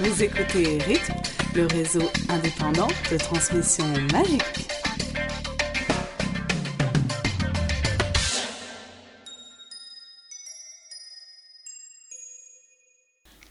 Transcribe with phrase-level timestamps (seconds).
[0.00, 1.14] Vous écoutez Rythme,
[1.56, 4.68] le réseau indépendant de transmission magique.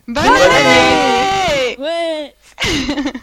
[0.08, 2.34] Bonne année Ouais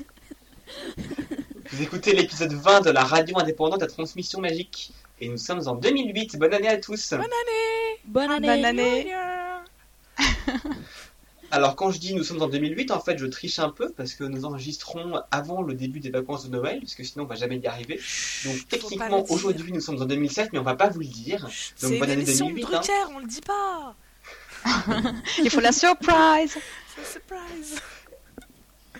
[1.71, 4.93] Vous écoutez l'épisode 20 de la radio indépendante à transmission magique.
[5.21, 6.37] Et nous sommes en 2008.
[6.39, 7.15] Bonne année à tous.
[7.15, 9.07] Bonne Ah, année bonne année.
[11.55, 14.15] Alors quand je dis nous sommes en 2008, en fait je triche un peu parce
[14.15, 17.37] que nous enregistrons avant le début des vacances de Noël, parce que sinon on va
[17.37, 18.01] jamais y arriver.
[18.45, 21.49] Donc techniquement aujourd'hui nous sommes en 2007, mais on va pas vous le dire.
[21.81, 22.67] Donc bonne année émission 2008.
[22.67, 22.83] de hein.
[23.15, 23.95] On le dit pas.
[25.45, 26.59] Il faut la surprise
[26.97, 27.77] C'est surprise.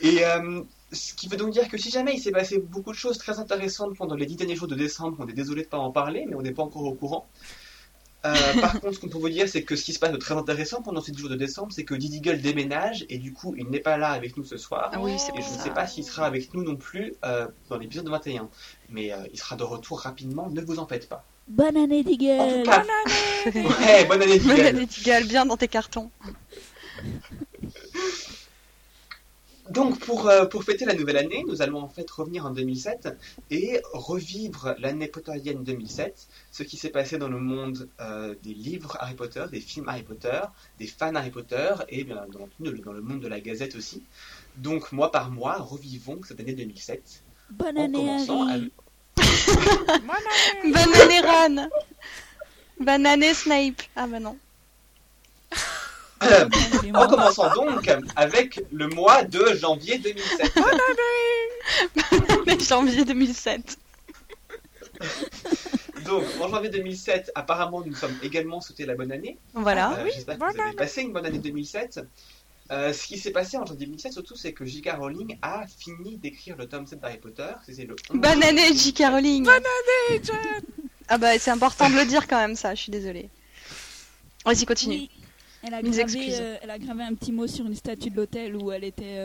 [0.01, 2.97] Et euh, ce qui veut donc dire que si jamais il s'est passé beaucoup de
[2.97, 5.79] choses très intéressantes pendant les dix derniers jours de décembre, on est désolé de pas
[5.79, 7.27] en parler, mais on n'est pas encore au courant.
[8.25, 10.17] Euh, par contre, ce qu'on peut vous dire, c'est que ce qui se passe de
[10.17, 13.33] très intéressant pendant ces 10 jours de décembre, c'est que Didi Gull déménage et du
[13.33, 14.91] coup, il n'est pas là avec nous ce soir.
[14.93, 17.47] Ah oui, Et pour je ne sais pas s'il sera avec nous non plus euh,
[17.69, 18.49] dans l'épisode 21.
[18.89, 21.25] Mais euh, il sera de retour rapidement, ne vous en faites pas.
[21.47, 22.03] Bonne année,
[23.55, 24.67] ouais, bonne année Didi Bonne Gull.
[24.67, 26.11] année, Tigal, bien dans tes cartons.
[29.71, 33.09] Donc pour, euh, pour fêter la nouvelle année, nous allons en fait revenir en 2007
[33.51, 38.97] et revivre l'année potterienne 2007, ce qui s'est passé dans le monde euh, des livres
[39.01, 40.41] Harry Potter, des films Harry Potter,
[40.79, 44.03] des fans Harry Potter et bien entendu dans le monde de la Gazette aussi.
[44.57, 48.53] Donc mois par mois, revivons cette année 2007 Bonne en année, commençant Harry.
[48.61, 48.73] avec...
[50.65, 51.69] Bonne année, Ron.
[52.81, 53.83] Bonne année, Snape.
[53.97, 54.37] Ah bah non.
[56.25, 57.09] En Excusez-moi.
[57.09, 60.55] commençant donc avec le mois de janvier 2007.
[60.55, 60.65] Bonne
[62.47, 63.79] année, janvier 2007.
[66.05, 69.39] Donc en janvier 2007, apparemment nous sommes également souhaités la bonne année.
[69.55, 69.99] Voilà.
[69.99, 72.01] Euh, J'espère que vous avez passé une bonne année 2007.
[72.71, 74.93] Euh, ce qui s'est passé en janvier 2007 surtout, c'est que J.K.
[74.99, 77.49] Rowling a fini d'écrire le tome 7 d'Harry Potter.
[77.67, 79.03] C'était le 11 Bonne année, J.K.
[79.11, 80.37] Rowling Bonne année, Jen.
[81.09, 83.29] Ah bah c'est important de le dire quand même ça, je suis désolée.
[84.45, 84.95] Vas-y, continue.
[84.97, 85.11] Oui,
[85.67, 86.39] elle a, Mille gravé, excuses.
[86.41, 89.19] euh, elle a gravé un petit mot sur une statue de l'hôtel où elle était.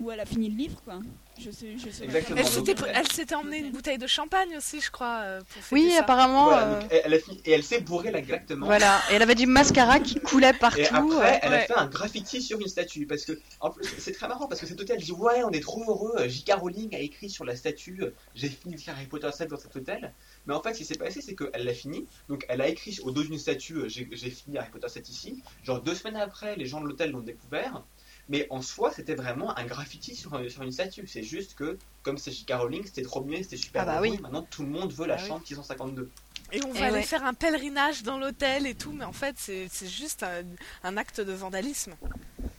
[0.00, 0.04] Euh.
[0.04, 1.00] Où elle a fini le livre, quoi.
[1.40, 2.38] Je sais, je sais Exactement.
[2.40, 5.62] Elle s'était, elle- elle s'était emmené une bouteille de champagne aussi, je crois, euh, pour
[5.72, 6.00] Oui, ça.
[6.00, 6.44] apparemment.
[6.46, 8.66] Voilà, euh, donc, elle, a fini- et elle s'est bourrée là exactement.
[8.66, 10.78] Voilà, et elle avait du mascara qui coulait partout.
[10.80, 11.56] Et après, euh, elle ouais.
[11.56, 13.06] a fait un graffiti sur une statue.
[13.06, 15.60] Parce que, en plus, c'est très marrant parce que cet hôtel dit Ouais, on est
[15.62, 16.26] trop heureux.
[16.28, 16.54] J.K.
[16.54, 19.74] Rowling a écrit sur la statue euh, J'ai fini d'écrire Harry Potter 7 dans cet
[19.76, 20.12] hôtel.
[20.46, 22.06] Mais en fait, ce qui s'est passé, c'est qu'elle l'a fini.
[22.28, 25.08] Donc, elle a écrit au dos d'une statue euh, J'ai j'ai fini Harry Potter 7
[25.08, 25.40] ici.
[25.62, 27.84] Genre, deux semaines après, les gens de l'hôtel l'ont découvert.
[28.28, 31.06] Mais en soi, c'était vraiment un graffiti sur, un- sur une statue.
[31.06, 32.52] C'est juste que, comme c'est J.K.
[32.54, 34.18] Rowling, c'était trop bien, c'était super Ah bah oui.
[34.20, 35.28] Maintenant, tout le monde veut la Ah oui.
[35.28, 36.10] chambre 652.
[36.52, 37.02] Et on Eh va aller ouais.
[37.02, 40.42] faire un pèlerinage dans l'hôtel et tout, mais en fait, c'est, juste un,
[40.84, 41.94] un acte de vandalisme.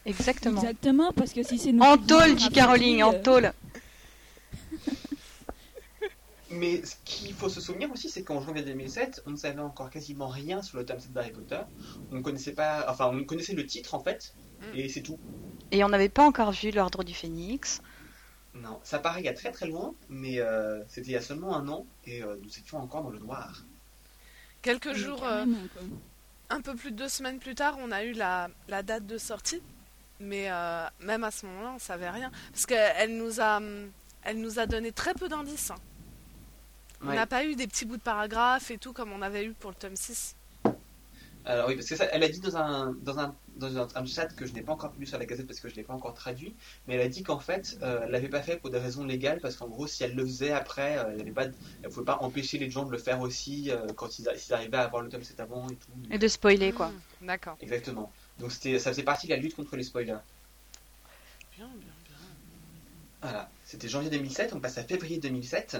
[0.06, 0.60] Exactement.
[0.60, 1.82] Exactement, parce que si c'est nous.
[1.82, 2.60] En tôle, J.K.
[2.62, 3.52] Rowling, en euh, tôle.
[6.52, 9.88] Mais ce qu'il faut se souvenir aussi, c'est qu'en janvier 2007, on ne savait encore
[9.88, 11.60] quasiment rien sur le tome 7 d'Harry Potter.
[12.10, 14.34] On ne connaissait pas, enfin, on connaissait le titre en fait.
[14.72, 15.18] Et c'est tout.
[15.72, 17.82] Et on n'avait pas encore vu l'ordre du phénix.
[18.54, 21.20] Non, ça paraît il y a très très loin, mais euh, c'était il y a
[21.20, 23.64] seulement un an, et euh, nous étions encore dans le noir.
[24.62, 25.44] Quelques jours, euh,
[26.50, 29.18] un peu plus de deux semaines plus tard, on a eu la, la date de
[29.18, 29.62] sortie.
[30.20, 32.30] Mais euh, même à ce moment-là, on savait rien.
[32.52, 33.60] Parce qu'elle nous a,
[34.22, 35.70] elle nous a donné très peu d'indices.
[35.70, 35.76] hein.
[37.04, 37.14] On Ouais.
[37.14, 39.70] n'a pas eu des petits bouts de paragraphes et tout comme on avait eu pour
[39.70, 40.36] le tome 6.
[41.44, 44.04] Alors oui, parce que ça, elle a dit dans un dans un dans un, un
[44.04, 45.94] chat que je n'ai pas encore lu sur la gazette parce que je l'ai pas
[45.94, 46.54] encore traduit,
[46.86, 49.40] mais elle a dit qu'en fait, euh, elle l'avait pas fait pour des raisons légales
[49.40, 52.70] parce qu'en gros, si elle le faisait après, euh, elle elle pouvait pas empêcher les
[52.70, 55.66] gens de le faire aussi euh, quand ils, arrivaient à avoir le tome 7 avant
[55.68, 55.92] et tout.
[56.10, 56.88] Et de spoiler, quoi.
[56.88, 57.56] Hmm, D'accord.
[57.60, 58.12] Exactement.
[58.38, 60.18] Donc c'était, ça faisait partie de la lutte contre les spoilers.
[61.56, 62.16] Bien, bien, bien.
[63.22, 65.78] Voilà, c'était janvier 2007, on passe à février 2007.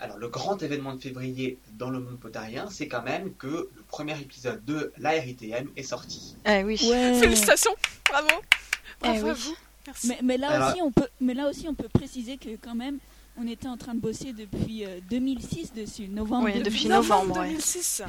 [0.00, 3.82] Alors le grand événement de février dans le monde potarien, c'est quand même que le
[3.88, 6.36] premier épisode de la RITM est sorti.
[6.46, 6.78] Eh oui.
[6.88, 7.14] Ouais.
[7.20, 7.74] Félicitations,
[8.08, 8.28] bravo.
[8.30, 9.38] Eh Bravo à oui.
[9.40, 9.56] vous.
[9.86, 10.08] Merci.
[10.08, 12.74] Mais, mais là Alors- aussi, on peut, mais là aussi, on peut préciser que quand
[12.74, 12.98] même,
[13.40, 16.44] on était en train de bosser depuis euh, 2006 dessus, novembre.
[16.46, 17.48] Oui, 2006, depuis novembre, ouais.
[17.48, 18.02] 2006.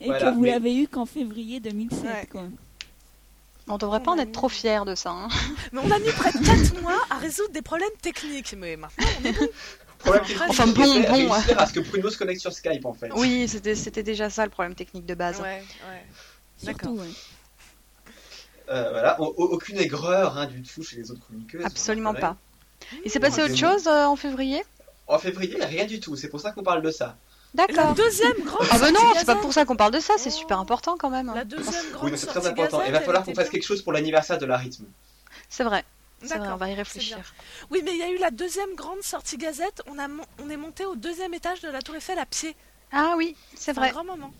[0.00, 2.26] Et Voilà, que vous mais- l'avez eu qu'en février 2007, Ouais.
[2.30, 2.44] quoi.
[3.68, 5.10] On devrait pas en être trop fiers de ça.
[5.10, 5.28] hein.
[5.72, 8.54] Mais on a mis près de 4 mois à résoudre des problèmes techniques.
[8.58, 9.46] Mais maintenant, on est bon.
[10.00, 11.12] Problème technique, Enfin, bon, bon.
[11.32, 13.10] réussir à ce que Bruno se connecte sur Skype en fait.
[13.14, 15.40] Oui, c'était c'était déjà ça le problème technique de base.
[15.40, 16.06] Ouais, ouais.
[16.56, 17.06] Surtout, ouais.
[18.70, 21.64] Euh, voilà, au- au- aucune aigreur hein, du tout chez les autres chroniqueuses.
[21.64, 22.28] Absolument Voilà.
[22.28, 22.36] pas.
[23.04, 24.62] Il s'est passé autre chose euh, en février?
[25.06, 27.16] En février, rien du tout, c'est pour ça qu'on parle de ça.
[27.54, 27.94] La D'accord.
[27.94, 30.38] deuxième grande Ah sortie non, c'est pas pour ça qu'on parle de ça, c'est Oh.
[30.38, 31.32] super important quand même.
[31.34, 32.78] La deuxième grande Oui, mais c'est très important.
[32.78, 34.84] Gazette, Il va falloir qu'on fasse quelque chose pour l'anniversaire de la rythme.
[35.48, 35.84] C'est vrai.
[36.22, 36.58] Vrai, on D'accord.
[36.58, 37.18] va y réfléchir.
[37.70, 39.82] Oui, mais il y a eu la deuxième grande sortie gazette.
[39.86, 40.06] On, a
[40.42, 42.54] on est monté au deuxième étage de la Tour Eiffel à pied.
[42.92, 43.90] Ah oui, c'est C'est un vrai.
[43.90, 44.32] grand moment.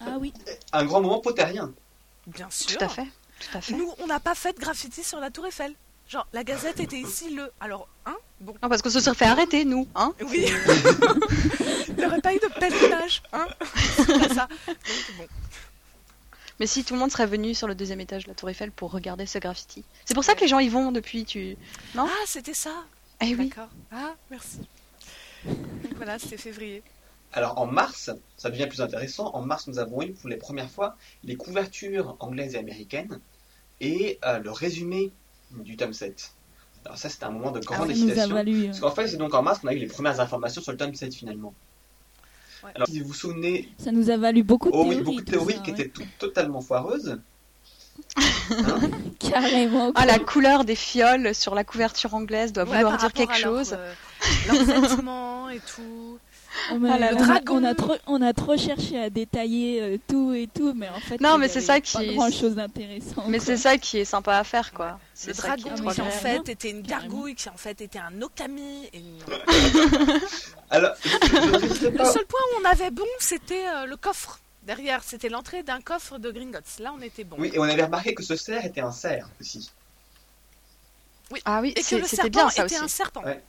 [0.00, 0.32] Ah oui.
[0.72, 1.72] Un grand moment potérien.
[2.26, 2.76] Bien sûr.
[2.78, 3.06] Tout à fait.
[3.40, 3.74] Tout à fait.
[3.74, 5.74] Nous, on n'a pas fait de graffiti sur la Tour Eiffel.
[6.08, 7.50] Genre, la gazette était ici le.
[7.60, 8.54] Alors, hein Bon.
[8.62, 9.88] Non, parce qu'on se serait fait arrêter, nous.
[9.94, 10.46] Hein Oui.
[11.88, 13.46] Il n'y aurait pas eu de pèlerinage, hein
[13.96, 14.48] C'est pas ça.
[14.66, 14.76] Donc,
[15.18, 15.26] bon.
[16.62, 18.70] Mais si tout le monde serait venu sur le deuxième étage de la Tour Eiffel
[18.70, 19.82] pour regarder ce graffiti.
[20.04, 21.24] C'est pour ça que les gens y vont depuis.
[21.24, 21.56] Tu.
[21.98, 22.84] Ah, c'était ça.
[23.20, 23.48] Eh oui.
[23.48, 23.68] D'accord.
[23.90, 24.60] Ah, merci.
[25.44, 25.56] Donc
[25.96, 26.84] voilà, c'était février.
[27.32, 29.34] Alors en mars, ça devient plus intéressant.
[29.34, 33.18] En mars, nous avons eu pour les premières fois les couvertures anglaises et américaines
[33.80, 35.10] et euh, le résumé
[35.50, 36.30] du tome 7.
[36.84, 38.36] Alors ça, c'était un moment de grande nous a excitation.
[38.36, 38.62] valu.
[38.62, 40.70] euh, Parce qu'en fait, c'est donc en mars qu'on a eu les premières informations sur
[40.70, 41.54] le tome 7 finalement.
[42.64, 42.70] Ouais.
[42.74, 44.96] Alors, si vous vous souvenez, Ça nous a valu beaucoup de oh théories.
[44.98, 45.80] oui, beaucoup de théories ça, qui ouais.
[45.80, 47.10] étaient totalement foireuses.
[47.10, 47.20] Hein
[49.18, 49.92] Carrément.
[49.94, 53.76] Ah, la couleur des fioles sur la couverture anglaise doit Ouais, vouloir dire quelque chose.
[53.78, 56.18] euh, et tout.
[56.70, 57.06] Oh, Ah là on, là.
[57.08, 57.54] a, dragon.
[57.56, 61.00] on a trop, on a trop cherché à détailler euh, tout et tout, mais en
[61.00, 63.24] fait, Non, il mais c'est ça pas qui- grand chose d'intéressant.
[63.28, 64.98] Mais c'est ça qui est sympa à faire, quoi.
[65.26, 67.08] Le ça dragon Ah, qui en fait était une Carrément.
[67.14, 68.88] gargouille, qui en fait était un okami.
[68.92, 69.02] Et
[70.70, 72.12] Alors, je, je résistais Le pas.
[72.12, 74.38] seul point où on avait bon, c'était euh, le coffre.
[74.64, 76.78] Derrière, c'était l'entrée d'un coffre de Gringotts.
[76.80, 77.36] Là, on était bon.
[77.38, 79.70] Oui, et on avait remarqué que ce cerf était un cerf aussi.
[81.44, 82.84] Ah oui, Et que c'est- le c'était serpent bien ça était aussi.
[82.84, 83.22] un serpent.
[83.24, 83.42] Ouais.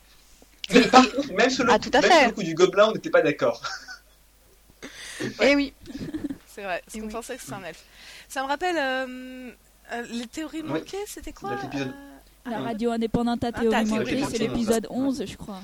[0.72, 2.20] Mais par contre, même sur le, Ah, tout à même fait.
[2.20, 3.62] sur le coup du gobelin, on n'était pas d'accord.
[5.42, 5.74] Eh oui.
[6.48, 7.12] C'est vrai, parce Et qu'on oui.
[7.14, 7.84] pensait que c'était un elfe.
[8.30, 9.50] Ça me rappelle euh,
[9.94, 10.70] euh, les théories Oui.
[10.70, 11.86] manquées, c'était quoi euh,
[12.50, 14.96] La radio indépendante à Ah, théorie manquée, c'est l'épisode ouais.
[14.98, 15.62] 11, je crois.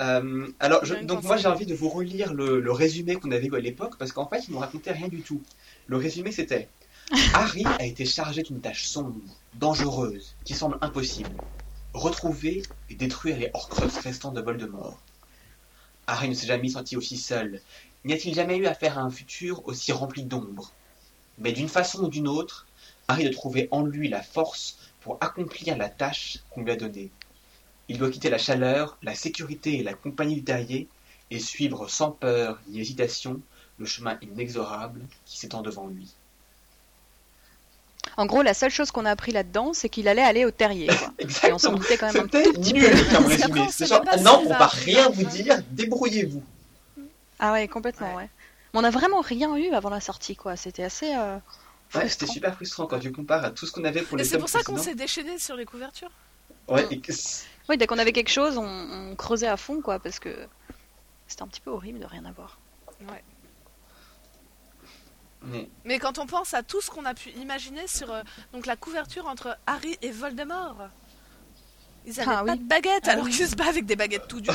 [0.00, 3.46] Euh, alors, je- donc moi j'ai envie de vous relire le, le résumé qu'on avait
[3.46, 5.40] eu à l'époque parce qu'en fait ils nous racontaient rien du tout.
[5.86, 6.68] Le résumé c'était
[7.34, 9.14] Harry a été chargé d'une tâche sombre,
[9.54, 11.30] dangereuse, qui semble impossible.
[11.94, 14.98] Retrouver et détruire les Horcruxes restants de Voldemort.
[16.06, 17.60] Harry ne s'est jamais senti aussi seul.
[18.06, 20.72] N'y a-t-il jamais eu affaire à un futur aussi rempli d'ombre?
[21.36, 22.66] Mais d'une façon ou d'une autre,
[23.08, 27.10] Harry doit trouver en lui la force pour accomplir la tâche qu'on lui a donnée.
[27.88, 30.88] Il doit quitter la chaleur, la sécurité et la compagnie du terrier
[31.30, 33.38] et suivre sans peur ni hésitation
[33.76, 36.14] le chemin inexorable qui s'étend devant lui.
[38.16, 40.86] En gros, la seule chose qu'on a appris là-dedans, c'est qu'il allait aller au terrier.
[40.88, 41.12] Quoi.
[41.48, 43.14] Et on s'en doutait quand même un tout petit nul peu.
[43.16, 43.60] comme résumé.
[43.60, 46.42] on C'est sait genre, pas non, on va rien ou vous dire, débrouillez-vous.
[47.38, 48.28] Ah ouais, complètement, ouais.
[48.74, 50.56] Mais on a vraiment rien eu avant la sortie, quoi.
[50.56, 51.14] C'était assez.
[51.14, 51.38] euh,
[51.94, 54.38] Ouais, c'était super frustrant quand tu compares à tout ce qu'on avait pour les c'est
[54.38, 56.10] pour ça qu'on s'est déchaîné sur les couvertures.
[56.68, 57.12] Ouais, et que-
[57.68, 58.64] Oui, dès qu'on avait quelque chose, on,
[59.10, 60.34] on creusait à fond, quoi, parce que
[61.26, 62.58] c'était un petit peu horrible de rien avoir.
[65.44, 68.22] Mais- Mais quand on pense à tout ce qu'on a pu imaginer sur euh,
[68.52, 70.88] donc la couverture entre Harry et Voldemort,
[72.06, 72.58] ils avaient Ah pas oui.
[72.58, 73.30] de baguettes Ah alors oui.
[73.32, 74.54] qu'ils se battent avec des baguettes tout du long.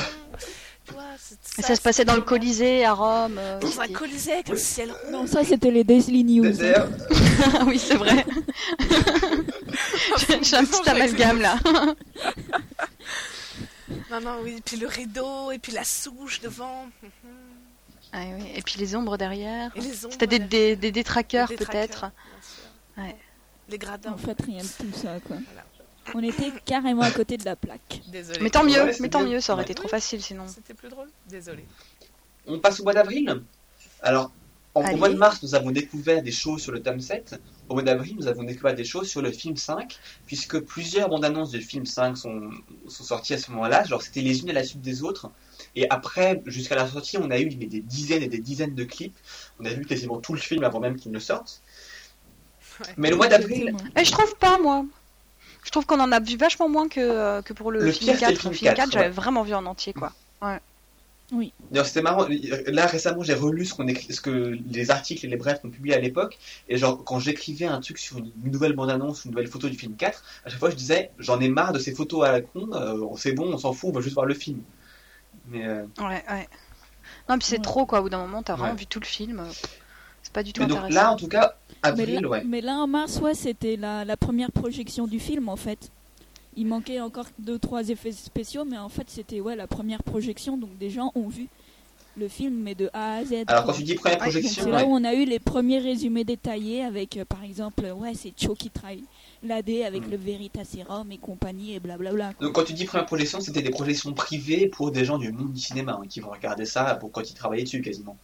[1.58, 3.36] Et ça se passait dans le Colisée à Rome.
[3.38, 5.10] euh, Dans un colisée avec le ciel rond.
[5.10, 6.46] Non, ça c'était les Daily News.
[7.66, 8.24] Oui, c'est vrai.
[10.42, 11.58] J'ai un petit amalgame là.
[14.10, 14.62] Non, non, oui.
[14.64, 16.88] Puis le rideau, et puis la souche devant.
[18.12, 18.44] Ah oui.
[18.56, 19.70] Et puis les ombres derrière.
[19.78, 20.48] C'était des, derrière.
[20.48, 22.06] des, des détraqueurs peut-être.
[22.96, 23.14] Ouais.
[23.68, 24.12] Les gradins.
[24.12, 25.36] En fait, rien de tout ça, quoi.
[25.36, 25.64] Voilà.
[26.14, 28.00] On était carrément à côté de la plaque.
[28.08, 28.38] Désolé.
[28.40, 29.66] Mais tant mieux, Ouais, mais tant mieux, ça aurait Ouais.
[29.66, 30.44] été trop facile sinon.
[30.48, 31.66] C'était plus drôle Désolé.
[32.46, 33.42] on passe au mois d'avril.
[34.00, 34.32] Alors,
[34.74, 37.38] en- au mois de mars, nous avons découvert des choses sur le tome 7.
[37.68, 41.26] Au mois d'avril, nous avons découvert des choses sur le film 5, puisque plusieurs bandes
[41.26, 42.50] annonces du film 5 sont,
[42.88, 43.84] sont sorties à ce moment-là.
[43.84, 45.30] Genre, c'était les unes à la suite des autres.
[45.78, 48.82] Et après, jusqu'à la sortie, on a eu mais, des dizaines et des dizaines de
[48.82, 49.16] clips.
[49.60, 51.62] On a vu quasiment tout le film avant même qu'il ne sorte.
[52.80, 52.86] Ouais.
[52.96, 53.76] Mais le mois d'avril.
[53.96, 54.84] Et je trouve pas moi.
[55.62, 58.16] Je trouve qu'on en a vu vachement moins que, euh, que pour le, Le film
[58.16, 58.30] pire, 4.
[58.30, 59.10] c'était le Le film film 4, 4, j'avais ouais.
[59.12, 60.12] vraiment vu en entier quoi.
[61.70, 62.26] D'ailleurs, c'était marrant.
[62.66, 65.68] Là, récemment, j'ai relu ce, qu'on écrit, ce que les articles et les brefs qu'on
[65.68, 66.38] publié à l'époque.
[66.68, 69.94] Et genre, quand j'écrivais un truc sur une nouvelle bande-annonce, une nouvelle photo du film
[69.94, 72.70] 4, à chaque fois, je disais, j'en ai marre de ces photos à la con,
[72.72, 74.62] euh, c'est bon, on s'en fout, on va juste voir le film.
[75.50, 76.48] Mais euh, Ouais, ouais.
[77.28, 77.62] Non, puis c'est Ouais.
[77.62, 78.00] trop quoi.
[78.00, 79.42] Au bout d'un moment, t'as vraiment vu tout le film.
[80.22, 81.00] C'est pas du tout mais donc intéressant.
[81.00, 82.42] là, en tout cas, Mais avril, là, ouais.
[82.44, 85.90] mais là, en mars, ouais, c'était la, la première projection du film, en fait.
[86.56, 90.56] Il manquait encore deux, trois effets spéciaux, mais en fait, c'était ouais, la première projection,
[90.56, 91.46] donc des gens ont vu
[92.16, 93.44] le film, mais de A à Z.
[93.46, 93.72] Alors, quoi.
[93.72, 96.84] quand tu dis première projection, c'est là où on a eu les premiers résumés détaillés
[96.84, 99.04] avec, euh, par exemple, ouais, c'est Cho qui travaille
[99.42, 100.10] l'AD avec Mm.
[100.10, 102.34] le Veritaserum et compagnie et blablabla.
[102.34, 102.46] quoi.
[102.46, 105.52] donc quand tu dis première projection, c'était des projections privées pour des gens du monde
[105.52, 108.16] du cinéma hein, qui vont regarder ça pour quand ils travaillaient dessus quasiment.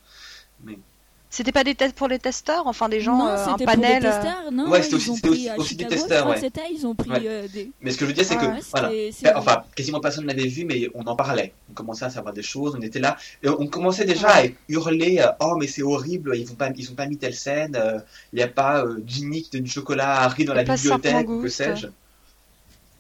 [1.37, 3.81] C'était pas des tests pour les testeurs, enfin des gens, non, euh, un c'était panel.
[3.81, 6.35] pour euh, des testeurs, non, Ouais, c'était aussi- aussi des testeurs, ouais.
[6.37, 7.23] que c'était, ils ont pris Ouais.
[7.27, 7.73] euh, des...
[7.81, 10.47] Mais ce que je veux dire, c'est Ah que ouais, voilà, enfin quasiment personne n'avait
[10.47, 11.53] vu, mais on en parlait.
[11.71, 15.19] On commençait à savoir des choses, on était là, et on commençait déjà à hurler
[15.19, 17.99] euh, oh mais c'est horrible, ils vont pas, ils ont pas mis telle scène, euh,
[18.33, 21.29] il n'y a pas euh, Ginny qui donne du chocolat à Harry dans la bibliothèque
[21.29, 21.89] ou que sais-je.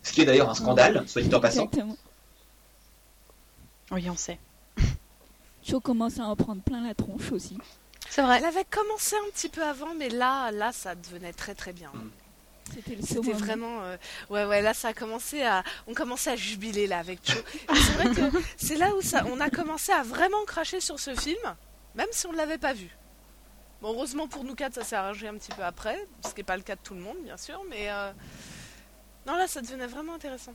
[0.03, 1.67] Ce qui est d'ailleurs un scandale, soit dit en passant.
[1.67, 1.97] Exactement.
[3.93, 4.41] Oui, on sait.
[5.62, 7.57] Cho commence à en prendre plein la tronche aussi.
[8.14, 8.38] C'est vrai.
[8.38, 11.90] Elle avait commencé un petit peu avant, mais là, là, ça devenait très très bien.
[12.73, 13.97] C'était le C'était vraiment, euh,
[14.30, 17.28] ouais, ouais, là, ça a commencé à, on commençait à jubiler là avec.
[17.30, 21.00] Et C'est vrai que c'est là où ça, on a commencé à vraiment cracher sur
[21.00, 21.56] ce film,
[21.97, 22.88] même si on ne l'avait pas vu.
[23.83, 26.44] Bon, heureusement pour nous quatre, ça s'est arrangé un petit peu après, ce qui n'est
[26.44, 28.12] pas le cas de tout le monde, bien sûr, mais euh,
[29.26, 30.54] non, là, ça devenait vraiment intéressant.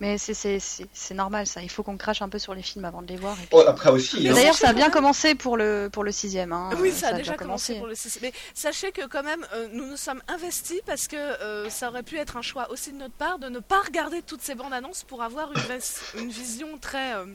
[0.00, 1.62] Mais c'est- c'est c'est- c'est normal ça.
[1.62, 3.34] Il faut qu'on crache un peu sur les films avant de les voir.
[3.34, 4.32] et puis- Oh, après aussi, hein.
[4.34, 6.52] D'ailleurs, ça a bien commencé pour le pour le sixième.
[6.52, 6.70] Hein.
[6.80, 8.18] Oui, ça a déjà déjà commencé pour le 6.
[8.20, 12.02] Mais sachez que quand même, euh, nous nous sommes investis parce que euh, ça aurait
[12.02, 14.72] pu être un choix aussi de notre part de ne pas regarder toutes ces bandes
[14.74, 17.14] annonces pour avoir une, vis- une vision très.
[17.14, 17.26] euh,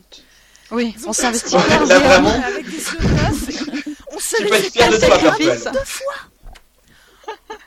[0.71, 1.55] Oui, on s'investit.
[1.55, 2.29] Vraiment.
[2.43, 3.95] Avec des yeux neufs.
[4.11, 5.63] On se Tu les peux être fier de quel toi, sacrifice.
[5.63, 5.79] Purple.
[5.79, 6.13] de fois.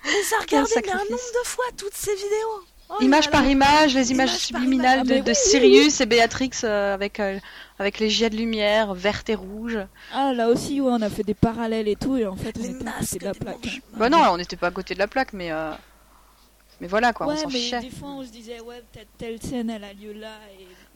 [0.05, 1.11] On les a regardés mais un nombre
[1.43, 2.65] de fois toutes ces vidéos.
[2.95, 5.25] Oh Image par image, les images par subliminales image.
[5.25, 7.39] de, Ah, oui, Sirius et Béatrix euh, avec euh,
[7.79, 9.79] avec les jets de lumière vertes et rouges.
[10.13, 12.63] Ah, là aussi, ouais, on a fait des parallèles et tout, et en fait, on
[12.63, 13.81] Les était à côté de la plaque.
[13.97, 15.73] Bah non, on n'était pas à côté de la plaque, mais euh,
[16.81, 17.81] mais voilà quoi, ouais, on s'en fichait.
[17.81, 20.35] des fois, on se disait, ouais, peut-être telle scène, elle a lieu là,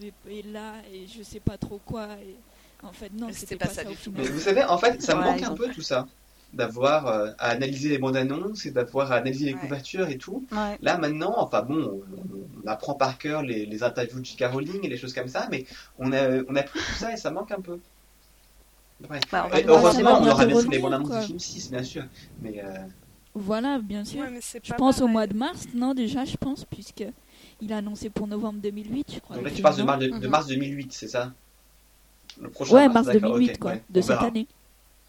[0.02, 2.08] et, et- là, et je sais pas trop quoi.
[2.22, 2.36] Et...
[2.82, 4.12] En fait, non, Mais c'était pas, pas ça du tout.
[4.14, 6.06] Mais vous savez, en fait, ça me Ouais, manque un peu tout ça.
[6.56, 9.60] D'avoir euh, à analyser les bandes annonces et d'avoir à analyser les Ouais.
[9.60, 10.44] couvertures et tout.
[10.52, 10.78] Ouais.
[10.80, 14.44] Là maintenant, enfin bon, on, on apprend par cœur les, les interviews de J.K.
[14.52, 15.66] Rowling et les choses comme ça, mais
[15.98, 17.78] on a, on a plus tout ça et ça manque un peu.
[19.10, 19.20] Ouais.
[19.30, 22.04] Bah, on heureusement, on aura bien sûr les bandes annonces du film 6, bien sûr.
[22.40, 22.72] Mais euh,
[23.34, 24.22] Voilà, bien sûr.
[24.22, 27.04] Ouais, mais c'est je pense au mois de mars, non, déjà, je pense, puisque
[27.60, 29.36] il a annoncé pour novembre 2008, je crois.
[29.36, 30.20] donc là, tu le parles de mars, de, Mhm.
[30.20, 31.32] de mars 2008, c'est ça?
[32.40, 34.30] Le prochain Ouais, mars d'accord, 2008, ok, quoi, ouais, de cette verra.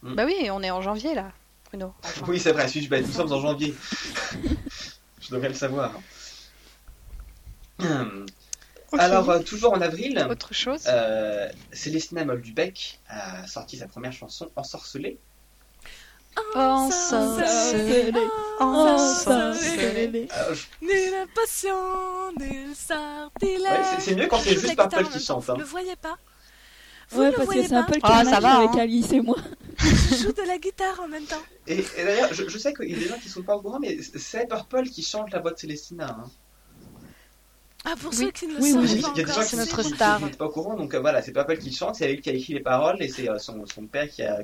[0.03, 0.15] Année.
[0.15, 1.31] Bah oui, on est en janvier là,
[1.65, 1.93] Bruno.
[2.03, 3.73] Enfin, Oui, c'est vrai, si, bah, nous sommes en janvier.
[5.21, 5.91] Je devrais le savoir.
[7.79, 8.25] Hum.
[8.91, 8.99] ok.
[8.99, 10.83] Alors, euh, toujours en avril, autre chose.
[10.87, 15.19] euh, Célestina Moldubec a sorti sa première chanson Ensorcelée.
[16.55, 18.11] Ensorcelé,
[18.59, 20.27] Oh, ensorcelé.
[20.37, 23.61] Euh, je- Nul patient, nul sortilège.
[23.71, 25.19] Ouais, c'est- c'est mieux quand c'est juste la guitare en qui même temps.
[25.19, 25.53] chante, hein.
[25.53, 26.17] Vous le voyez pas
[27.09, 28.79] Vous Ouais, le parce que c'est un peu le Ah, ça carnage va, avec hein.
[28.79, 29.37] Alice et moi.
[29.79, 31.43] Je joue de la guitare en même temps.
[31.67, 33.61] Et, et d'ailleurs, je, je sais qu'il y a des gens qui sont pas au
[33.61, 36.17] courant, mais c'est Purple qui chante la voix de Célestina.
[36.19, 36.29] hein.
[37.85, 38.17] Ah, pour Oui.
[38.17, 39.01] ceux qui ne le Oui, savent oui, Il oui.
[39.01, 41.21] pas y a des gens qui c'est ne n'étaient pas au courant, donc euh, voilà,
[41.21, 43.65] c'est Purple qui chante, c'est elle qui a écrit les paroles et c'est euh, son,
[43.65, 44.39] son père qui a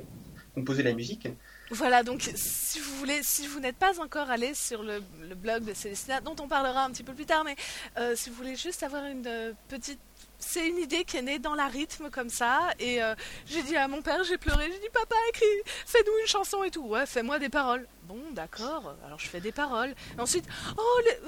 [0.54, 1.28] composé la musique.
[1.70, 5.64] Voilà, donc si vous voulez, si vous n'êtes pas encore allé sur le, le blog
[5.64, 7.56] de Célestina, dont on parlera un petit peu plus tard, mais
[7.98, 9.98] euh, si vous voulez juste avoir une euh, petite...
[10.38, 13.14] C'est une idée qui est née dans la rythme comme ça, et euh,
[13.46, 15.44] j'ai dit à mon père, j'ai pleuré, j'ai dit papa écris,
[15.86, 17.86] fais-nous une chanson et tout, ouais, fais-moi des paroles.
[18.02, 19.94] Bon, d'accord, alors je fais des paroles.
[20.16, 20.44] Et ensuite,
[20.76, 21.18] oh, les-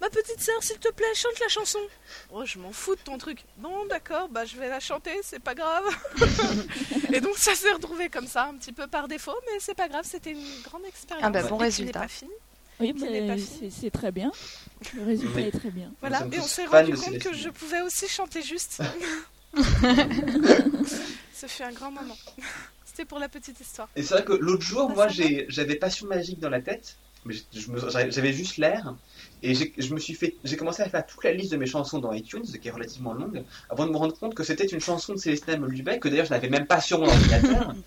[0.00, 1.78] ma petite sœur, s'il te plaît, chante la chanson.
[2.30, 3.44] Oh, je m'en fous de ton truc.
[3.58, 5.84] Bon, d'accord, bah je vais la chanter, c'est pas grave.
[7.12, 9.88] et donc ça s'est retrouvé comme ça, un petit peu par défaut, mais c'est pas
[9.88, 11.26] grave, c'était une grande expérience.
[11.26, 12.00] Ah bah, bon Et résultat.
[12.00, 12.32] pas finie.
[12.80, 13.36] Oui, mais
[13.70, 14.32] c'est très bien.
[14.96, 15.42] Le résultat Oui.
[15.44, 15.92] est très bien.
[16.00, 18.82] Voilà, et on s'est rendu compte que je pouvais aussi chanter juste.
[21.34, 22.16] Ce fut un grand moment.
[22.84, 23.88] C'était pour la petite histoire.
[23.96, 27.34] Et c'est vrai que l'autre jour, Ah, moi, j'avais Passion Magique dans la tête, mais
[28.10, 28.94] j'avais juste l'air,
[29.42, 31.66] et j'ai- je me suis fait, j'ai commencé à faire toute la liste de mes
[31.66, 34.80] chansons dans iTunes, qui est relativement longue, avant de me rendre compte que c'était une
[34.80, 37.74] chanson de Célestin Moldubec, que d'ailleurs je n'avais même pas sur mon ordinateur,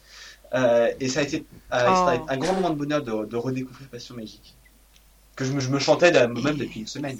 [0.53, 2.07] Euh, et ça a été euh, Oh.
[2.11, 4.55] c'était un grand moment de bonheur de, de redécouvrir Passion Magique,
[5.35, 7.19] que je me, je me chantais de- moi-même depuis une semaine.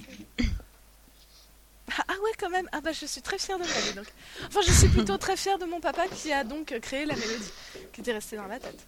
[1.98, 2.68] Ah, ah ouais, quand même.
[2.72, 4.08] Ah bah je suis très fière de moi, dis donc.
[4.48, 7.52] Enfin, je suis plutôt très fière de mon papa qui a donc créé la mélodie,
[7.94, 8.86] qui était restée dans la tête.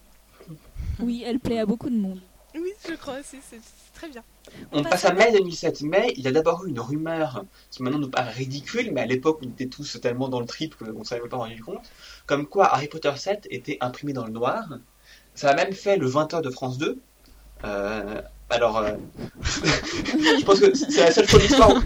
[1.00, 2.20] Oui, elle plaît à beaucoup de monde.
[2.56, 3.60] Oui, je crois aussi, c'est
[3.94, 4.24] très bien.
[4.72, 5.82] On passe passe à mai 2007.
[5.84, 9.06] Mais il y a d'abord eu une rumeur qui maintenant nous paraît ridicule, mais à
[9.06, 11.86] l'époque on était tous tellement dans le trip qu'on ne s'en avait pas rendu compte,
[12.26, 14.64] comme quoi Harry Potter 7 était imprimé dans le noir.
[15.36, 17.00] Ça a même fait le 20h de France 2.
[17.64, 18.92] Euh, alors, euh,
[19.44, 21.82] je pense que c'est la seule fois de l'histoire où-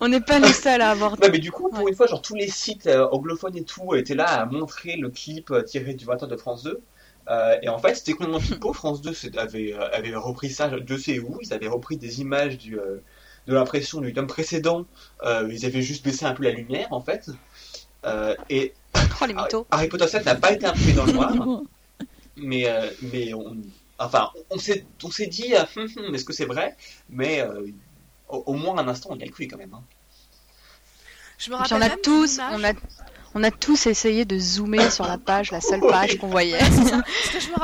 [0.00, 1.12] On n'est pas les seuls à avoir.
[1.12, 1.90] Non, mais du coup, pour Ouais.
[1.90, 5.08] une fois, genre tous les sites euh, anglophones et tout étaient là à montrer le
[5.10, 6.80] clip euh, tiré du 20h de France 2.
[7.30, 8.72] Euh, et en fait, c'était complètement pipeau.
[8.74, 11.38] France 2 c'est- avait, avait repris ça, je sais où?
[11.42, 12.98] Ils avaient repris des images du, euh,
[13.46, 14.84] de l'impression du tome précédent.
[15.24, 17.30] Ils avaient juste baissé un peu la lumière, en fait.
[18.50, 18.74] Et
[19.20, 19.34] Oh les.
[19.70, 21.32] Harry Potter 7 n'a pas été imprimé dans le noir.
[22.36, 22.66] mais,
[23.12, 23.56] mais on,
[24.04, 26.76] enfin, on s'est, on s'est dit, euh, hum, hum, est-ce que c'est vrai?
[27.10, 27.66] Mais euh,
[28.28, 29.74] au, au moins un instant, on y a le cru quand même.
[29.74, 29.82] hein.
[31.38, 32.72] Je me Et puis rappelle on a même tous, on a,
[33.34, 36.60] on a tous essayé de zoomer sur la page, la seule page qu'on voyait.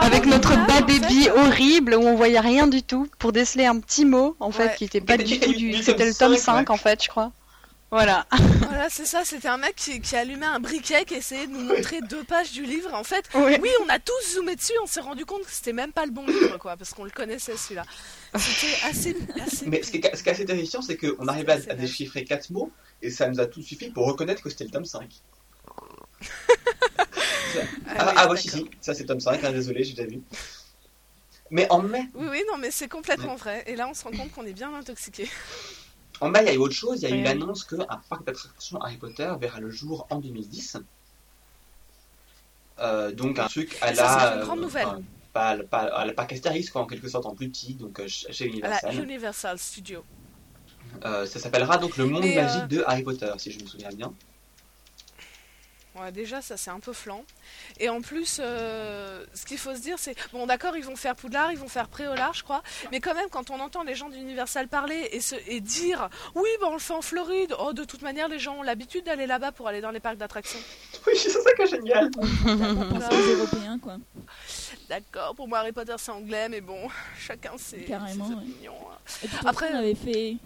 [0.01, 3.67] Avec notre bas en fait, débit horrible où on voyait rien du tout pour déceler
[3.67, 6.41] un petit mot en fait qui était pas du tout du- c'était le tome 5,
[6.41, 7.33] 5 en fait je crois.
[7.91, 8.27] Voilà.
[8.69, 11.63] Voilà, c'est ça, c'était un mec qui, qui allumait un briquet, qui essayait de nous
[11.65, 12.93] montrer deux pages du livre.
[12.93, 13.57] En fait, Oui.
[13.63, 16.13] oui, on a tous zoomé dessus, on s'est rendu compte que c'était même pas le
[16.13, 17.85] bon livre, quoi, parce qu'on le connaissait celui-là.
[18.37, 19.67] C'était assez, assez.
[19.67, 22.51] Mais ce qui est, ce qui est assez terrifiant, c'est qu'on arrivait à, déchiffrer quatre
[22.51, 25.11] mots et ça nous a tout suffi pour reconnaître que c'était le tome 5.
[27.87, 30.21] Ah, Ah, oui, ah si, si, ça c'est tome 5, hein, désolé, j'ai déjà vu.
[31.51, 33.65] Mais en mai, Oui, oui, non, mais c'est complètement vrai.
[33.67, 35.29] Et là, on se rend compte qu'on est bien intoxiqué.
[36.21, 38.25] En mai, il y a eu autre chose, il y a eu l'annonce qu'un parc
[38.25, 40.79] d'attractions Harry Potter verra le jour en 2010.
[42.81, 44.31] Euh, donc un truc à ça, la...
[44.33, 44.87] c'est une grande nouvelle.
[44.87, 47.99] enfin, pas, pas, à la parc Astérix, quoi, en quelque sorte en plus petit, donc
[48.01, 49.05] euh, chez chez À la Universal.
[49.05, 50.05] Universal Studio.
[51.05, 53.91] Euh, ça s'appellera donc le monde Mais, magique de Harry Potter, si je me souviens
[53.91, 54.13] bien.
[56.01, 57.25] Ouais, déjà, ça c'est un peu flan.
[57.81, 61.17] Et en plus, euh, ce qu'il faut se dire, c'est bon, d'accord, ils vont faire
[61.17, 62.63] Poudlard, ils vont faire Préolard, je crois.
[62.93, 66.49] Mais quand même, quand on entend les gens d'Universal parler et, se, et dire oui,
[66.61, 69.27] bah, on le fait en Floride, oh, de toute manière, les gens ont l'habitude d'aller
[69.27, 70.61] là-bas pour aller dans les parcs d'attractions.
[71.07, 72.11] Oui, c'est ça qui est génial.
[72.19, 73.97] On pense aux Européens, quoi.
[74.89, 76.89] D'accord, pour moi, Harry Potter c'est anglais, mais bon,
[77.19, 78.41] chacun ses, Carrément, ses ouais.
[78.43, 78.75] opinions.
[78.93, 78.99] hein.
[79.25, 80.37] Et Après- on avait fait.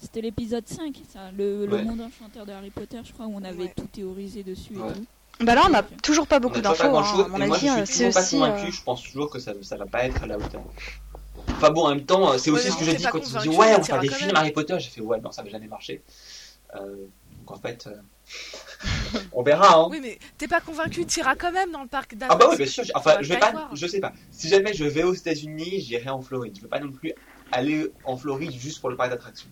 [0.00, 1.82] C'était l'épisode 5, ça, le, le Ouais.
[1.82, 3.72] monde enchanteur de Harry Potter, je crois, où on avait Ouais.
[3.76, 4.90] tout théorisé dessus Ouais.
[4.90, 5.06] et tout.
[5.44, 6.96] Bah là on a toujours pas On beaucoup n'a d'infos.
[6.96, 7.28] hein.
[7.30, 8.36] mon et moi avis je euh, suis toujours pas aussi.
[8.36, 10.62] convaincu, euh, je pense toujours que ça, ça va pas être à la hauteur.
[11.50, 13.58] Enfin bon, en même temps, c'est aussi ce que j'ai dit quand ils convaincu, disent
[13.58, 14.32] ouais, on faire des films.
[14.34, 16.02] Harry Potter, j'ai fait ouais, non, ça va jamais marcher.
[16.74, 16.96] Euh,
[17.38, 17.94] donc en fait, euh,
[19.32, 19.74] on verra.
[19.76, 19.88] Hein.
[19.90, 22.66] Oui, mais t'es pas convaincu, t'iras quand même dans le parc Ah bah oui, bien
[22.66, 22.84] sûr.
[22.94, 24.12] On Enfin, je vais pas je sais pas.
[24.32, 26.54] Si jamais je vais aux États-Unis, j'irai en Floride.
[26.56, 27.12] Je veux pas non plus
[27.52, 29.48] aller en Floride juste pour le parc d'attractions.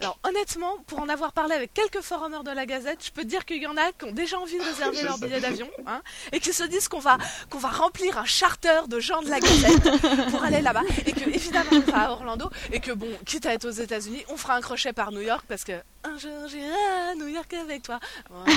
[0.00, 3.26] Alors honnêtement, pour en avoir parlé avec quelques forumers de la Gazette, je peux te
[3.26, 6.00] dire qu'il y en a qui ont déjà envie de réserver leur billet d'avion, hein,
[6.32, 7.18] et qui se disent qu'on va
[7.50, 11.28] qu'on va remplir un charter de gens de la Gazette pour aller là-bas, et que
[11.28, 14.54] évidemment on va à Orlando, et que bon, quitte à être aux États-Unis, on fera
[14.54, 16.64] un crochet par New York parce que un jour j'irai
[17.10, 18.00] à New York avec toi.
[18.30, 18.52] Ouais,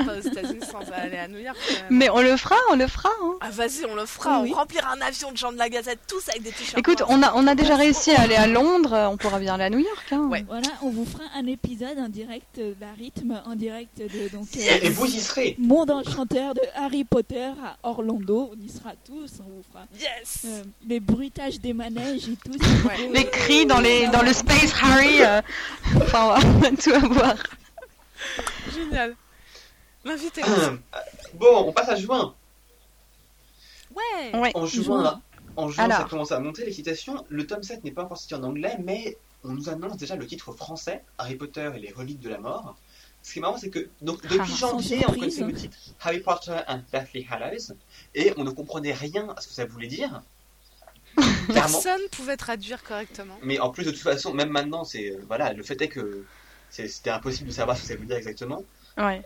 [0.00, 1.56] on pas aux États-Unis sans aller à New York.
[1.88, 3.08] Mais on le fera, on le fera.
[3.22, 3.34] hein.
[3.40, 6.00] Ah vas-y, on le fera, Oui, on remplira un avion de gens de la Gazette,
[6.06, 6.78] tous avec des t-shirts.
[6.78, 9.64] Écoute, on a on a déjà réussi à aller à Londres, on pourra bien aller
[9.64, 10.06] à New York.
[10.12, 10.28] Hein.
[10.30, 10.44] Ouais.
[10.46, 14.46] Voilà, on vous fera un épisode en direct euh, d'un rythme, en direct de donc,
[14.56, 15.56] euh, Et, et vous y serez.
[15.58, 18.50] Monde enchanteur de Harry Potter à Orlando.
[18.52, 20.42] On y sera tous, on vous fera Yes.
[20.44, 22.58] euh, les bruitages des manèges et tout.
[22.86, 23.08] Ouais.
[23.12, 25.22] Les cris dans les dans le Space Harry.
[25.22, 25.40] euh,
[25.96, 26.34] Enfin,
[26.82, 27.36] tout avoir.
[28.72, 29.16] Génial.
[30.04, 30.42] L'invité.
[31.34, 32.34] bon, on passe à juin.
[33.94, 34.36] Ouais.
[34.38, 34.50] Ouais.
[34.54, 35.22] En juin, Juin.
[35.56, 35.98] en juin Alors.
[35.98, 37.24] ça commence à monter l'excitation.
[37.28, 40.26] Le tome 7 n'est pas encore sorti en anglais, mais on nous annonce déjà le
[40.26, 42.76] titre français Harry Potter et les reliques de la mort.
[43.22, 45.76] Ce qui est marrant, c'est que donc, depuis Ah, sans janvier, on connaissait le titre
[46.00, 47.72] Harry Potter and Deathly Hallows
[48.14, 50.22] et on ne comprenait rien à ce que ça voulait dire.
[51.52, 53.38] Personne pouvait traduire correctement.
[53.42, 56.24] Mais en plus, de toute façon, même maintenant, c'est euh, voilà, le fait est que
[56.74, 58.62] c'était impossible de savoir ce que ça voulait dire exactement.
[58.98, 59.22] Ouais.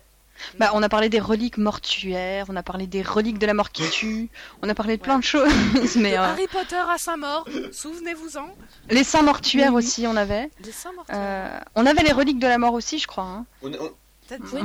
[0.59, 3.73] Bah, on a parlé des reliques mortuaires, on a parlé des reliques de la mort
[3.73, 4.29] qui tue,
[4.63, 5.51] on a parlé de plein de choses,
[5.97, 8.49] mais De euh, Harry Potter à Saint-Maur, souvenez-vous-en.
[8.91, 10.49] les saints mortuaires Oui, aussi, on avait.
[10.65, 10.91] Les saints.
[11.13, 13.25] Euh, on avait les reliques de la mort aussi, je crois.
[13.25, 13.47] hein.
[13.63, 13.73] On-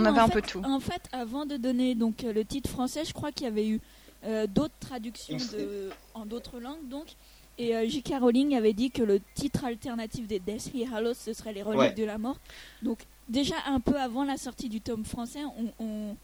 [0.06, 0.62] avait un fait- peu tout.
[0.64, 3.68] En fait, avant de donner donc euh, le titre français, je crois qu'il y avait
[3.68, 3.80] eu
[4.26, 7.06] euh, d'autres traductions de, en d'autres langues, donc.
[7.60, 8.14] Et euh, J.K.
[8.20, 11.94] Rowling avait dit que le titre alternatif des Deathly Hallows, ce serait les reliques Ouais.
[11.94, 12.38] de la mort.
[12.82, 16.16] Donc déjà un peu avant la sortie du tome français, on, on,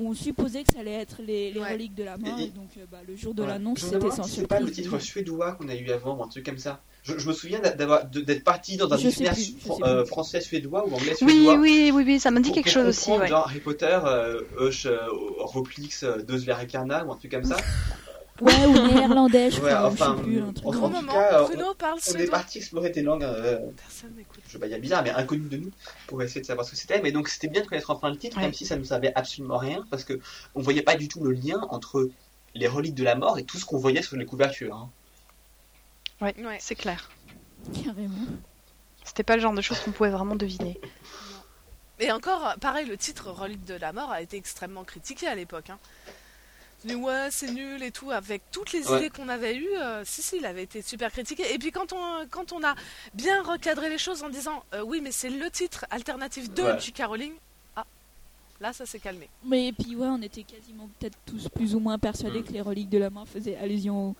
[0.00, 1.72] on supposait que ça allait être les, les Ouais.
[1.72, 2.38] reliques de la mort.
[2.38, 3.48] Et- Et, donc euh, bah, le jour de Ouais.
[3.48, 6.44] l'annonce, c'était sans c'est pas le titre suédois qu'on a eu avant ou un truc
[6.44, 6.82] comme ça.
[7.02, 9.34] Je, je me souviens d'être parti dans un dictionnaire
[9.84, 10.08] euh, plus.
[10.08, 13.10] français suédois ou anglais Oui, oui, oui, oui, ça me dit quelque chose aussi.
[13.26, 14.98] Genre Harry Potter, euh, Euch, euh,
[15.38, 16.44] Roplix, euh, Deux
[17.06, 17.56] ou un truc comme ça.
[18.40, 21.42] Ouais, ou néerlandais, je Ouais, crois, enfin, je sais plus, un truc en- tout cas,
[21.42, 22.30] Bruno parle On est suédois.
[22.30, 24.40] parti explorer des langues, euh, Personne n'écoute.
[24.46, 25.70] je vais pas dire bizarre, mais inconnues de nous,
[26.06, 27.00] pour essayer de savoir ce que c'était.
[27.02, 28.44] Mais donc c'était bien de connaître enfin le titre, Ouais.
[28.44, 30.20] même si ça ne nous savait absolument rien, parce que
[30.54, 32.08] on voyait pas du tout le lien entre
[32.54, 34.74] les reliques de la mort et tout ce qu'on voyait sur les couvertures.
[34.76, 34.90] hein.
[36.20, 36.58] Ouais, Ouais.
[36.60, 37.10] c'est clair.
[37.84, 38.14] carrément.
[39.04, 40.80] C'était pas le genre de choses qu'on pouvait vraiment deviner.
[41.98, 45.70] Et encore, pareil, le titre Relique de la mort a été extrêmement critiqué à l'époque.
[45.70, 45.78] Hein.
[46.84, 48.98] Mais ouais, c'est nul et tout, avec toutes les Ouais.
[48.98, 51.52] idées qu'on avait eues, euh, si, si, il avait été super critiqué.
[51.52, 52.74] Et puis quand on, quand on a
[53.14, 56.80] bien recadré les choses en disant, euh, oui, mais c'est le titre alternatif de Ouais.
[56.80, 57.02] J.K.
[57.06, 57.32] Rowling,
[58.60, 59.28] Là, ça s'est calmé.
[59.44, 62.44] Mais puis ouais, on était quasiment peut-être tous plus ou moins persuadés Mm.
[62.44, 64.16] que les reliques de la mort faisaient allusion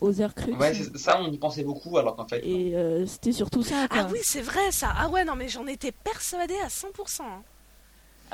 [0.00, 0.56] aux, aux Horcruxes.
[0.56, 2.40] Ouais, c'est- ça, on y pensait beaucoup, alors qu'en fait.
[2.42, 4.04] Et euh, c'était surtout ça, quoi.
[4.04, 4.94] Ah oui, c'est vrai ça.
[4.96, 7.22] Ah ouais, non, mais j'en étais persuadée à 100%.
[7.22, 7.42] hein.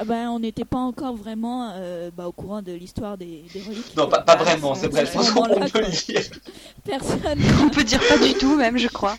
[0.01, 3.61] Ah ben, on n'était pas encore vraiment euh, bah, au courant de l'histoire des, des
[3.61, 3.97] reliques.
[3.97, 6.23] Non, pas, pas Ah, vraiment, c'est vrai, je pense qu'on peut le dire.
[6.85, 7.41] Personne.
[7.65, 9.19] On peut dire pas du tout, même, je crois.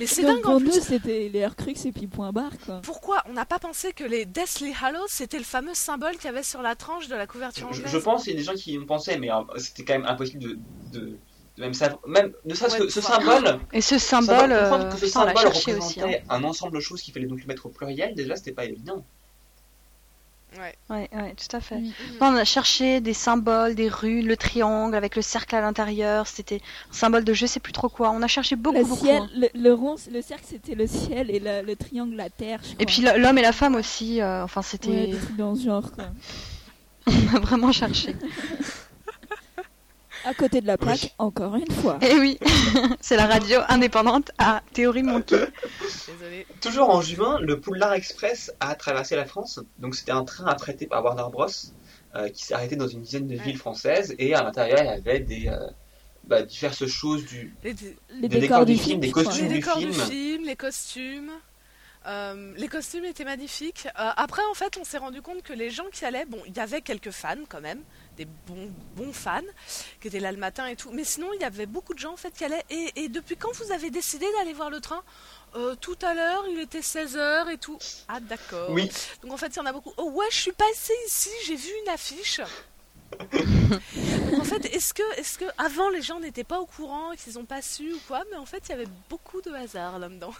[0.00, 0.66] Mais c'est dingue en pour plus.
[0.66, 2.80] nous, c'était les Horcruxes et puis point barre, quoi.
[2.82, 6.28] Pourquoi on n'a pas pensé que les Deathly Hallows c'était le fameux symbole qu'il y
[6.28, 8.44] avait sur la tranche de la couverture Je, anglaise je pense qu'il y a des
[8.44, 10.58] gens qui y ont pensé, mais euh, c'était quand même impossible de,
[10.92, 11.18] de,
[11.58, 12.00] même savoir.
[12.06, 13.60] Même, ne serait-ce Ouais, que ce symbole.
[13.72, 15.70] Et ce ça symbole, comprendre euh, que ce l'a symbole aussi.
[15.70, 15.74] hein.
[15.76, 18.64] représentait un ensemble de choses qu'il fallait donc le mettre au pluriel, déjà, c'était pas
[18.64, 19.04] évident.
[20.58, 20.74] Ouais.
[20.90, 21.76] Ouais, ouais, tout à fait.
[21.76, 21.92] Oui.
[22.20, 26.26] Non, on a cherché des symboles, des runes, le triangle avec le cercle à l'intérieur.
[26.26, 28.10] C'était un symbole de je sais plus trop quoi.
[28.10, 29.04] On a cherché beaucoup, Le beaucoup.
[29.06, 29.28] ciel, hein.
[29.36, 32.60] le, le rond, le cercle c'était le ciel et le, le triangle la terre.
[32.64, 34.20] je Et puis l'homme et la femme aussi.
[34.20, 35.14] euh, enfin, c'était.
[35.36, 36.06] dans ce genre, quoi.
[37.06, 38.16] on a vraiment cherché.
[40.28, 41.12] À côté de la plaque, Oui.
[41.18, 41.98] encore une fois.
[42.02, 42.38] Et oui,
[43.00, 45.02] c'est la radio indépendante à théorie.
[45.02, 46.46] Désolé.
[46.60, 49.60] Toujours en juin, le Poulard Express a traversé la France.
[49.78, 51.46] Donc c'était un train affrété par Warner Bros.
[52.14, 53.42] euh, qui s'est arrêté dans une dizaine de Ouais.
[53.42, 54.14] villes françaises.
[54.18, 55.58] Et à l'intérieur, il y avait des euh,
[56.24, 57.74] bah, diverses choses du, Les,
[58.10, 59.42] Les Des décors, décors du du film, film, des costumes.
[59.42, 59.90] les du décors film.
[59.92, 61.30] du film, les costumes.
[62.06, 63.86] Euh, les costumes étaient magnifiques.
[63.88, 66.56] Euh, après, en fait, on s'est rendu compte que les gens qui allaient, bon, il
[66.56, 67.80] y avait quelques fans quand même,
[68.18, 69.40] des bons, bons fans
[70.00, 70.90] qui étaient là le matin et tout.
[70.92, 72.64] Mais sinon, il y avait beaucoup de gens en fait qui allaient.
[72.70, 75.02] Et, et depuis quand vous avez décidé d'aller voir le train?
[75.56, 77.78] Euh, Tout à l'heure, il était 16h et tout.
[78.08, 78.70] Ah, d'accord.
[78.70, 78.90] Oui,
[79.22, 79.92] Donc en fait, il y en a beaucoup.
[79.96, 82.40] Oh ouais, je suis passée ici, j'ai vu une affiche.
[84.38, 87.44] En fait, est-ce que, est-ce que avant les gens n'étaient pas au courant, qu'ils ont
[87.46, 90.32] pas su ou quoi Mais en fait, il y avait beaucoup de hasard là-dedans.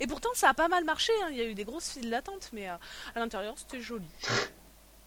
[0.00, 1.12] Et pourtant, ça a pas mal marché.
[1.24, 1.28] hein.
[1.32, 2.74] Il y a eu des grosses files d'attente, mais euh,
[3.14, 4.06] à l'intérieur, c'était joli.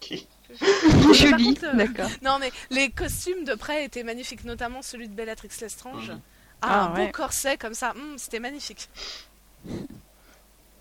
[0.52, 1.14] Ok.
[1.14, 2.10] Joli, euh, d'accord.
[2.22, 6.10] Non, mais les costumes de près étaient magnifiques, notamment celui de Bellatrix Lestrange.
[6.10, 6.20] Mhm.
[6.62, 7.06] Ah, Ah, un ouais.
[7.06, 8.88] beau corset comme ça, Hum, c'était magnifique.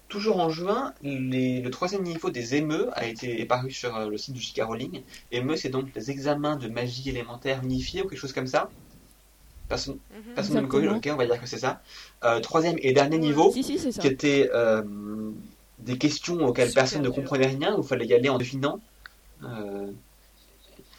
[0.07, 4.09] toujours en juin, les- le troisième niveau des émeux a été est paru sur euh,
[4.09, 4.63] le site du J.K.
[4.63, 5.03] Rowling.
[5.31, 8.71] Émeux, c'est donc les examens de magie élémentaire unifiée ou quelque chose comme ça.
[9.67, 9.99] Personne,
[10.35, 11.79] ne me corrige, ok, on va dire que c'est ça.
[12.23, 14.01] Euh, troisième et dernier niveau, Si, si, c'est ça.
[14.01, 14.81] qui était euh,
[15.77, 18.79] des questions auxquelles Super personne ne comprenait rien, où il fallait y aller en devinant.
[19.43, 19.91] Euh,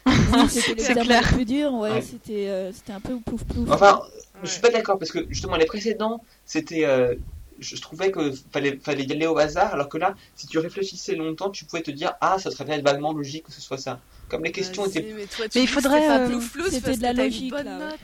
[0.49, 1.27] c'était clair.
[1.33, 2.01] plus dur, ouais, Ouais.
[2.01, 3.69] c'était euh, c'était un peu plouf plouf.
[3.69, 4.01] Enfin,
[4.35, 4.41] Ouais.
[4.43, 7.15] je suis pas d'accord parce que justement les précédents, c'était, euh,
[7.59, 10.57] je, je trouvais que fallait fallait y aller au hasard, alors que là, si tu
[10.57, 13.77] réfléchissais longtemps, tu pouvais te dire ah ça serait peut-être vaguement logique que ce soit
[13.77, 13.99] ça.
[14.29, 17.03] Comme les questions Vas-y, étaient mais, toi, Mais il faudrait, euh, plouf plouf c'était de
[17.03, 17.97] la logique, bonne là, ouais.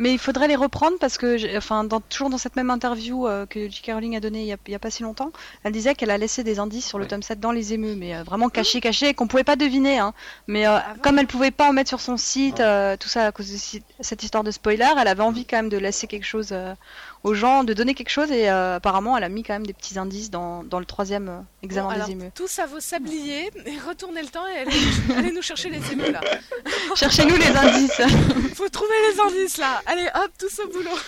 [0.00, 3.28] Mais il faudrait les reprendre parce que, j'ai- enfin, dans, toujours dans cette même interview
[3.28, 3.92] euh, que J.K.
[3.92, 5.30] Rowling a donnée il y a, il y a pas si longtemps,
[5.62, 7.08] elle disait qu'elle a laissé des indices sur le Ouais.
[7.10, 9.98] tome 7 dans les émeux, mais euh, vraiment cachés, cachés, qu'on pouvait pas deviner.
[9.98, 10.14] Hein.
[10.46, 13.26] Mais euh, Ah comme elle pouvait pas en mettre sur son site, euh, tout ça
[13.26, 13.58] à cause de
[14.00, 16.74] cette histoire de spoiler, elle avait envie quand même de laisser quelque chose euh,
[17.22, 19.72] aux gens, de donner quelque chose, et euh, apparemment elle a mis quand même des
[19.74, 22.30] petits indices dans, dans le troisième euh, examen Bon, alors, des émeux.
[22.34, 24.76] tous à vos sabliers et retournez le temps et allez,
[25.16, 26.20] allez nous chercher les émeux là.
[26.96, 28.00] Cherchez-nous les indices.
[28.54, 29.82] Faut trouver les indices là.
[29.86, 30.98] Allez hop, tous au boulot.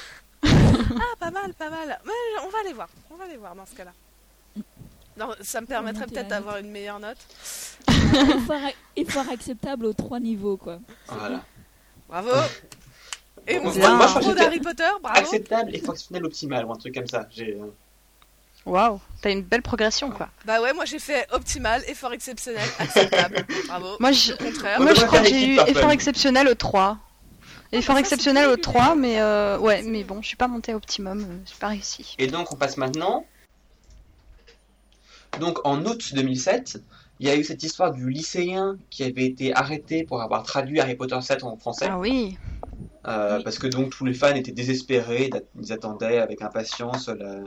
[0.44, 1.98] ah, pas mal, pas mal.
[2.05, 2.12] Mais
[2.44, 2.88] on va aller voir.
[3.11, 3.92] On va aller voir dans ce cas-là.
[5.16, 7.18] Non, ça me permettrait peut-être d'avoir une meilleure note.
[7.88, 8.61] effort,
[8.96, 10.79] effort acceptable aux trois niveaux, quoi.
[11.09, 11.42] voilà.
[12.09, 12.31] Bravo.
[13.46, 15.18] Et on bravo que c'était d'Harry Potter, bravo.
[15.18, 17.26] acceptable et fonctionnel optimal ou un truc comme ça.
[17.31, 17.66] J'ai, euh,
[18.64, 20.28] Waouh, t'as une belle progression quoi.
[20.44, 23.44] Bah ouais, moi j'ai fait optimal, effort exceptionnel, acceptable.
[23.66, 23.96] Bravo.
[23.98, 24.76] Moi, je, Au contraire.
[24.78, 26.98] On Moi, je crois que j'ai eu effort exceptionnel au 3.
[27.72, 29.00] Effort ça, exceptionnel au plus 3, régulier.
[29.00, 32.14] mais euh, ouais, mais bon, je suis pas montée à optimum, euh, j'ai pas réussi.
[32.18, 33.26] Et donc on passe maintenant.
[35.40, 36.78] Donc en août 2007,
[37.18, 40.81] il y a eu cette histoire du lycéen qui avait été arrêté pour avoir traduit
[40.81, 41.87] Harry Potter 7 en français.
[41.88, 42.37] Ah oui,
[43.06, 43.44] Euh, Oui.
[43.44, 47.42] Parce que donc tous les fans étaient désespérés, ils attendaient avec impatience la-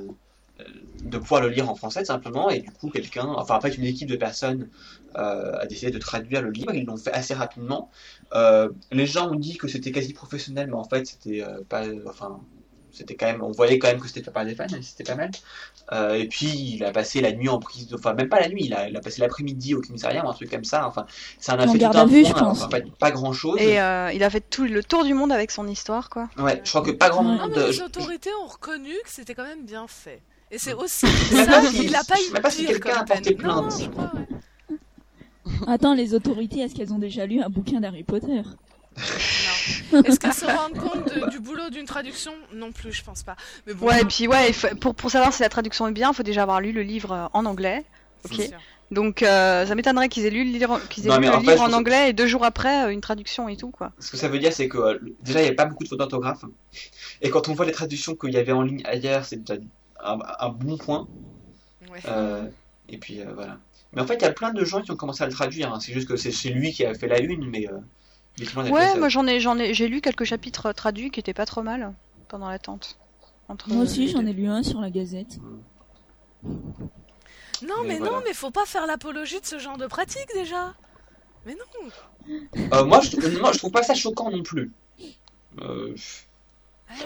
[1.03, 3.77] de pouvoir le lire en français tout simplement, et du coup quelqu'un, enfin en fait
[3.77, 4.69] une équipe de personnes
[5.17, 7.89] euh, a décidé de traduire le livre, ils l'ont fait assez rapidement.
[8.33, 11.85] Euh, les gens ont dit que c'était quasi professionnel, mais en fait c'était euh, pas,
[12.07, 12.39] enfin
[12.95, 15.15] c'était quand même, on voyait quand même que c'était fait par des fans, c'était pas
[15.15, 15.31] mal.
[15.91, 18.49] Euh, et puis il a passé la nuit en prise, de- enfin même pas la
[18.49, 20.88] nuit, il a, il a passé l'après-midi au commissariat ou un truc comme ça.
[20.88, 21.05] Enfin,
[21.39, 22.63] ça en a En fait tout un vue, point, je pense.
[22.63, 23.60] En fait, pas grand chose.
[23.62, 26.29] et euh, il a fait tout le tour du monde avec son histoire, quoi.
[26.38, 27.23] Ouais, je crois que pas grand.
[27.23, 27.53] Non monde.
[27.55, 30.21] mais les autorités ont reconnu que c'était quand même bien fait.
[30.51, 32.97] Et c'est aussi ça pas qu'il a pas je sais eu même pas si quelqu'un
[32.97, 33.73] a porté plainte.
[33.81, 34.77] je crois, ouais.
[35.67, 38.41] Attends, les autorités, est-ce qu'elles ont déjà lu un bouquin d'Harry Potter?
[38.97, 43.36] Est-ce qu'elles se rendent compte de- du boulot d'une traduction Non plus, je pense pas.
[43.67, 46.15] Mais bon, Ouais, et puis ouais, pour, pour savoir si la traduction est bien, il
[46.15, 47.84] faut déjà avoir lu le livre euh, en anglais.
[48.25, 48.34] ok.
[48.36, 48.49] sûr.
[48.91, 51.34] Donc euh, ça m'étonnerait qu'ils aient lu le livre, qu'ils aient Non, lu mais le
[51.36, 53.91] en livre anglais et deux jours après euh, une traduction et tout quoi.
[53.99, 55.89] Ce que ça veut dire, c'est que euh, déjà, il n'y avait pas beaucoup de
[55.89, 56.45] fautes d'orthographe.
[57.21, 59.60] Et quand on voit les traductions qu'il y avait en ligne ailleurs, c'est déjà
[60.03, 61.08] un, un bon point.
[61.91, 61.99] Ouais.
[62.08, 62.45] Euh,
[62.88, 63.58] et puis euh, voilà.
[63.93, 65.73] Mais en fait, il y a plein de gens qui ont commencé à le traduire.
[65.73, 65.79] hein.
[65.79, 67.67] C'est juste que c'est c'est lui qui a fait la une, mais.
[68.41, 71.45] Euh, Ouais, moi j'en ai, j'en ai, j'ai lu quelques chapitres traduits qui étaient pas
[71.45, 71.93] trop mal
[72.28, 72.98] pendant l'attente.
[73.48, 75.38] Entre Moi aussi, j'en ai lu un sur la Gazette.
[76.43, 78.12] Non, Mais mais, voilà.
[78.13, 80.74] non, mais faut pas faire l'apologie de ce genre de pratique déjà.
[81.45, 81.89] Mais non.
[82.74, 84.71] Euh, moi, je, moi, je trouve pas ça choquant non plus.
[85.62, 85.95] Euh,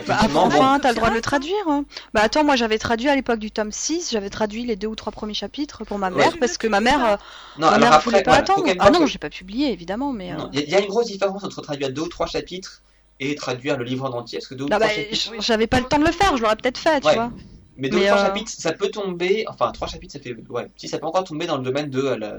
[0.07, 0.79] Bah, enfin, bon.
[0.79, 1.55] t'as le droit de le traduire.
[1.67, 1.85] hein.
[2.13, 4.95] Bah attends, moi j'avais traduit à l'époque du tome 6, j'avais traduit les deux ou
[4.95, 7.17] trois premiers chapitres pour ma mère parce que ma mère, pas euh,
[7.57, 8.67] non, ma alors mère après, voulait pas voilà, attendre.
[8.79, 10.31] Ah non, que- j'ai pas publié évidemment, mais.
[10.33, 12.27] euh, Il y, a- il y a une grosse différence entre traduire deux ou trois
[12.27, 12.83] chapitres
[13.19, 14.37] et traduire le livre en entier.
[14.39, 15.31] Parce que deux ou Ah trois bah, chapitres.
[15.39, 17.15] j'avais pas le temps de le faire, je l'aurais peut-être fait, tu Ouais.
[17.15, 17.31] vois.
[17.77, 19.45] Mais deux ou trois euh, chapitres, ça peut tomber.
[19.47, 20.35] Enfin, trois chapitres, ça fait.
[20.49, 22.37] Ouais, si ça peut encore tomber dans le domaine de, euh, la-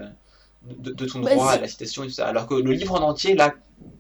[0.63, 2.27] de, de ton Bah, droit à la citation et tout ça.
[2.29, 3.55] Alors que le livre en entier, là,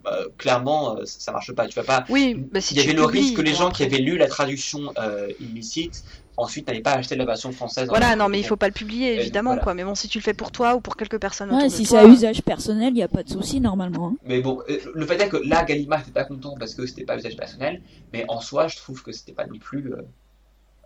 [0.06, 1.66] euh, clairement, euh, ça, ça marche pas.
[1.66, 2.04] Tu vas pas.
[2.08, 4.18] Oui, bah si Il y tu avait le risque que les gens qui avaient lu
[4.18, 6.04] la traduction euh, illicite
[6.36, 7.86] ensuite n'allaient pas acheter la version française.
[7.88, 9.62] Voilà, non, mais il faut pas le publier évidemment voilà.
[9.62, 9.74] quoi.
[9.74, 11.98] Mais bon, si tu le fais pour toi ou pour quelques personnes Ouais, si c'est
[11.98, 14.14] à usage personnel, il n'y a pas de souci normalement.
[14.14, 14.16] hein.
[14.24, 14.62] Mais bon,
[14.94, 17.82] le fait est que là, Gallimard n'était pas content parce que c'était pas usage personnel,
[18.14, 20.00] mais en soi, je trouve que c'était pas non plus euh,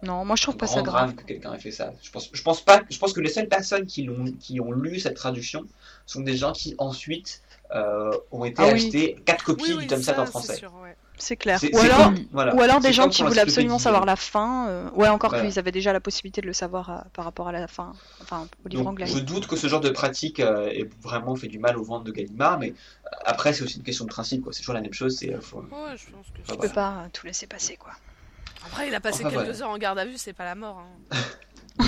[0.05, 1.15] Non, moi je trouve pas ça grave.
[1.15, 1.93] que quelqu'un ait fait ça.
[2.03, 4.73] Je pense, je pense pas, je pense que les seules personnes qui l'ont, qui ont
[4.73, 5.65] lu cette traduction
[6.07, 7.41] sont des gens qui ensuite
[7.75, 8.73] euh, ont été Ah oui.
[8.75, 10.57] acheter quatre copies Oui, oui, du tome 7 ça, en français.
[10.57, 10.95] sûr, ouais.
[11.17, 11.59] C'est clair.
[11.73, 12.55] Ou alors, comme- voilà.
[12.55, 14.69] ou alors des gens qui voulaient absolument savoir la fin.
[14.69, 15.47] euh, Ouais, encore Voilà.
[15.49, 18.47] qu'ils avaient déjà la possibilité de le savoir euh, par rapport à la fin, enfin
[18.65, 19.07] au livre Donc, anglais.
[19.07, 22.05] je doute que ce genre de pratique euh, ait vraiment fait du mal aux ventes
[22.05, 22.75] de Gallimard, mais
[23.25, 24.43] après, c'est aussi une question de principe.
[24.43, 24.53] quoi.
[24.53, 25.17] C'est toujours la même chose.
[25.17, 27.93] C'est, euh, faut- Ouais, je pense que Tu c'est- peux pas tout laisser passer quoi.
[28.67, 29.63] Après, il a passé Enfin, quelques voilà.
[29.63, 30.79] heures en garde à vue, c'est pas la mort.
[30.79, 31.17] Hein.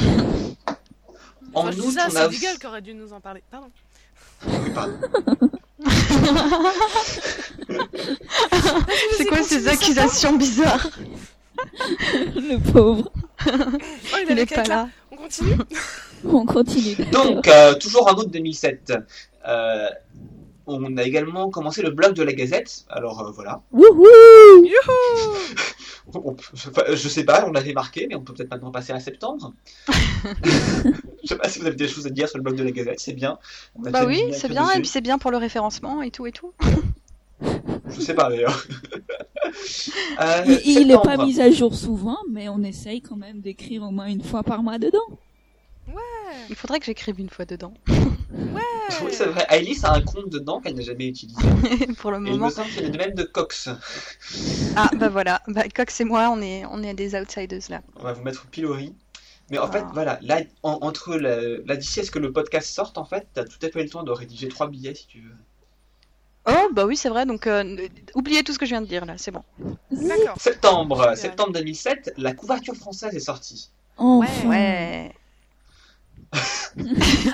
[1.55, 3.43] En Enfin, je dis août, ça, c'est a Deagle qui aurait dû nous en parler.
[3.51, 3.71] Pardon.
[4.47, 4.99] Oui, pardon.
[9.17, 10.91] C'est quoi ces accusations bizarres
[12.11, 13.11] Le pauvre.
[13.47, 13.51] Oh,
[14.21, 14.89] il, Il est pas là.
[15.11, 15.57] On continue
[16.25, 16.97] On continue.
[17.11, 18.93] Donc, euh, toujours en août 2007,
[19.49, 19.89] euh,
[20.67, 22.85] on a également commencé le blog de la Gazette.
[22.91, 24.05] Alors euh, voilà, Wouhou
[24.65, 25.37] Youhou
[26.15, 26.37] On-
[26.95, 29.53] je sais pas, on l'avait marqué, mais on peut peut-être maintenant passer à septembre.
[29.89, 30.93] je
[31.29, 33.01] sais pas si vous avez des choses à dire sur le blog de la Gazette,
[33.01, 33.39] c'est bien.
[33.75, 36.27] On a Bah oui, c'est bien, et puis c'est bien pour le référencement et tout
[36.27, 36.53] et tout.
[37.89, 38.65] Je sais pas d'ailleurs.
[40.21, 43.83] Euh, Il, il est pas mis à jour souvent, mais on essaye quand même d'écrire
[43.85, 44.99] au moins une fois par mois dedans.
[46.51, 47.73] Il faudrait que j'écrive une fois dedans.
[49.03, 49.45] Oui, c'est vrai.
[49.49, 51.41] Alice a un compte dedans qu'elle n'a jamais utilisé.
[51.99, 52.47] pour le Et il moment.
[52.47, 53.69] me semble qu'il y a de même de Cox.
[54.77, 57.81] Ah bah voilà, bah, Cox et moi, on est, on est des outsiders là.
[57.97, 58.95] On va vous mettre au pilori.
[59.51, 59.91] Mais en fait, Ah.
[59.95, 63.27] voilà, là, en- entre la, là d'ici à ce que le podcast sorte, en fait,
[63.33, 65.35] t'as tout à fait le temps de rédiger trois billets si tu veux.
[66.49, 67.77] Oh bah oui, c'est vrai, donc euh,
[68.15, 69.43] oubliez tout ce que je viens de dire là, c'est bon.
[69.91, 70.37] D'accord.
[70.41, 73.71] Septembre, septembre 2007, la couverture française est sortie.
[73.97, 74.49] Enfin.
[74.49, 75.13] Ouais.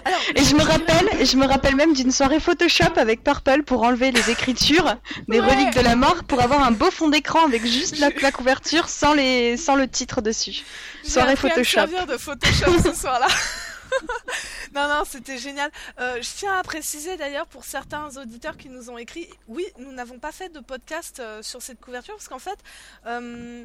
[0.04, 3.82] Alors, Et je me rappelle, je me rappelle même d'une soirée Photoshop avec Purple pour
[3.82, 4.96] enlever les écritures
[5.28, 5.46] des Ouais.
[5.46, 8.88] reliques de la mort pour avoir un beau fond d'écran avec juste la, la couverture
[8.88, 10.64] sans les sans le titre dessus.
[11.04, 11.74] Soirée appris à me Photoshop.
[11.80, 13.28] servir de Photoshop ce soir-là.
[14.74, 15.70] non, non, c'était génial.
[16.00, 19.92] Euh, je tiens à préciser d'ailleurs pour certains auditeurs qui nous ont écrit, oui, nous
[19.92, 22.58] n'avons pas fait de podcast euh, sur cette couverture parce qu'en fait,
[23.06, 23.64] euh,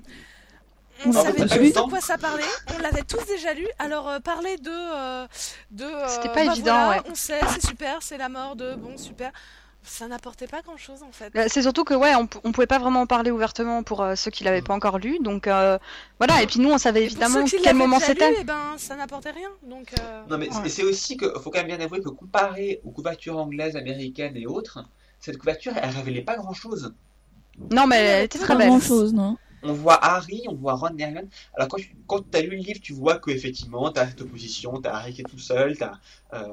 [1.05, 2.43] on On l'avait savait pas tous de quoi ça parlait,
[2.75, 3.67] on l'avait tous déjà lu.
[3.79, 5.27] Alors euh, parler de, euh,
[5.71, 7.09] de, euh, C'était pas bah évident, voilà, ouais.
[7.11, 9.31] On sait, c'est super, c'est la mort de, bon, super.
[9.83, 11.33] Ça n'apportait pas grand-chose en fait.
[11.37, 14.15] Euh, C'est surtout que ouais, on, on pouvait pas vraiment en parler ouvertement pour euh,
[14.15, 15.77] ceux qui l'avaient pas encore lu, donc euh,
[16.19, 16.41] voilà.
[16.41, 18.35] Et puis nous, on savait Et pour évidemment ceux qui quel moment c'était.
[18.41, 19.49] eh ben, ça n'apportait rien.
[19.63, 20.67] Donc, euh, Non, mais Ouais.
[20.67, 24.45] c'est aussi que faut quand même bien avouer que comparé aux couvertures anglaises, américaines et
[24.45, 24.79] autres,
[25.21, 26.93] cette couverture, elle révélait pas grand-chose.
[27.71, 28.67] Non, mais elle était très Pas belle.
[28.67, 29.37] grand chose, non?
[29.63, 31.27] On voit Harry, on voit Ron et Hermione.
[31.55, 34.93] Alors quand tu quand as lu le livre, tu vois qu'effectivement, t'as cette opposition, t'as
[34.95, 35.93] Harry qui est tout seul, t'as
[36.33, 36.47] euh,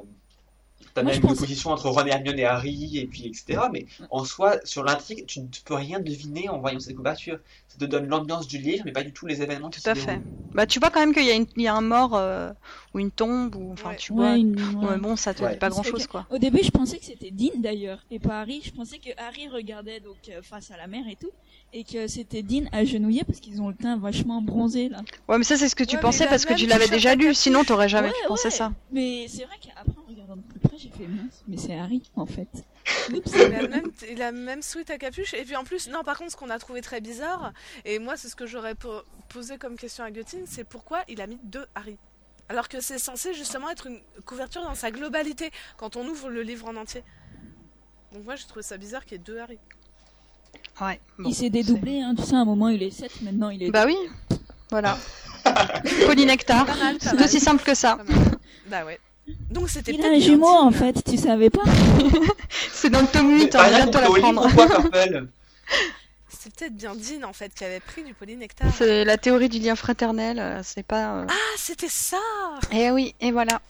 [0.93, 3.63] t'as Moi, même une pense- opposition entre Ron et Hermione et Harry, et puis etc.
[3.71, 7.39] Mais en soi, sur l'intrigue, tu ne peux rien deviner en voyant cette couverture.
[7.67, 9.95] Ça te donne l'ambiance du livre, mais pas du tout les événements qui Tout à
[9.95, 10.21] fait.
[10.53, 12.51] Bah tu vois quand même qu'il y, a une- il y a un mort euh,
[12.93, 13.95] ou une tombe ou enfin Ouais.
[13.97, 14.31] tu vois.
[14.31, 15.53] Ouais, une- Ouais, bon, ça te Ouais.
[15.53, 16.25] dit pas grand que- chose quoi.
[16.29, 18.61] Au début, je pensais que c'était Dean d'ailleurs, et pas Harry.
[18.63, 21.31] Je pensais que Harry regardait donc euh, face à la mer et tout,
[21.73, 25.01] et que c'était Dean agenouillé parce qu'ils ont le teint vachement bronzé là.
[25.27, 27.33] Ouais, mais ça c'est ce que tu Ouais, pensais parce que tu l'avais déjà lu.
[27.33, 28.51] Sinon t'aurais jamais Ouais, pu penser ouais.
[28.51, 28.71] ça.
[28.91, 32.01] Mais c'est vrai qu'après, en regardant de plus près, j'ai fait mince, mais c'est Harry
[32.15, 32.47] en fait.
[33.13, 33.31] Oups.
[33.35, 35.33] Il a, même, il a même sweat à capuche.
[35.33, 37.51] Et puis en plus, non, par contre, ce qu'on a trouvé très bizarre,
[37.83, 41.19] et moi, c'est ce que j'aurais po- posé comme question à Götting, c'est pourquoi il
[41.19, 41.97] a mis deux Harry?
[42.47, 46.43] Alors que c'est censé justement être une couverture dans sa globalité quand on ouvre le
[46.43, 47.03] livre en entier.
[48.13, 49.57] Donc moi je trouve ça bizarre qu'il y ait deux Harry.
[50.81, 50.99] Ouais.
[51.17, 53.63] bon, il s'est dédoublé, hein, tu sais, à un moment il est 7, maintenant il
[53.63, 53.71] est.
[53.71, 53.95] Bah oui.
[54.69, 54.97] Voilà.
[56.05, 56.65] Polynectar.
[56.99, 57.97] C'est aussi simple que ça.
[58.67, 58.99] Bah ouais.
[59.49, 61.63] Donc c'était Il a un jumeau en dit, fait, tu savais pas
[62.71, 64.47] C'est dans le tome 8, T'as on rien va bientôt l'apprendre.
[66.29, 68.67] C'est peut-être bien Dean en fait qui avait pris du polynectar.
[68.77, 71.15] C'est la théorie du lien fraternel, euh, c'est pas...
[71.21, 72.19] euh, Ah c'était ça
[72.71, 73.61] Eh oui, et voilà.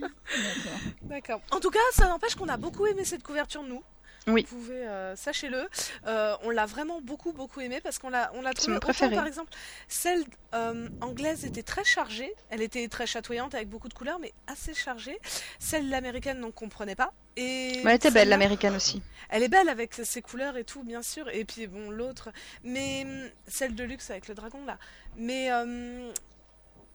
[0.00, 0.78] D'accord.
[1.02, 1.40] D'accord.
[1.50, 3.82] En tout cas, ça n'empêche qu'on a beaucoup aimé cette couverture, nous.
[4.28, 4.46] Oui.
[4.48, 5.68] Vous pouvez, euh, sachez-le.
[6.06, 8.76] Euh, on l'a vraiment beaucoup, beaucoup aimé parce qu'on l'a, on l'a trouvé.
[8.76, 9.14] autant, préféré.
[9.14, 9.52] par exemple,
[9.88, 12.32] celle euh, anglaise était très chargée.
[12.50, 15.18] Elle était très chatoyante avec beaucoup de couleurs, mais assez chargée.
[15.58, 17.12] Celle l'américaine, on ne comprenait pas.
[17.36, 19.02] Et Mais elle était belle, l'américaine aussi.
[19.28, 21.28] Elle est belle avec ses couleurs et tout, bien sûr.
[21.30, 22.30] Et puis bon, l'autre,
[22.64, 24.78] mais hum, celle de luxe avec le dragon là.
[25.16, 26.12] Mais hum,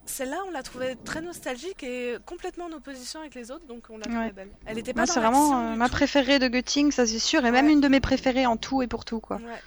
[0.05, 3.97] celle-là, on l'a trouvée très nostalgique et complètement en opposition avec les autres, donc on
[3.97, 4.31] l'a trouvée Ouais.
[4.31, 4.49] belle.
[4.65, 7.67] Elle était pas c'est vraiment euh, ma préférée de Götting, ça c'est sûr, et même
[7.69, 9.37] une de mes préférées en tout et pour tout, quoi.
[9.37, 9.61] Ouais.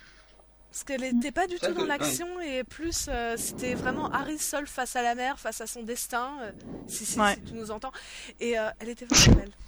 [0.71, 1.87] Parce qu'elle n'était pas du Ça tout dans ouais.
[1.89, 5.83] l'action et plus euh, c'était vraiment Harry seul face à la mer, face à son
[5.83, 6.53] destin, euh,
[6.87, 7.35] si, si, Ouais.
[7.35, 7.93] si tu nous entends.
[8.41, 9.53] Et euh, elle était vraiment belle.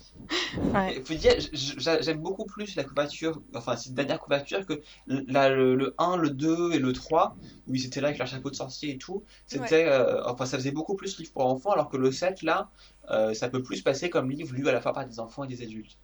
[0.75, 1.01] Ouais.
[1.07, 5.95] Faut dire, j'aime beaucoup plus la couverture, enfin cette dernière couverture que la- le, le
[5.97, 7.37] 1, le 2 et le 3,
[7.69, 9.23] où ils étaient là avec leur chapeau de sorcier et tout.
[9.47, 12.69] C'était, euh, enfin ça faisait beaucoup plus livre pour enfants, alors que le 7 là,
[13.11, 15.49] euh, ça peut plus passer comme livre lu à la fois par des enfants et
[15.49, 15.97] des adultes.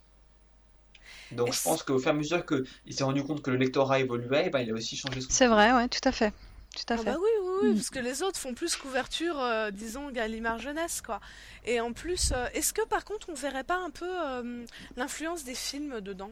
[1.36, 4.00] Donc je pense qu'au fur et à mesure qu'il s'est rendu compte que le lectorat
[4.00, 5.28] évoluait, ben, il a aussi changé son.
[5.30, 6.32] C'est vrai, ouais, tout à fait.
[6.76, 7.04] Tout à Ah fait.
[7.04, 7.74] bah oui, oui, oui, Mm.
[7.74, 11.20] parce que les autres font plus couverture, euh, disons, Gallimard jeunesse, quoi.
[11.64, 14.64] Et en plus, euh, est-ce que par contre on verrait pas un peu euh,
[14.96, 16.30] l'influence des films dedans?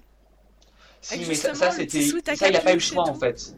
[1.01, 3.55] Si, Avec mais ça, ça, c'était, ça il a pas eu le choix en fait.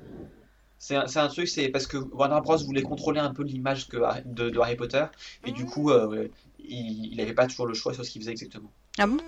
[0.79, 4.51] C'est un, truc, c'est parce que Warner Bros voulait contrôler un peu l'image que, de,
[4.51, 5.05] de Harry Potter,
[5.47, 5.71] et du Mm.
[5.71, 6.29] coup, euh,
[6.59, 8.71] il n'avait pas toujours le choix sur ce qu'il faisait exactement.
[8.99, 9.19] Ah bon?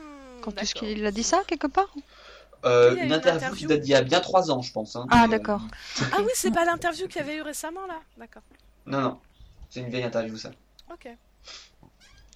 [0.43, 0.89] Quand est-ce d'accord.
[0.89, 1.93] qu'il a dit ça, quelque part
[2.65, 3.57] Euh, Oui, une une interview, interview.
[3.61, 4.97] qui date d'il y a bien trois ans, je pense.
[4.97, 5.61] hein, Ah, mais, euh, d'accord.
[6.13, 8.43] Ah oui, c'est pas l'interview qu'il y avait eu récemment là D'accord.
[8.87, 9.21] non, non,
[9.69, 10.51] c'est une vieille interview ça.
[10.93, 11.09] Ok.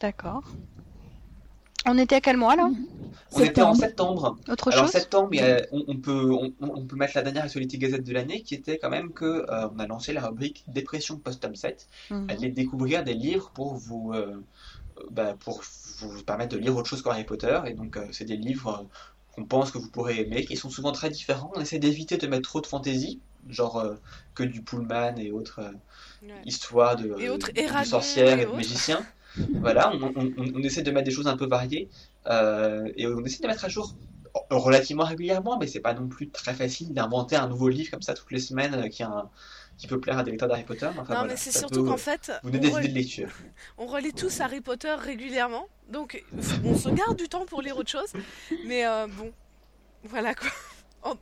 [0.00, 0.42] D'accord.
[1.86, 2.68] On était à quel mois, là?
[3.32, 4.36] On était en Septembre.
[4.48, 4.92] Autre Alors chose?
[4.92, 8.42] septembre, a- on, on peut, on, on peut mettre la dernière actualité Gazette de l'année,
[8.42, 11.88] qui était quand même que euh, on a lancé la rubrique dépression post-tome 7.
[12.10, 12.26] Mhm.
[12.28, 14.12] Allez découvrir des livres pour vous,
[15.10, 15.62] bah, pour
[16.08, 17.60] vous permettre de lire autre chose qu'Harry Potter.
[17.66, 18.84] Et donc, euh, c'est des livres euh,
[19.34, 21.50] qu'on pense que vous pourrez aimer, qui sont souvent très différents.
[21.54, 23.94] On essaie d'éviter de mettre trop de fantaisie, genre euh,
[24.34, 25.72] que du Pullman et autres euh,
[26.22, 26.42] Ouais.
[26.44, 29.06] histoires de, Et autres, de Eragon sorcières et et de magiciens.
[29.60, 31.88] voilà, on, on- on- on essaie de mettre des choses un peu variées.
[32.26, 33.94] euh, et on essaie de mettre à jour
[34.50, 38.14] relativement régulièrement, mais c'est pas non plus très facile d'inventer un nouveau livre comme ça
[38.14, 39.30] toutes les semaines qui, a un-
[39.80, 40.84] qui peut plaire à des lecteurs d'Harry Potter.
[40.86, 42.94] Enfin, non, voilà, mais c'est surtout qu'en fait, vous on, donner des re- idées de
[42.94, 43.30] lecture.
[43.78, 46.22] on relit tous Harry Potter régulièrement, donc
[46.64, 48.12] on se garde du temps pour lire autre chose.
[48.66, 49.32] Mais euh, bon,
[50.04, 50.50] voilà quoi.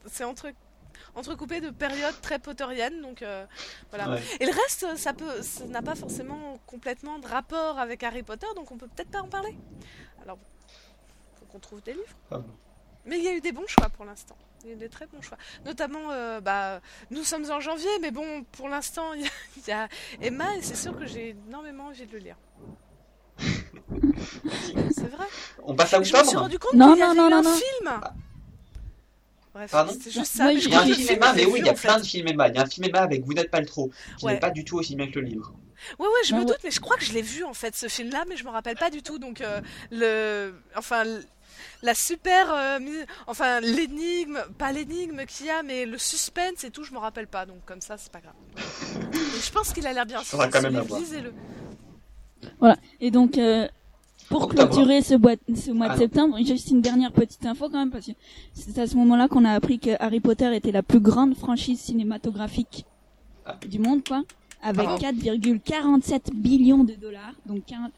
[0.11, 0.47] C'est entre
[1.15, 3.45] entrecoupé de périodes très potteriennes, donc euh,
[3.91, 4.09] voilà.
[4.09, 4.21] Ouais.
[4.41, 8.47] Et le reste, ça peut, ça n'a pas forcément complètement de rapport avec Harry Potter,
[8.57, 9.55] donc on peut peut-être pas en parler.
[10.23, 10.43] Alors, bon,
[11.39, 12.15] faut qu'on trouve des livres.
[12.29, 12.51] Ah bon.
[13.05, 14.35] Mais il y a eu des bons choix pour l'instant.
[14.65, 15.37] Il y a des très bons choix.
[15.65, 19.67] Notamment, euh, bah, nous sommes en janvier, mais bon, pour l'instant, il y, a- il
[19.67, 19.87] y a
[20.21, 22.35] Emma, et c'est sûr que j'ai énormément envie de le lire.
[24.91, 25.25] c'est vrai.
[25.63, 27.37] On passe à Je me suis rendu compte Non, qu'il y non, avait non, non,
[27.37, 27.53] un non.
[27.55, 28.01] film.
[29.53, 30.51] Bref, Pardon juste ça.
[30.53, 31.87] Il y a un film Emma, mais oui, il y a fait.
[31.87, 32.47] plein de films Emma.
[32.49, 34.33] Il y a un film Emma avec Gwyneth Paltrow qui Ouais.
[34.33, 35.53] n'est pas du tout aussi bien que le livre.
[35.97, 36.47] Ouais, ouais, je Ah me ouais.
[36.47, 38.49] doute, mais je crois que je l'ai vu en fait ce film-là, mais je me
[38.49, 39.17] rappelle pas du tout.
[39.17, 41.03] Donc euh, le, enfin
[41.83, 42.79] la super, euh,
[43.27, 47.27] enfin l'énigme, pas l'énigme qu'il y a, mais le suspense et tout, je me rappelle
[47.27, 47.45] pas.
[47.45, 48.33] Donc comme ça, c'est pas grave.
[49.13, 50.21] Mais je pense qu'il a l'air bien.
[50.23, 51.33] Ce quand même lisez-le.
[52.59, 52.77] Voilà.
[53.01, 53.67] Et donc, euh,
[54.29, 57.79] pour clôturer ce, boîte- ce mois Ah de septembre, juste une dernière petite info quand
[57.79, 58.11] même, parce que
[58.53, 61.79] c'est à ce moment-là qu'on a appris que Harry Potter était la plus grande franchise
[61.79, 62.85] cinématographique
[63.45, 63.57] Ah.
[63.67, 64.23] du monde, quoi,
[64.61, 64.97] avec Ah.
[64.99, 67.91] 4,47 billions de dollars, donc 40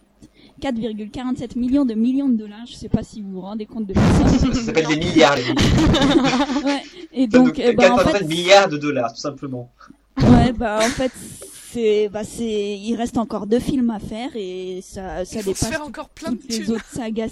[0.62, 2.65] 4,47 millions de millions de dollars.
[2.67, 4.28] Je sais pas si vous vous rendez compte de ça.
[4.54, 5.35] Ça s'appelle des milliards,
[6.63, 6.81] ouais.
[7.12, 9.69] Et Donc, donc, euh, bah, en 4,7 fait, milliards de dollars, tout simplement.
[10.21, 11.12] ouais, bah en fait,
[11.71, 15.83] c'est, bah c'est, il reste encore deux films à faire et ça, ça dépasse faire
[15.83, 17.29] encore plein de toutes les autres sagas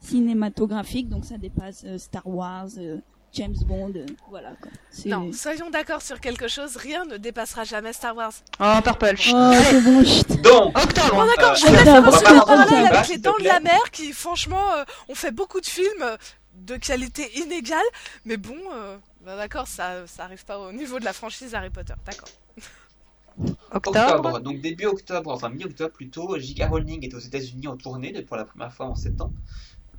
[0.00, 2.98] cinématographiques, donc ça dépasse euh, Star Wars, euh,
[3.32, 4.70] James Bond, euh, voilà quoi.
[4.90, 6.76] C'est- Non, soyons d'accord sur quelque chose.
[6.76, 8.32] Rien ne dépassera jamais Star Wars.
[8.58, 9.16] Oh, Purple.
[9.16, 9.34] chut.
[9.36, 10.28] Oh, c'est bon, chut.
[10.42, 11.10] Donc, Octobre.
[11.14, 13.90] Bon, d'accord, Euh, je faire va un super parallèle avec les Dents de la Mer
[13.92, 16.16] qui, franchement, euh, ont fait beaucoup de films euh,
[16.54, 17.78] de qualité inégale.
[18.24, 21.70] Mais bon, euh, bah, d'accord, ça, ça arrive pas au niveau de la franchise Harry
[21.70, 21.94] Potter.
[22.04, 22.28] D'accord.
[23.72, 24.40] octobre.
[24.40, 26.64] Donc début octobre, enfin mi-octobre plutôt, J.K.
[26.68, 29.32] Rowling est aux États-Unis en tournée pour la première fois en sept ans.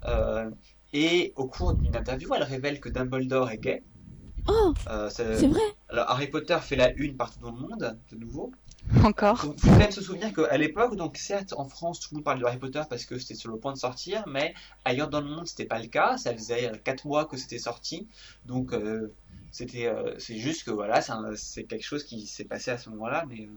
[0.05, 0.49] Euh,
[0.93, 3.83] et au cours d'une interview, elle révèle que Dumbledore est gay.
[4.47, 8.17] Oh, Euh, c'est- vrai Alors Harry Potter fait la une partout dans le monde, de
[8.17, 8.51] nouveau.
[9.03, 9.37] Encore.
[9.37, 12.41] faut, faut même se souvenir qu'à l'époque, donc certes en France tout le monde parlait
[12.41, 15.27] de Harry Potter parce que c'était sur le point de sortir, mais ailleurs dans le
[15.27, 16.17] monde c'était pas le cas.
[16.17, 18.07] Ça faisait 4 mois que c'était sorti,
[18.45, 19.13] donc euh,
[19.51, 20.99] c'était euh, c'est juste que voilà,
[21.35, 23.49] c'est quelque chose qui s'est passé à ce moment-là, mais euh,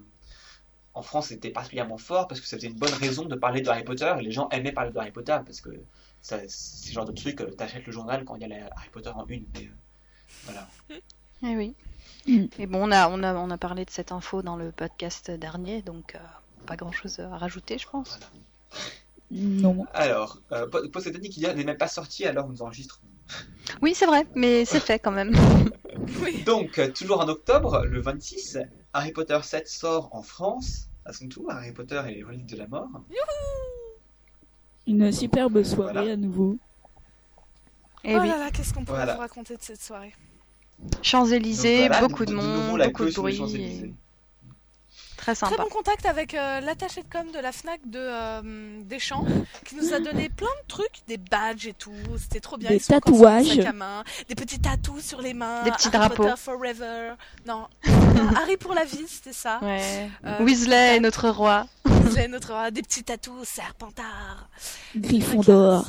[0.92, 3.68] en France c'était particulièrement fort parce que ça faisait une bonne raison de parler de
[3.70, 5.70] Harry Potter et les gens aimaient parler de Harry Potter parce que
[6.24, 8.88] c'est le genre de truc, euh, t'achètes le journal quand il y a la Harry
[8.90, 9.44] Potter en une.
[9.54, 9.70] mais, euh,
[10.44, 10.68] voilà.
[11.42, 11.74] Eh oui.
[12.26, 12.46] Mm.
[12.58, 15.30] Et bon, on a, on, a, on a parlé de cette info dans le podcast
[15.30, 16.18] dernier, donc euh,
[16.66, 18.18] pas grand chose à rajouter, je pense.
[19.30, 19.84] Non.
[19.92, 23.02] Alors, euh, Po- Poséidon qui n'est même pas sorti alors nous enregistrons.
[23.82, 25.32] Oui, c'est vrai, mais c'est fait quand même.
[26.22, 26.42] Oui.
[26.42, 28.58] Donc, toujours en octobre, le 26,
[28.92, 32.56] Harry Potter 7 sort en France, à son tour, Harry Potter et les reliques de
[32.56, 32.88] la mort.
[34.86, 36.12] Une superbe soirée Voilà.
[36.12, 36.58] à nouveau.
[38.04, 39.14] Et oh oui, là là, qu'est-ce qu'on pourrait Voilà.
[39.14, 40.14] vous raconter de cette soirée?
[41.02, 43.40] Champs-Élysées, voilà, beaucoup de, monde, la beaucoup de bruit.
[43.56, 43.94] Et
[45.16, 45.62] Très Très sympa.
[45.62, 49.24] bon contact avec euh, l'attaché de com de la Fnac de euh, Deschamps
[49.64, 51.92] qui nous a donné plein de trucs, des badges et tout.
[52.18, 52.68] C'était trop bien.
[52.68, 53.58] Des Ils tatouages.
[53.60, 55.62] à main, des petits tatous sur les mains.
[55.62, 56.24] Des petits Harry drapeaux.
[56.24, 57.12] Potter forever.
[57.46, 57.68] Non,
[58.36, 59.60] Harry pour la vie, c'était ça.
[59.62, 60.10] Ouais.
[60.26, 61.66] Euh, Weasley est notre roi.
[62.12, 64.48] C'est notre roi, des petits tatous, Serpentard
[64.96, 65.86] Gryffondor.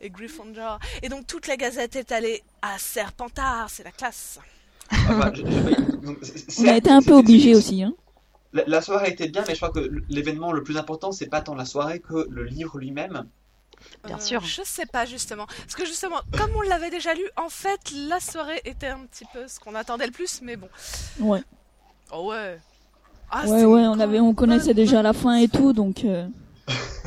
[0.00, 0.78] et Gryffondor.
[1.02, 4.38] Et donc toute la gazette est allée à Serpentard, c'est la classe.
[4.92, 7.82] Enfin, je- je- donc, c'est- On a été un peu obligés aussi.
[7.82, 7.92] Hein.
[8.52, 11.40] La, la soirée était bien, mais je crois que l'événement le plus important, c'est pas
[11.40, 13.26] tant la soirée que le livre lui-même.
[14.04, 14.40] Bien Euh, sûr.
[14.44, 15.46] Je sais pas justement.
[15.46, 19.24] Parce que justement, comme on l'avait déjà lu, en fait, la soirée était un petit
[19.32, 20.68] peu ce qu'on attendait le plus, mais bon.
[21.20, 21.42] Ouais.
[22.12, 22.58] Oh ouais.
[23.30, 26.04] Ah, Ouais, ouais, on, avait, on connaissait déjà la fin et tout, donc...
[26.04, 26.26] euh,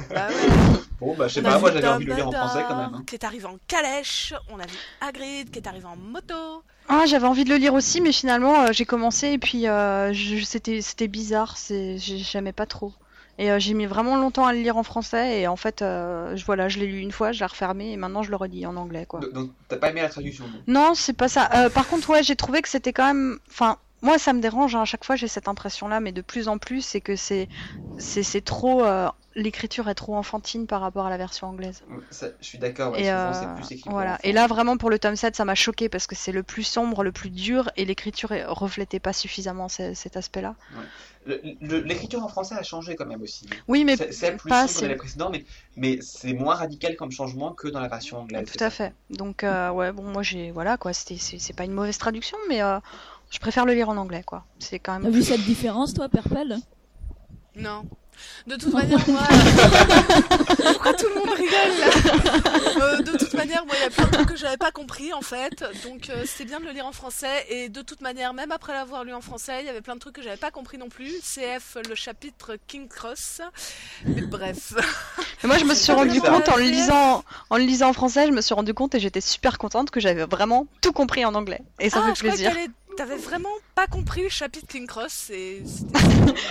[0.09, 0.35] Bah ouais.
[0.99, 2.75] Bon, bah, je sais On pas, moi j'avais envie de le lire en français quand
[2.75, 2.89] même.
[2.93, 3.03] hein.
[3.07, 4.33] Qui est arrivé en calèche.
[4.53, 6.33] On a vu Hagrid qui est arrivé en moto.
[6.89, 10.13] Ah, j'avais envie de le lire aussi, mais finalement, euh, j'ai commencé et puis euh,
[10.43, 11.55] c'était c'était bizarre.
[11.97, 12.91] J'aimais pas trop.
[13.37, 16.35] Et euh, j'ai mis vraiment longtemps à le lire en français et en fait, euh,
[16.35, 18.65] je, voilà, je l'ai lu une fois, je l'ai refermé et maintenant je le relis
[18.65, 19.21] en anglais, quoi.
[19.33, 21.49] Donc, t'as pas aimé la traduction non Non, c'est pas ça.
[21.55, 23.39] Euh, par contre, ouais, j'ai trouvé que c'était quand même.
[23.49, 24.75] Enfin, moi, ça me dérange.
[24.75, 27.47] hein, À chaque fois, j'ai cette impression-là, mais de plus en plus, c'est que c'est
[27.97, 28.83] c'est c'est trop.
[28.85, 31.83] euh, L'écriture est trop enfantine par rapport à la version anglaise.
[32.09, 33.29] Ça, Je suis d'accord, ouais, euh,
[33.85, 34.17] voilà.
[34.23, 36.63] Et là, vraiment, pour le tome 7, ça m'a choqué parce que c'est le plus
[36.63, 40.55] sombre, le plus dur, et l'écriture est- reflétait pas suffisamment ce- cet aspect-là.
[41.61, 43.47] L'écriture en français a changé quand même aussi.
[43.67, 45.45] Oui, mais C'est plus pas sombre que les précédents, mais,
[45.75, 48.49] mais c'est moins radical comme changement que dans la version anglaise.
[48.51, 48.93] Tout à fait.
[49.09, 50.51] Donc, euh, ouais, bon, moi, j'ai.
[50.51, 50.93] Voilà, quoi.
[50.93, 52.61] C'était, c'est pas une mauvaise traduction, mais
[53.29, 54.45] je préfère le lire en anglais, quoi.
[54.59, 55.11] C'est quand T'as même.
[55.11, 56.57] vu cette différence, toi, Perpel?
[57.55, 57.83] Non.
[58.47, 59.21] De toute manière, moi.
[60.73, 62.81] Pourquoi tout le monde rigole là?
[62.81, 65.13] Euh, De toute manière, moi, il y a plein de trucs que j'avais pas compris
[65.13, 65.63] en fait.
[65.87, 67.45] Donc, euh, c'était bien de le lire en français.
[67.49, 69.99] Et de toute manière, même après l'avoir lu en français, il y avait plein de
[69.99, 71.19] trucs que j'avais pas compris non plus.
[71.21, 73.41] CF, le chapitre King Cross.
[74.05, 74.73] Mais bref.
[75.43, 78.27] Moi, je me suis C'est rendu compte en le lisant, en le lisant en français,
[78.27, 81.35] je me suis rendu compte et j'étais super contente que j'avais vraiment tout compris en
[81.35, 81.61] anglais.
[81.79, 82.51] Et ça ah, fait je crois plaisir.
[82.99, 85.29] T'avais vraiment pas compris le chapitre King Cross.
[85.29, 85.63] Et...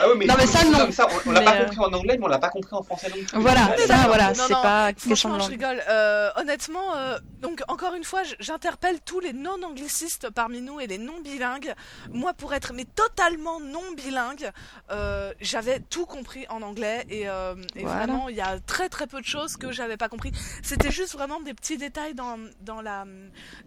[0.00, 0.90] Ah oui, mais, Non, mais ça, non.
[0.90, 2.82] ça, on, on l'a pas euh, compris en anglais, mais on l'a pas compris en
[2.82, 3.38] français non plus.
[3.38, 5.50] Voilà, ça, voilà, c'est pas question de Franchement, je langue.
[5.50, 5.82] rigole.
[5.90, 10.96] Euh, honnêtement, euh, donc encore une fois, j'interpelle tous les non-anglicistes parmi nous et les
[10.96, 11.74] non-bilingues.
[12.12, 14.50] Moi, pour être mais totalement non-bilingue,
[14.90, 18.06] euh, j'avais tout compris en anglais et, euh, et Voilà.
[18.06, 20.32] vraiment, il y a très très peu de choses que j'avais pas compris.
[20.62, 23.04] C'était juste vraiment des petits détails dans, dans, la,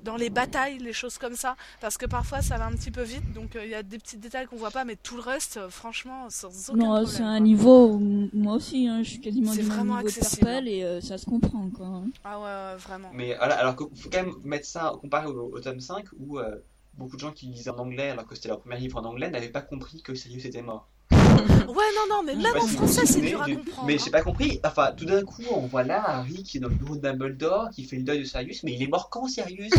[0.02, 3.04] dans les batailles, les choses comme ça, parce que parfois ça va un petit peu
[3.04, 5.22] vite, donc euh, il y a des petits détails qu'on voit pas, mais tout le
[5.22, 7.06] reste, euh, franchement, sans aucun Non, problème.
[7.08, 7.40] c'est un quoi.
[7.42, 10.46] niveau où moi aussi, hein, je suis quasiment C'est du même vraiment niveau de accessible,
[10.46, 11.86] Perpel et euh, ça se comprend, quoi.
[11.88, 12.04] hein.
[12.24, 13.10] Ah ouais, ouais, vraiment.
[13.14, 16.40] Mais voilà, alors qu'il faut quand même mettre ça comparé au, au tome 5 où
[16.40, 16.56] euh,
[16.96, 19.30] beaucoup de gens qui lisaient en anglais alors que c'était leur premier livre en anglais
[19.30, 20.88] n'avaient pas compris que Sirius était mort.
[21.72, 23.88] Ouais, non, non, mais même en si français, c'est dur à du- comprendre.
[23.88, 24.02] Mais hein.
[24.04, 26.76] j'ai pas compris, enfin tout d'un coup on voit là Harry qui est dans le
[26.76, 29.72] bureau de Dumbledore, qui fait le deuil de Sirius, mais il est mort quand Sirius?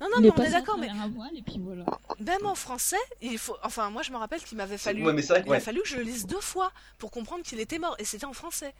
[0.00, 1.84] Non, non, mais on est d'accord, mais travers un voile et puis voilà.
[2.20, 3.56] même en français, il faut.
[3.62, 5.04] Enfin, moi, je me rappelle qu'il m'avait fallu.
[5.04, 5.60] Ouais mais vrai Il a ouais.
[5.60, 8.32] fallu que je le lise deux fois pour comprendre qu'il était mort, et c'était en
[8.32, 8.72] français.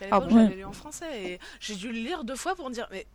[0.00, 2.54] À Ah l'époque, bon j'avais lu en français, et j'ai dû le lire deux fois
[2.54, 3.06] pour me dire, mais.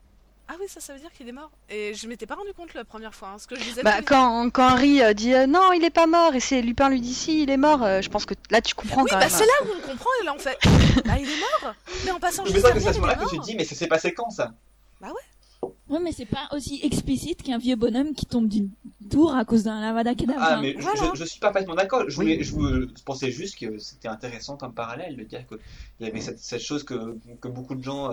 [0.48, 1.50] Ah oui, ça, ça veut dire qu'il est mort.
[1.70, 3.30] Et je m'étais pas rendu compte la première fois.
[3.30, 3.82] hein, ce que je disais.
[3.82, 6.90] Bah, quand, quand Harry euh, dit euh, non, il est pas mort, et c'est Lupin
[6.90, 9.18] lui dit si, il est mort, euh, je pense que là tu comprends Oui, quand
[9.20, 10.58] bah c'est là où on comprend, et là on fait.
[11.06, 11.74] Bah, il est mort
[12.06, 13.66] Mais en passant juste c'est vrai que c'est il est que tu te dis mais
[13.66, 14.54] ça s'est passé quand ça?
[15.02, 15.70] Bah ouais.
[15.90, 18.70] Ouais, mais c'est pas aussi explicite qu'un vieux bonhomme qui tombe d'une
[19.10, 20.46] tour à cause d'un lavada kedavra.
[20.58, 21.12] Ah, mais je- Voilà.
[21.16, 22.04] je, je suis parfaitement d'accord.
[22.08, 22.26] Je, Oui.
[22.34, 25.58] voulais- je, voulais- je pensais juste que c'était intéressant comme parallèle de dire qu'il
[26.06, 28.12] y avait cette, cette chose que, que beaucoup de gens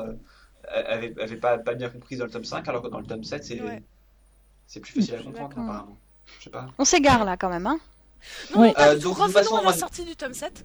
[0.69, 3.25] avaient, avaient pas, pas bien comprise dans le tome 5, alors que dans le tome
[3.25, 3.83] 7, c'est Ouais.
[4.81, 5.97] plus facile à comprendre, apparemment.
[6.39, 6.67] Je sais pas.
[6.79, 7.79] On s'égare là quand même, hein.
[8.55, 10.65] Non, pas Euh, donc, Revenons façon, à la moi- sortie du tome 7.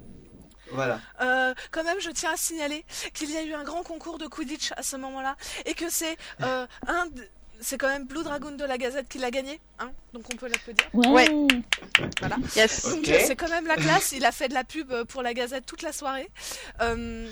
[0.71, 0.99] Voilà.
[1.21, 4.27] Euh, quand même, je tiens à signaler qu'il y a eu un grand concours de
[4.27, 5.35] Quidditch à ce moment-là
[5.65, 7.05] et que c'est euh, un,
[7.61, 10.47] c'est quand même Blue Dragon de la Gazette qui l'a gagné, hein donc on peut
[10.49, 10.85] l'applaudir.
[10.93, 11.29] Ouais.
[11.31, 11.57] Ouais.
[12.55, 12.85] Yes.
[12.85, 12.91] Ok.
[12.95, 14.11] Donc euh, c'est quand même la classe.
[14.11, 16.29] Il a fait de la pub pour la Gazette toute la soirée.
[16.81, 17.29] Euh,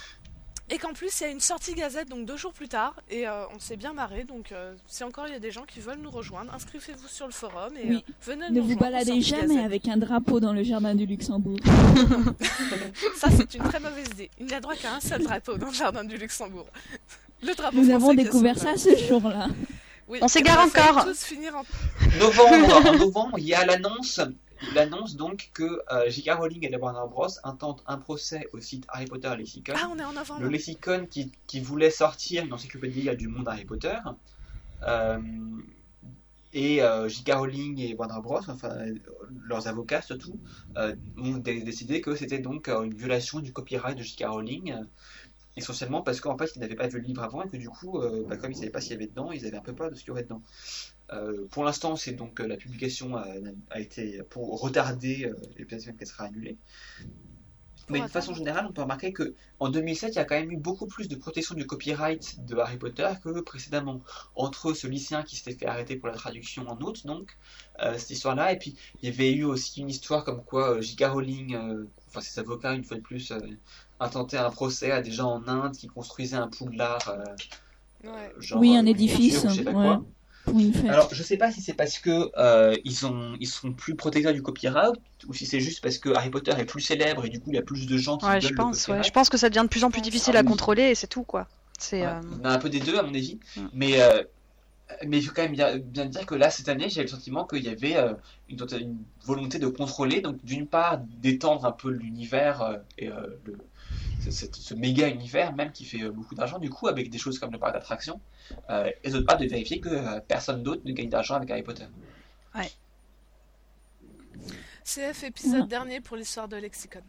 [0.70, 3.28] et qu'en plus, il y a une sortie Gazette donc deux jours plus tard et
[3.28, 4.24] euh, on s'est bien marré.
[4.24, 7.28] Donc euh, si encore il y a des gens qui veulent nous rejoindre, inscrivez-vous sur
[7.28, 8.04] le forum et Oui.
[8.08, 9.66] euh, venez Ne nous vous rejoindre aux baladez jamais Gazette.
[9.66, 11.58] avec un drapeau dans le jardin du Luxembourg.
[13.16, 14.30] Ça, c'est une très mauvaise idée.
[14.40, 16.68] Il n'y a droit qu'à un seul drapeau dans le jardin du Luxembourg.
[17.44, 19.48] Le drapeau Nous avons découvert ça ce jour-là.
[20.08, 21.06] Oui, On s'égare encore.
[21.06, 21.64] tous finir en...
[22.20, 24.20] Novembre, en novembre, il y a l'annonce.
[24.74, 26.32] L'annonce donc que euh, J.K.
[26.38, 27.28] Rowling et la Warner Bros.
[27.44, 29.74] intentent un procès au site Harry Potter Lexicon.
[29.76, 30.42] Ah, on est en novembre.
[30.42, 33.98] Le lexicon qui, qui voulait sortir une encyclopédie du monde Harry Potter.
[34.84, 35.20] Euh,
[36.54, 37.34] et euh, J.K.
[37.34, 38.74] Rowling et Warner Bros., enfin
[39.46, 40.40] leurs avocats surtout,
[40.78, 44.24] ont dé- décidé que c'était donc une violation du copyright de J.K.
[44.28, 44.74] Rowling,
[45.58, 48.00] essentiellement parce qu'en fait ils n'avaient pas vu le livre avant et que du coup,
[48.00, 49.62] euh, bah, comme ils ne savaient pas ce qu'il y avait dedans, ils avaient un
[49.62, 50.42] peu peur de ce qu'il y aurait dedans.
[51.14, 53.26] Euh, pour l'instant, c'est donc euh, la publication a,
[53.70, 56.58] a été pour retarder euh, et peut-être même qu'elle sera annulée.
[57.88, 60.52] Mais de façon générale, on peut remarquer que en 2007, il y a quand même
[60.52, 64.02] eu beaucoup plus de protection du copyright de Harry Potter que précédemment.
[64.36, 67.38] Entre ce lycéen qui s'était fait arrêter pour la traduction en août, donc,
[67.84, 70.82] euh, cette histoire-là, et puis il y avait eu aussi une histoire comme quoi euh,
[70.82, 71.04] J.K.
[71.12, 73.40] Rowling, euh, enfin ses avocats, une fois de plus, euh,
[74.00, 77.24] intentaient un procès à des gens en Inde qui construisaient un poudlard, euh,
[78.04, 78.34] Ouais.
[78.40, 79.98] genre, Oui, un euh, édifice, ou je sais pas ouais.
[80.88, 84.34] Alors, je sais pas si c'est parce que euh, ils sont ils sont plus protecteurs
[84.34, 84.96] du copyright
[85.28, 87.56] ou si c'est juste parce que Harry Potter est plus célèbre et du coup il
[87.56, 88.78] y a plus de gens qui Ouais, veulent je le pense.
[88.78, 88.84] Ouais.
[88.86, 89.06] copyright.
[89.08, 90.48] Je pense que ça devient de plus en plus difficile Ah à oui.
[90.50, 91.48] contrôler et c'est tout quoi.
[91.80, 92.02] C'est.
[92.02, 93.40] Ouais, euh, On a un peu des deux à mon avis,
[93.74, 94.24] mais euh,
[95.08, 97.46] mais il faut quand même bien, bien dire que là cette année j'ai le sentiment
[97.46, 98.14] qu'il y avait euh,
[98.50, 103.14] une, une volonté de contrôler, donc d'une part d'étendre un peu l'univers euh, et euh,
[103.46, 103.58] le,
[104.32, 107.52] ce, méga univers même qui fait euh, beaucoup d'argent du coup avec des choses comme
[107.52, 108.20] le parc d'attractions,
[108.70, 111.64] euh, et d'autre part de vérifier que euh, personne d'autre ne gagne d'argent avec Harry
[111.64, 111.86] Potter.
[114.84, 115.68] CF épisode Ouais.
[115.68, 117.00] dernier pour l'histoire de Lexicon.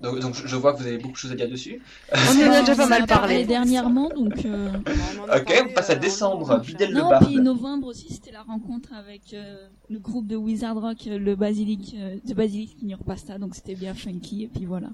[0.00, 1.80] Donc, donc je je vois que vous avez beaucoup de choses à dire dessus.
[2.12, 3.44] On en a déjà pas mal parlé.
[3.44, 4.44] dernièrement, donc.
[4.44, 6.88] euh, On Ok, parlé, on passe à euh, décembre, cher.
[6.90, 7.24] le Non, barde.
[7.26, 11.36] puis novembre aussi, c'était la rencontre avec euh, le groupe de Wizard Rock, euh, le
[11.36, 14.88] Basilic, euh, de Basilic Ignore Pasta, donc c'était bien funky, et puis voilà.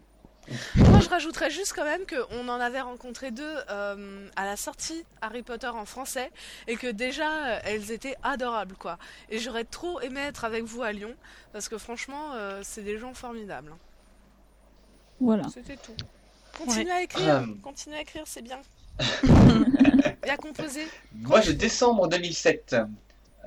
[0.76, 5.04] Moi, je rajouterais juste quand même qu'on en avait rencontré deux euh, à la sortie
[5.20, 6.30] Harry Potter en français
[6.66, 8.98] et que déjà euh, elles étaient adorables quoi.
[9.30, 11.14] Et j'aurais trop aimé être avec vous à Lyon
[11.52, 13.72] parce que franchement, euh, c'est des gens formidables.
[15.20, 15.44] Voilà.
[15.52, 15.96] C'était tout.
[16.56, 17.46] Continuez à écrire, Euh.
[17.62, 18.60] continuez à écrire, c'est bien.
[20.24, 20.86] Et à composer.
[21.14, 22.76] Moi, je décembre 2007.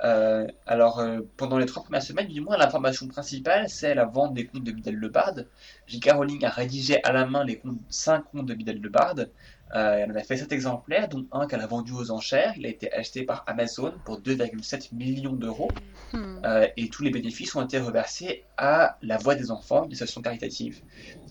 [0.04, 4.34] Euh, alors, euh, pendant les trois premières semaines, du moins, l'information principale, c'est la vente
[4.34, 5.48] des comptes de Bidel le Barde.
[5.86, 6.10] J.K.
[6.12, 9.30] Rowling a rédigé à la main les comptes, 5 comptes de Bidel le Barde.
[9.74, 12.52] Euh, elle en a fait 7 exemplaires, dont un qu'elle a vendu aux enchères.
[12.56, 15.70] Il a été acheté par Amazon pour 2,7 millions d'euros.
[16.12, 16.40] hmm.
[16.44, 20.20] Euh, et tous les bénéfices ont été reversés à la Voix des enfants, une association
[20.20, 20.82] caritative.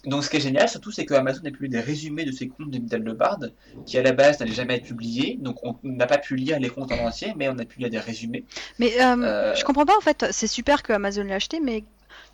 [0.05, 2.47] Donc, ce qui est génial, surtout, c'est que Amazon a publié des résumés de ces
[2.47, 3.53] comptes de Bidel le Barde,
[3.85, 5.37] qui à la base n'allaient jamais être publiés.
[5.39, 7.89] Donc, on n'a pas pu lire les comptes en entier, mais on a pu lire
[7.89, 8.45] des résumés.
[8.79, 10.25] Mais euh, je comprends pas en fait.
[10.31, 11.83] C'est super que Amazon l'ait acheté, mais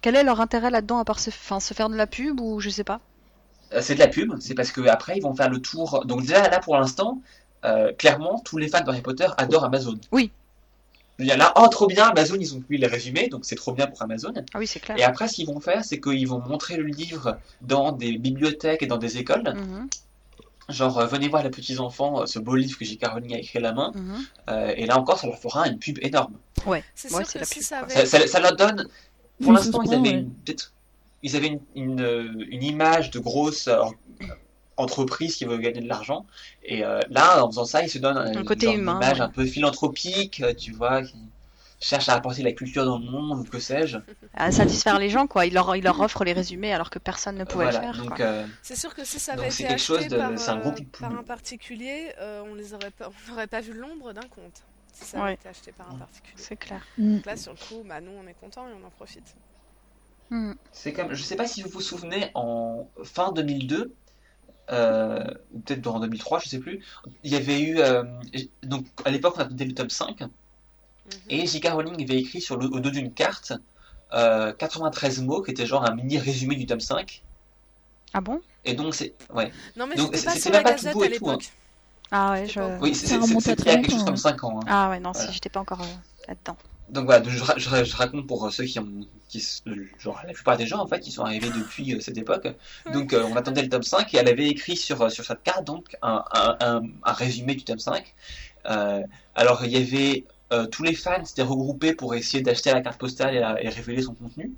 [0.02, 2.70] quel est leur intérêt là-dedans à part se, se faire de la pub ou je
[2.70, 3.02] sais pas?
[3.74, 6.06] Euh, C'est de la pub, c'est parce que après ils vont faire le tour.
[6.06, 7.22] Donc déjà là pour l'instant,
[7.66, 9.96] euh, clairement tous les fans d'Harry Potter adorent Amazon.
[10.12, 10.32] Oui.
[11.20, 13.56] Il y a là, oh trop bien, Amazon ils ont publié les résumés, donc c'est
[13.56, 14.34] trop bien pour Amazon.
[14.54, 14.98] Ah oui, c'est clair.
[15.00, 18.84] Et après ce qu'ils vont faire, c'est qu'ils vont montrer le livre dans des bibliothèques
[18.84, 19.54] et dans des écoles.
[19.56, 19.88] Mhm,
[20.70, 23.08] Genre euh, venez voir les petits enfants, euh, ce beau livre que J.K.
[23.08, 23.92] Rowling a écrit à la main.
[23.96, 24.16] mhm.
[24.50, 26.34] Euh, et là encore, ça leur fera une pub énorme.
[26.56, 26.84] C'est Ouais,
[27.24, 27.86] sûr c'est que la si pub, ça.
[27.90, 28.88] Ça, ça- ça leur donne.
[29.42, 30.10] Pour Oui, l'instant, ils avaient ouais.
[30.12, 30.74] une, peut-être-
[31.24, 33.82] ils avaient une, une, euh, une image de grosse euh,
[34.78, 36.26] entreprise qui veut gagner de l'argent.
[36.64, 39.04] Et euh, là, en faisant ça, ils se donnent euh, Un côté genre humain, une
[39.04, 39.26] image ouais.
[39.26, 41.16] un peu philanthropique, euh, tu vois, qui
[41.80, 43.98] cherche à apporter la culture dans le monde, ou que sais-je.
[44.36, 45.46] À satisfaire les gens quoi.
[45.46, 47.80] Ils leur, ils leur offrent les résumés alors que personne ne pouvait Voilà.
[47.88, 48.04] le faire.
[48.04, 48.26] Donc, quoi.
[48.26, 50.38] euh, C'est sûr que si ça Donc avait c'est été quelque chose acheté de- par,
[50.40, 51.00] c'est un euh, pouce.
[51.00, 54.64] par un particulier, euh, on les aurait pas, on n'aurait pas vu l'ombre d'un compte.
[54.94, 55.34] Si ça avait Ouais.
[55.36, 56.34] été acheté par un particulier.
[56.38, 56.82] C'est clair.
[56.98, 57.16] Mm.
[57.18, 59.36] Donc là, sur le coup, bah, nous, on est contents et on en profite.
[60.30, 60.54] Hmm.
[60.74, 63.94] c'est comme, je sais pas si vous vous souvenez, en fin 2002,
[64.72, 65.24] euh,
[65.54, 66.84] ou peut-être en 2003, je sais plus.
[67.24, 68.04] Il y avait eu, euh,
[68.64, 70.30] donc à l'époque on attendait le tome 5, Mhm.
[71.30, 71.68] et J.K.
[71.72, 73.54] Rowling avait écrit sur le, au dos d'une carte
[74.14, 77.24] euh, 93 mots qui était genre un mini résumé du tome 5.
[78.14, 78.42] Ah bon?
[78.66, 81.06] Et donc c'est, ouais, Non, mais Donc, j'étais pas sur la pas tout beau à
[81.06, 81.32] et tout, hein.
[81.38, 81.52] l'époque.
[82.12, 82.60] Ah ouais, C'est je...
[82.60, 84.18] pas- oui, c'était il y a quelque chose comme hein.
[84.18, 84.60] 5 ans.
[84.62, 84.66] hein.
[84.68, 85.28] Ah ouais, non, Voilà.
[85.28, 85.86] si j'étais pas encore euh,
[86.28, 86.58] là-dedans.
[86.90, 88.88] Donc voilà, je, je raconte pour ceux qui ont,
[89.28, 89.46] qui,
[90.00, 92.48] genre la plupart des gens en fait, qui sont arrivés depuis euh, cette époque.
[92.94, 95.44] Donc euh, on attendait le tome 5 et elle avait écrit sur, euh, sur cette
[95.44, 98.14] carte donc un, un, un, un résumé du tome 5.
[98.70, 99.02] Euh,
[99.36, 100.26] alors il y avait
[100.72, 104.02] tous les fans s'étaient regroupés pour essayer d'acheter la carte postale et, la- et révéler
[104.02, 104.54] son contenu.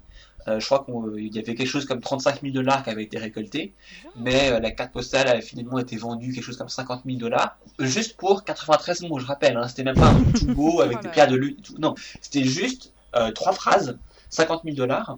[0.47, 3.73] Je crois qu'il y avait quelque chose comme 35 000 dollars qui avaient été récoltés,
[4.15, 8.17] mais la carte postale a finalement été vendue quelque chose comme 50 000 dollars, juste
[8.17, 9.57] pour 93 mots, je rappelle.
[9.57, 11.57] Hein, c'était même pas un tout beau avec des pierres de lune.
[11.79, 12.93] Non, c'était juste
[13.33, 13.97] trois phrases,
[14.29, 15.17] 50 000 dollars.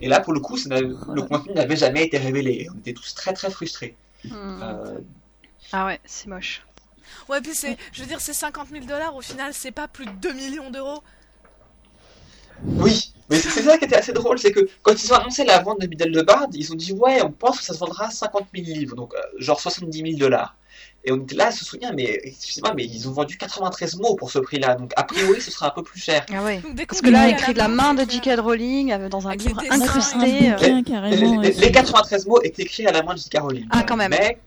[0.00, 2.52] Et là, pour le coup, ça le contenu n'avait jamais été révélé.
[2.52, 3.96] Et on était tous très très frustrés.
[4.24, 4.62] Hmm.
[4.62, 4.98] Euh,
[5.72, 6.62] Ah ouais, c'est moche.
[7.28, 10.06] Ouais, puis c'est, je veux dire, c'est 50 000 dollars, au final, c'est pas plus
[10.06, 11.02] de 2 millions d'euros.
[12.64, 15.44] Oui, mais c'est c'est ça qui était assez drôle, c'est que quand ils ont annoncé
[15.44, 17.78] la vente de Middle de Bard, ils ont dit ouais, on pense que ça se
[17.78, 20.56] vendra 50 000 livres, donc euh, genre 70 000 dollars.
[21.08, 24.30] Et on était là se souvenir, mais excusez-moi, mais ils ont vendu 93 mots pour
[24.30, 26.26] ce prix-là, donc a priori ce sera un peu plus cher.
[26.30, 26.60] Ah ouais.
[26.86, 28.38] Parce que là, écrit de la main de J.K.
[28.38, 30.52] Rowling euh, dans un livre incrusté.
[30.52, 31.40] euh, Les, carrément.
[31.40, 33.38] les- ouais, les 93 mots étaient écrits à la main de J.K.
[33.40, 33.66] Rowling.
[33.70, 34.10] Ah, quand même.
[34.10, 34.38] Mais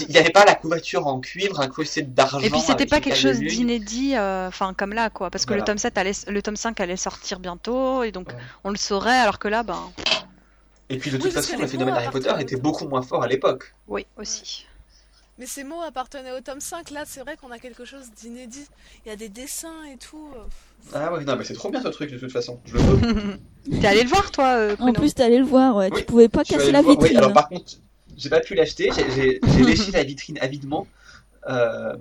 [0.00, 2.38] il n'y avait pas la couverture en cuivre incrustée d'argent.
[2.38, 5.60] Et puis c'était pas quelque chose d'inédit, euh, enfin comme là quoi, parce que Voilà.
[5.62, 8.34] le tome 7 allait, le tome 5 allait sortir bientôt et donc Ouais.
[8.64, 9.78] on le saurait, alors que là, ben
[10.88, 13.26] Et puis de toute façon, le phénomène Harry Potter était au- beaucoup moins fort à
[13.26, 13.74] l'époque.
[13.88, 14.64] oui aussi.
[15.38, 18.66] Mais ces mots appartenaient au tome 5, là, c'est vrai qu'on a quelque chose d'inédit.
[19.04, 20.28] Il y a des dessins et tout.
[20.36, 20.40] euh,
[20.92, 22.58] Ah ouais, non, mais c'est trop bien ce truc de toute façon.
[22.66, 23.38] Je le veux.
[23.80, 25.90] T'es allé le voir toi, euh, En plus, t'es allé le voir, ouais.
[25.92, 26.98] Oui, Tu pouvais pas casser la vitrine.
[27.00, 27.74] Oui, alors par contre,
[28.16, 28.90] j'ai pas pu l'acheter.
[29.14, 30.86] J'ai- léché la vitrine avidement.
[31.48, 31.94] Euh,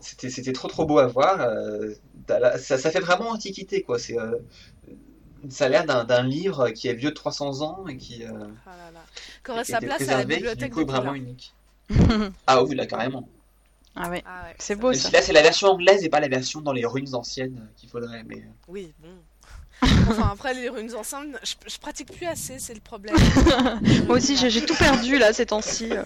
[0.00, 1.40] C'était c'était trop trop beau à voir.
[1.40, 1.94] Euh,
[2.58, 3.98] ça, ça fait vraiment antiquité quoi.
[3.98, 4.36] C'est euh,
[5.48, 8.28] ça a l'air d'un livre qui est vieux de 300 ans et qui, euh,
[8.66, 9.00] Ah là là.
[9.44, 11.54] Qui aurait sa était place à la bibliothèque du coup est vraiment unique.
[12.46, 13.28] Ah oui, là carrément.
[13.96, 15.08] Ah ouais, Ah ouais, c'est beau Même ça.
[15.08, 17.72] si là c'est la version anglaise et pas la version dans les ruines anciennes euh,
[17.76, 18.22] qu'il faudrait.
[18.24, 19.08] Mais euh, Oui, bon.
[20.10, 23.14] enfin, après, les runes anciennes, je, je pratique plus assez, c'est le problème.
[24.06, 25.86] Moi aussi j'ai tout perdu là ces temps-ci.
[25.88, 26.04] Moi,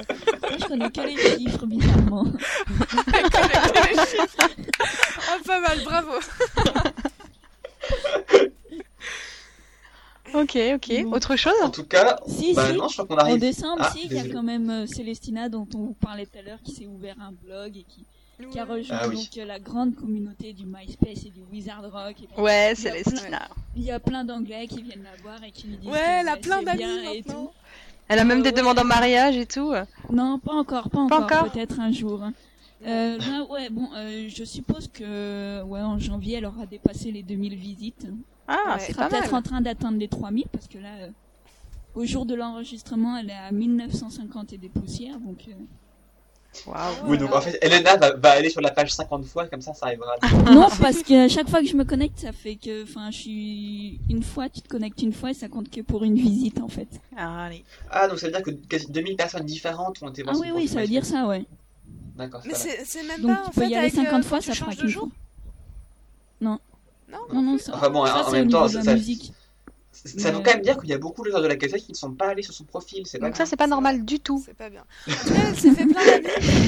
[0.59, 2.27] je connais que les chiffres, bizarrement.
[4.39, 6.13] ah, pas mal, bravo.
[10.35, 11.03] Ok, ok.
[11.05, 11.13] Bon.
[11.13, 11.53] Autre chose?
[11.63, 12.77] En tout cas, Si, bah si.
[12.77, 15.49] non, je crois qu'on En décembre, Ah, si, il y a quand même euh, Célestina
[15.49, 18.05] dont on vous parlait tout à l'heure qui s'est ouvert un blog et qui,
[18.51, 19.17] qui a rejoint Ah oui.
[19.17, 22.17] donc euh, la grande communauté du MySpace et du Wizard Rock.
[22.23, 23.49] Et puis, Ouais, Célestina.
[23.77, 26.21] Il y a plein d'anglais qui viennent la voir et qui lui disent Ouais, que,
[26.21, 27.35] elle a plein c'est d'amis bien et maintenant.
[27.45, 27.51] tout.
[28.09, 28.55] Elle a même Euh, des ouais.
[28.57, 29.73] demandes en mariage et tout.
[30.11, 32.23] Non, pas encore, pas Pas encore, encore peut-être un jour.
[32.23, 32.33] hein.
[32.85, 37.23] Euh, là, ouais, bon, euh, je suppose que ouais, en janvier, elle aura dépassé les
[37.23, 38.07] 2000 visites.
[38.49, 38.73] Ah, Ouais.
[38.75, 41.09] Elle c'est sera pas peut-être en train d'atteindre les 3000 parce que là, euh,
[41.95, 45.45] au jour de l'enregistrement, elle est à 1950 et des poussières, donc...
[45.49, 45.53] euh,
[46.67, 46.77] Waouh.
[47.07, 49.73] Oui, donc en fait, Elena va, va aller sur la page 50 fois, comme ça,
[49.73, 50.17] ça arrivera.
[50.53, 54.01] Non, parce que chaque fois que je me connecte, ça fait que, enfin, je suis
[54.11, 56.69] une fois, tu te connectes une fois et ça compte que pour une visite en
[56.69, 56.89] fait.
[57.17, 57.65] Ah, allez.
[57.91, 60.51] Ah, donc ça veut dire que quasi 2000 personnes différentes ont été voir Ah oui,
[60.55, 61.47] oui, ça veut dire ça, ouais.
[62.17, 64.21] D'accord, Mais c'est c'est même Donc pas en tu peux fait y aller avec, 50
[64.21, 65.05] euh, fois, ça fera qu'une jour.
[65.05, 65.13] fois.
[66.43, 66.59] Non,
[67.13, 69.33] Non, non, non, ça, Enfin bon, ça en même temps, ça- musique.
[69.93, 71.93] Ça veut quand même dire qu'il y a beaucoup de joueurs de la casette qui
[71.93, 74.19] ne sont pas allés sur son profil, c'est pas Donc ça, c'est pas normal du
[74.19, 74.43] tout.
[74.45, 74.83] C'est pas bien.
[75.07, 76.27] En tout cas, elle s'est fait plein d'amis.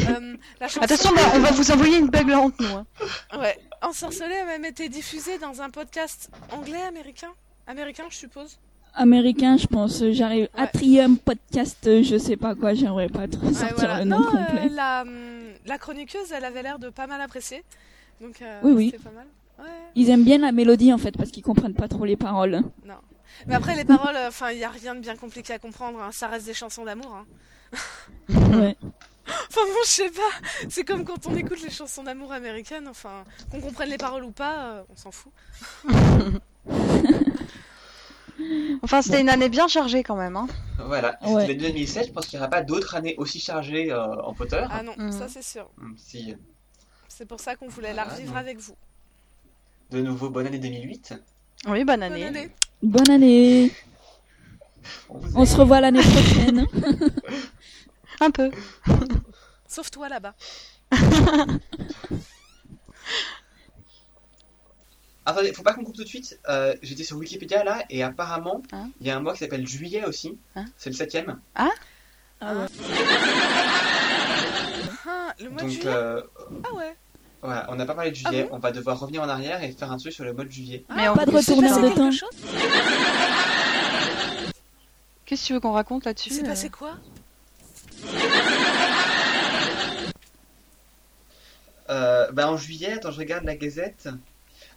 [0.09, 0.36] Euh,
[0.80, 2.66] Attention, bah, on va vous envoyer une buglante, nous.
[2.68, 2.86] hein.
[3.40, 3.59] Ouais.
[3.82, 7.30] Ensorcelé a même été diffusée dans un podcast anglais, américain
[7.66, 8.59] Américain, je suppose.
[8.95, 10.05] Américain, je pense.
[10.12, 10.49] J'arrive.
[10.55, 10.62] Ouais.
[10.62, 13.99] Atrium podcast, euh, je sais pas quoi, j'aimerais pas trop Ouais, sortir voilà.
[14.01, 14.66] le nom Non, complet.
[14.66, 15.09] euh, la, hum,
[15.66, 17.64] la chroniqueuse, elle avait l'air de pas mal apprécier.
[18.20, 18.90] Donc, euh, Oui, oui.
[18.92, 19.26] c'était pas mal.
[19.59, 19.64] Ouais.
[19.94, 22.62] Ils aiment bien la mélodie en fait parce qu'ils comprennent pas trop les paroles.
[22.84, 22.94] Non.
[23.46, 26.00] Mais après, les paroles, euh, enfin, il y a rien de bien compliqué à comprendre.
[26.00, 26.11] hein.
[26.12, 27.14] Ça reste des chansons d'amour.
[27.14, 27.26] Hein.
[28.28, 28.76] ouais.
[29.26, 30.66] Enfin bon, je sais pas.
[30.68, 32.86] C'est comme quand on écoute les chansons d'amour américaines.
[32.88, 35.32] Enfin, qu'on comprenne les paroles ou pas, euh, on s'en fout.
[38.82, 40.36] Enfin, c'était une année bien chargée quand même.
[40.36, 40.48] Hein.
[40.86, 41.42] Voilà, c'était Ouais.
[41.46, 44.62] l'année 2007, je pense qu'il n'y aura pas d'autres années aussi chargées euh, en Potter.
[44.70, 45.12] Ah non, Mhm.
[45.12, 45.70] ça c'est sûr.
[45.80, 46.34] Hum, Si,
[47.09, 48.38] C'est pour ça qu'on voulait la revivre non.
[48.40, 48.74] avec vous.
[49.95, 51.14] De nouveau, bonne année 2008.
[51.68, 52.51] Oui, bonne Bonne année.
[52.82, 53.72] Bonne année.
[55.34, 56.66] On se revoit l'année prochaine.
[58.20, 58.51] Un peu.
[59.68, 60.34] Sauf toi là-bas.
[65.26, 66.38] Attendez, faut pas qu'on coupe tout de suite.
[66.49, 69.66] Euh, J'étais sur Wikipédia là, et apparemment, il Hein y a un mois qui s'appelle
[69.66, 70.38] juillet aussi.
[70.55, 71.40] Hein c'est le septième.
[71.55, 71.70] Ah
[72.42, 72.66] ouais.
[75.07, 76.20] Ah, le mois de Donc, juillet euh,
[76.64, 76.95] Ah ouais.
[77.45, 78.45] Voilà, on n'a pas parlé de Ah juillet.
[78.45, 80.51] bon on va devoir revenir en arrière et faire un truc sur le mois de
[80.51, 80.84] juillet.
[80.97, 82.11] Mais Ah, on- Pas de retourneur de temps.
[85.26, 86.92] Qu'est-ce que tu veux qu'on raconte là-dessus Il s'est euh passé quoi?
[91.90, 94.09] Euh, bah, en juillet, attends, je regarde la gazette.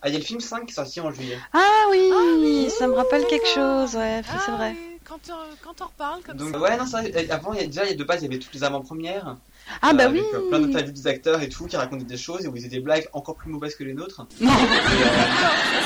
[0.02, 1.38] Ah, il y a le film 5 qui est sorti en juillet.
[1.54, 2.70] Ah oui, Ah oui.
[2.70, 4.72] ça me rappelle quelque chose, ouais, Ah c'est vrai.
[4.78, 6.60] oui, Quand on, quand on reparle comme Donc, ça.
[6.60, 7.28] ouais, non, c'est vrai.
[7.30, 8.54] euh, Avant, il y a, déjà, il y a de base, il y avait toutes
[8.54, 9.38] les avant-premières.
[9.82, 12.18] Ah euh, bah oui Avec euh, plein d'interviews des acteurs et tout, qui racontaient des
[12.18, 14.26] choses et où ils faisaient des blagues encore plus mauvaises que les nôtres.
[14.42, 14.56] Non, euh,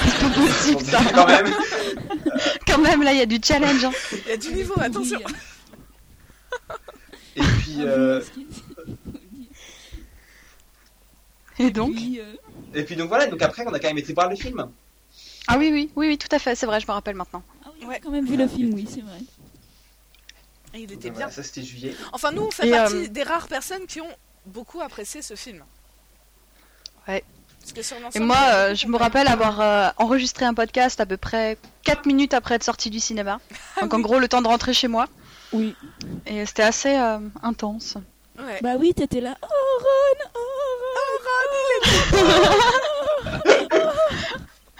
[0.05, 1.47] c'est pas possible ça quand même.
[2.67, 3.83] Quand même, là, il y a du challenge.
[3.83, 3.91] hein.
[4.13, 5.19] Il y a du niveau, attention.
[5.25, 5.33] Oui,
[7.35, 8.47] Et puis, euh, ce qui-
[11.59, 12.23] Et donc Puis, euh,
[12.73, 14.65] et puis donc voilà, donc après, on a quand même été voir le film.
[15.47, 17.43] Ah oui, oui, oui, oui, tout à fait, c'est vrai, je me rappelle maintenant.
[17.65, 17.99] Ah oui, Ouais.
[18.01, 19.19] quand même vu le film, oui, c'est vrai.
[20.73, 21.19] Et il était bien.
[21.27, 21.95] voilà, ça c'était juillet.
[22.13, 24.13] Enfin, nous, on fait Et, partie euh, des rares personnes qui ont
[24.45, 25.63] beaucoup apprécié ce film.
[27.07, 27.23] Ouais.
[27.59, 31.05] Parce que sur Et moi, euh, je me rappelle avoir euh, enregistré un podcast à
[31.05, 33.39] peu près 4 minutes après être sorti du cinéma.
[33.81, 35.07] Donc en gros, le temps de rentrer chez moi.
[35.53, 35.75] Oui.
[36.25, 37.97] Et c'était assez euh, intense.
[38.39, 38.59] Ouais.
[38.61, 39.35] Bah oui, t'étais là.
[39.43, 39.47] Oh
[39.79, 40.39] Ron, oh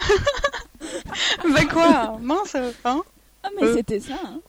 [1.52, 2.18] bah quoi?
[2.20, 3.02] Mince, hein?
[3.44, 3.74] Ah mais Euh.
[3.76, 4.14] c'était ça.
[4.24, 4.40] Hein.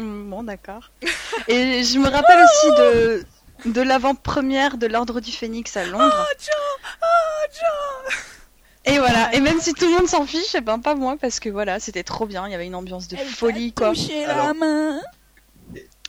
[0.00, 0.90] Hmm, Bon, d'accord.
[1.48, 3.24] Et je me rappelle aussi de,
[3.72, 6.26] de l'avant-première de l'Ordre du Phénix à Londres.
[6.30, 10.60] Oh, John Oh, John Et voilà, et même si tout le monde s'en fiche, eh
[10.60, 13.16] ben pas moi, parce que voilà, c'était trop bien, il y avait une ambiance de
[13.18, 13.90] Elle folie, quoi.
[13.90, 14.54] touché la Alors.
[14.54, 15.00] main.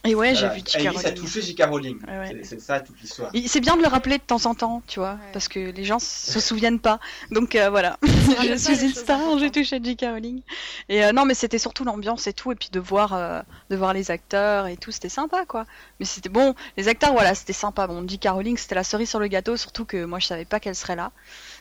[0.04, 0.76] Et ouais, j'ai vu J.K.
[0.88, 1.14] Alice a Rowling.
[1.22, 1.64] touché J.K.
[1.70, 1.98] Rowling.
[2.08, 2.42] Ouais.
[2.44, 3.30] C'est- ça toute l'histoire.
[3.36, 5.30] Et C'est bien de le rappeler de temps en temps, tu vois, Ouais.
[5.32, 7.00] parce que les gens se souviennent pas.
[7.30, 10.06] Donc euh, voilà, je suis une star, j'ai touché J.K.
[10.12, 10.42] Rowling.
[10.90, 13.76] Et euh, non, mais c'était surtout l'ambiance et tout, et puis de voir, euh, de
[13.76, 15.66] voir les acteurs et tout, c'était sympa, quoi.
[16.00, 17.86] Mais c'était bon, les acteurs, voilà, c'était sympa.
[17.86, 18.30] Bon, J.K.
[18.30, 20.96] Rowling, c'était la cerise sur le gâteau, surtout que moi, je savais pas qu'elle serait
[20.96, 21.12] là.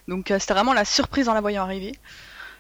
[0.08, 1.92] Donc euh, c'était vraiment la surprise en la voyant arriver.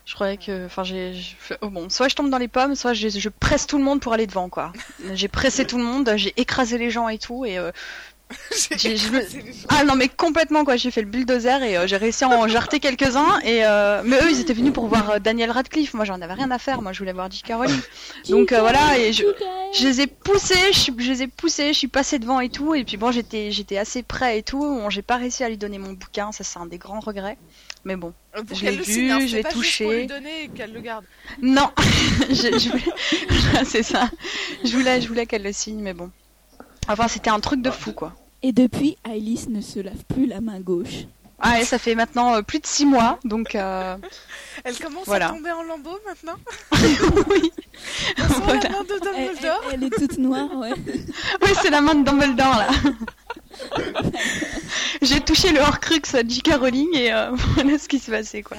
[0.06, 1.14] Je croyais que, enfin, j'ai,
[1.60, 4.00] oh, bon, soit je tombe dans les pommes, soit je, je presse tout le monde
[4.00, 4.72] pour aller devant, quoi.
[5.12, 7.70] J'ai pressé tout le monde, j'ai écrasé les gens et tout, et euh,
[8.76, 9.24] J'ai- je me-
[9.68, 12.46] ah non mais complètement quoi, j'ai fait le bulldozer et euh, j'ai réussi à en
[12.48, 16.04] jarter quelques-uns et euh, mais eux ils étaient venus pour voir euh, Daniel Radcliffe, moi
[16.04, 17.52] j'en avais rien à faire, moi je voulais voir J.K.
[17.54, 17.80] Rowling.
[18.28, 19.24] Donc, euh, voilà, et je-
[19.72, 22.84] Je les ai poussés, je, les ai poussés, je suis passée devant et tout et
[22.84, 25.78] puis bon j'étais j'étais assez près et tout, bon, j'ai pas réussi à lui donner
[25.78, 27.38] mon bouquin, ça c'est un des grands regrets.
[27.84, 28.12] Mais bon,
[28.46, 29.84] Pour je l'ai vu, signe, hein, je l'ai touché.
[29.84, 31.04] pour lui donner et qu'elle le garde.
[31.40, 31.70] non,
[32.28, 34.10] je, je voulais, c'est ça,
[34.64, 36.10] je voulais je voulais qu'elle le signe mais bon.
[36.88, 38.14] Enfin c'était un truc de fou quoi.
[38.42, 41.04] Et depuis, Alice ne se lave plus la main gauche.
[41.42, 43.96] Ah et ça fait maintenant euh, plus de six mois donc euh,
[44.64, 45.28] Elle commence Voilà.
[45.28, 46.34] à tomber en lambeaux maintenant.
[47.30, 47.50] oui.
[48.18, 48.60] On sent Voilà.
[48.62, 49.64] la main de Elle, elle- Dumbledore.
[49.72, 50.72] elle est toute noire, ouais.
[51.42, 52.68] Oui, c'est la main de Dumbledore là.
[55.00, 56.50] J'ai touché le Horcrux à J.K.
[56.60, 58.58] Rowling et euh, voilà ce qui s'est passé quoi.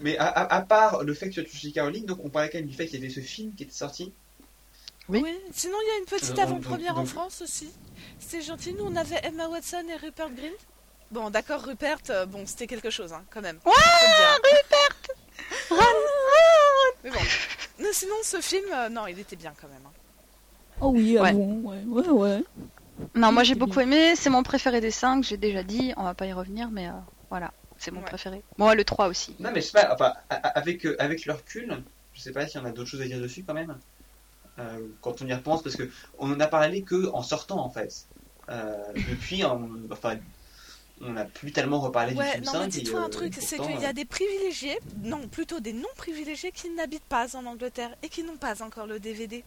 [0.00, 1.80] Mais à, à- à part le fait que tu as touché J.K.
[1.80, 3.72] Rowling, donc on parlait quand même du fait qu'il y avait ce film qui était
[3.72, 4.12] sorti.
[5.08, 5.20] Oui.
[5.24, 5.34] Oui.
[5.52, 7.70] Sinon, il y a une petite Euh, avant-première en France aussi.
[8.18, 8.74] C'était gentil.
[8.74, 10.50] Nous, on avait Emma Watson et Rupert Grint.
[11.10, 13.58] Bon, d'accord, Rupert, euh, bon, c'était quelque chose, hein, quand même.
[13.64, 13.72] Ouais.
[15.70, 16.92] Ron, Ron.
[17.04, 17.20] Mais bon.
[17.80, 19.80] Non, sinon, ce film, euh, non, il était bien quand même.
[19.86, 19.92] hein.
[20.80, 21.30] Oh oui, Ouais.
[21.30, 22.44] avouons, ouais, ouais, ouais.
[23.14, 26.14] Non, moi j'ai beaucoup aimé, c'est mon préféré des 5, j'ai déjà dit, on va
[26.14, 26.92] pas y revenir mais euh,
[27.30, 28.06] voilà, c'est mon Ouais.
[28.06, 28.42] préféré.
[28.58, 29.34] Bon, le 3 aussi.
[29.40, 31.82] Non, mais je sais pas, enfin, a- a- avec, euh, avec le recul,
[32.12, 33.76] je sais pas s'il y en a d'autres choses à dire dessus quand même.
[34.58, 37.70] Euh, quand on y repense, parce que on en a parlé que en sortant en
[37.70, 37.92] fait.
[38.50, 40.18] Euh, depuis, enfin,
[41.00, 42.60] on n'a plus tellement reparlé du film non, 5.
[42.60, 45.72] mais dis-toi un euh, truc, c'est qu'il y a euh, des privilégiés, non, plutôt des
[45.72, 49.44] non-privilégiés qui n'habitent pas en Angleterre et qui n'ont pas encore le DVD.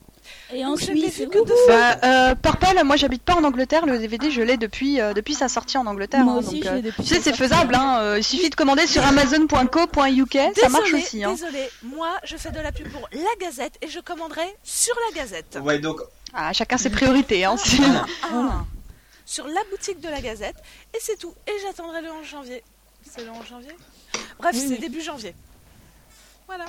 [0.54, 1.56] Et en Suisse, que fois.
[1.68, 5.34] Bah, euh, Purple, moi j'habite pas en Angleterre, le DVD je l'ai depuis, euh, depuis
[5.34, 6.24] sa sortie en Angleterre.
[6.24, 8.18] Moi hein, aussi, donc, je euh, l'ai depuis tu sais, sa c'est faisable, hein, euh,
[8.20, 11.24] il suffit de commander sur amazon.co.uk, ça marche aussi.
[11.24, 11.32] Hein.
[11.32, 15.22] désolée, moi je fais de la pub pour la Gazette et je commanderai sur la
[15.22, 15.60] Gazette.
[15.62, 16.00] Ouais, donc,
[16.34, 17.44] Ah, chacun ses priorités.
[17.44, 17.82] Hein, c'est-
[18.24, 18.66] Ah,
[19.32, 20.58] sur la boutique de la Gazette
[20.94, 21.34] et c'est tout.
[21.48, 22.64] Et j'attendrai le 11 janvier.
[23.10, 23.76] C'est le 11 janvier
[24.38, 24.80] Bref, Oui, c'est oui.
[24.80, 25.34] début janvier.
[26.48, 26.66] Voilà.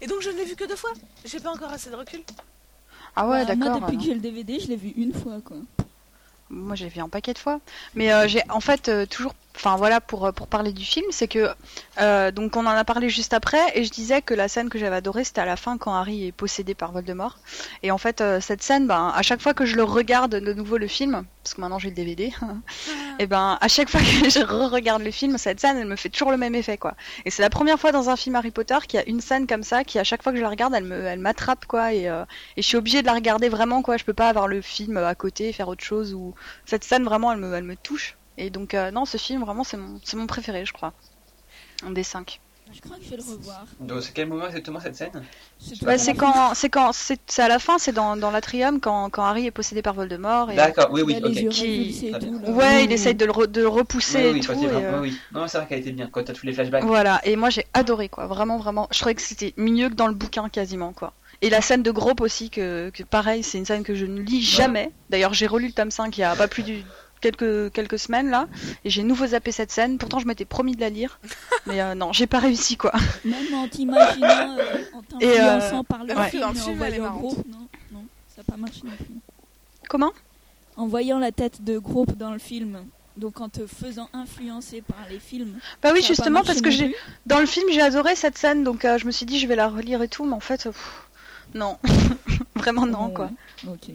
[0.00, 0.92] Et donc je ne l'ai vu que deux fois.
[1.26, 2.20] J'ai pas encore assez de recul.
[3.14, 3.80] Ah ouais, Bah, Moi, d'accord.
[3.82, 5.58] depuis euh, que j'ai le DVD, je l'ai vu une fois, quoi.
[6.50, 7.60] Moi, j'ai vu un paquet de fois.
[7.94, 9.34] Mais euh, j'ai en fait euh, toujours.
[9.58, 11.48] Enfin voilà pour pour parler du film, c'est que
[12.00, 14.78] euh, donc on en a parlé juste après et je disais que la scène que
[14.78, 17.38] j'avais adorée c'était à la fin quand Harry est possédé par Voldemort.
[17.82, 20.52] Et en fait euh, cette scène, ben à chaque fois que je le regarde de
[20.52, 22.32] nouveau le film, parce que maintenant j'ai le DVD,
[23.18, 26.08] et ben à chaque fois que je re-regarde le film, cette scène elle me fait
[26.08, 26.94] toujours le même effet quoi.
[27.24, 29.48] Et c'est la première fois dans un film Harry Potter qu'il y a une scène
[29.48, 31.92] comme ça qui à chaque fois que je la regarde elle me elle m'attrape quoi
[31.92, 32.24] et, euh,
[32.56, 33.96] et je suis obligée de la regarder vraiment quoi.
[33.96, 36.34] Je peux pas avoir le film à côté faire autre chose ou
[36.64, 38.17] cette scène vraiment elle me elle me touche.
[38.38, 40.92] Et donc, euh, non, ce film, vraiment, c'est mon, c'est mon préféré, je crois.
[41.84, 42.40] Un des cinq.
[42.72, 43.64] Je crois que je vais le revoir.
[43.80, 45.24] Donc, c'est quel moment exactement cette scène?
[45.58, 48.78] C'est Ouais, c'est quand, c'est quand, c'est, c'est à la fin, c'est dans, dans l'atrium
[48.78, 50.50] quand, quand Harry est possédé par Voldemort.
[50.50, 50.56] Et...
[50.56, 52.26] D'accord, oui, oui, Il Qui- tout.
[52.26, 54.52] Ouais, Oui, il oui, essaye de le, re- de le repousser Oui, oui, et tout.
[54.52, 55.18] et, euh, oui.
[55.32, 56.84] Non, c'est vrai qu'elle était bien quand t'as tous les flashbacks.
[56.84, 58.86] Voilà, et moi j'ai adoré quoi, vraiment vraiment.
[58.92, 61.14] Je trouvais que c'était mieux que dans le bouquin quasiment quoi.
[61.40, 64.20] Et la scène de Grope aussi, que, que pareil, c'est une scène que je ne
[64.20, 64.90] lis jamais.
[65.08, 66.74] D'ailleurs, j'ai relu le tome 5 il y a pas plus de
[67.20, 68.48] quelques, quelques semaines là,
[68.84, 69.98] et j'ai nouveau zappé cette scène.
[69.98, 71.20] Pourtant, je m'étais promis de la lire,
[71.66, 72.92] mais euh, non, j'ai pas réussi quoi.
[73.24, 76.30] Même en t'imaginant, euh, en euh, t'influençant par le ouais.
[76.30, 77.34] film, Dans le et en film, elle est voyant marrante.
[77.34, 79.14] Groupe, non, non, ça n'a pas marché non plus.
[79.88, 80.12] Comment?
[80.76, 82.84] En voyant la tête de groupe dans le film,
[83.16, 85.58] donc en te faisant influencer par les films.
[85.82, 86.94] Bah oui, justement, parce que j'ai
[87.26, 89.56] dans le film j'ai adoré cette scène, donc euh, je me suis dit je vais
[89.56, 91.08] la relire et tout, mais en fait, pff,
[91.54, 91.78] non,
[92.54, 93.30] vraiment non Ouais, quoi.
[93.66, 93.90] Ok.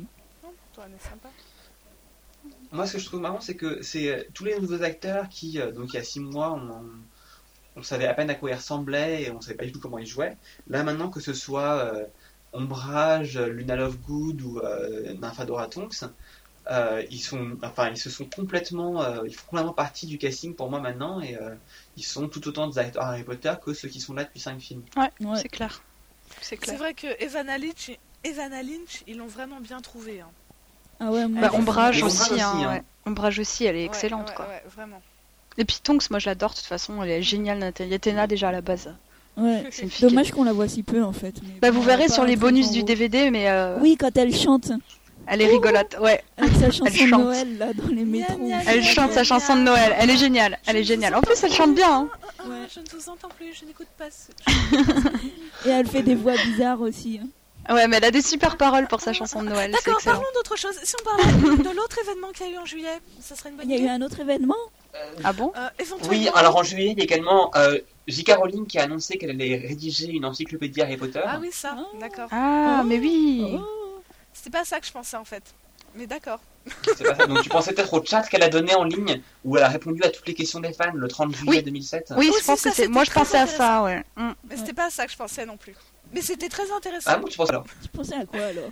[0.74, 1.30] Toi, elle est sympa.
[2.74, 5.60] Moi, ce que je trouve marrant, c'est que c'est euh, tous les nouveaux acteurs qui,
[5.60, 6.84] euh, donc il y a six mois, on,
[7.76, 10.00] on savait à peine à quoi ils ressemblaient et on savait pas du tout comment
[10.00, 10.36] ils jouaient.
[10.68, 12.06] Là, maintenant, que ce soit euh,
[12.52, 16.04] Ombrage, Luna Lovegood ou euh, Nymphadora Tonks,
[16.72, 20.56] euh, ils sont, enfin, ils se sont complètement, euh, ils font complètement partie du casting
[20.56, 21.54] pour moi maintenant et euh,
[21.98, 24.60] ils sont tout autant des acteurs Harry Potter que ceux qui sont là depuis cinq
[24.60, 24.84] films.
[24.96, 25.12] Ouais.
[25.42, 25.84] C'est clair,
[26.42, 27.92] c'est vrai que Evanna Lynch,
[28.24, 30.22] Evanna Lynch, ils l'ont vraiment bien trouvé.
[30.22, 30.30] Hein.
[31.06, 32.70] Ah ouais, moi, Bah, Ombrage aussi, hein, aussi, hein.
[32.72, 32.84] ouais.
[33.06, 34.46] Ombrage aussi, elle est excellente ouais, quoi.
[34.48, 35.02] Ouais, vraiment.
[35.58, 37.60] Et puis Tonks, moi je l'adore de toute façon, elle est géniale.
[37.60, 38.90] Nathalie Athéna déjà à la base.
[39.36, 39.64] Ouais.
[39.72, 41.36] C'est Dommage qu'on la voit si peu en fait.
[41.44, 42.84] mais Bah vous elle verrez sur les bonus du.
[42.84, 44.72] DVD, mais euh, Oui, quand elle chante
[45.26, 45.96] elle est rigolote.
[46.02, 47.22] Ouais, avec sa chanson de chante.
[47.24, 48.50] Noël là dans les métros.
[48.68, 49.62] elle chante sa chanson de.
[49.62, 49.96] Noël.
[49.98, 51.16] Elle est géniale, elle est géniale.
[51.16, 51.94] En plus, elle chante bien.
[51.94, 52.10] hein.
[52.46, 52.56] Ouais.
[52.74, 54.06] Je ne vous entends plus, je n'écoute pas.
[54.12, 54.32] ce-
[55.68, 57.20] Et elle fait des voix bizarres aussi.
[57.24, 57.28] hein.
[57.70, 59.72] Ouais, mais elle a des super paroles pour sa chanson de Noël.
[59.72, 60.76] D'accord, parlons d'autre chose.
[60.84, 61.24] Si on parlait
[61.64, 63.76] de l'autre événement qu'il y a eu en juillet, ça serait une bonne Il y
[63.76, 63.90] a eu idée.
[63.90, 64.56] un autre événement
[65.24, 65.52] Ah bon?
[65.56, 65.70] Euh.
[66.10, 68.34] Oui, alors en juillet, il y a également euh, J.K.
[68.38, 71.22] Rowling qui a annoncé qu'elle allait rédiger une encyclopédie Harry Potter.
[71.26, 71.84] Ah oui, ça, Ah.
[72.02, 72.28] d'accord.
[72.32, 72.86] Ah, Oh.
[72.86, 73.46] mais oui.
[73.58, 74.02] Oh.
[74.34, 75.44] C'était pas ça que je pensais en fait.
[75.96, 76.40] Mais d'accord.
[76.98, 77.28] C'est pas ça.
[77.28, 80.02] Donc tu pensais peut-être au chat qu'elle a donné en ligne où elle a répondu
[80.04, 81.64] à toutes les questions des fans le 30 juillet Oui.
[81.64, 82.14] 2007.
[82.18, 82.88] Oui, je pense ça, que c'est.
[82.88, 84.04] Moi, je pensais à ça, ouais.
[84.18, 84.32] Mm.
[84.50, 85.76] Mais c'était pas ça que je pensais non plus.
[86.14, 87.12] Mais c'était très intéressant.
[87.14, 88.70] Ah bon, tu penses alors Tu pensais à quoi alors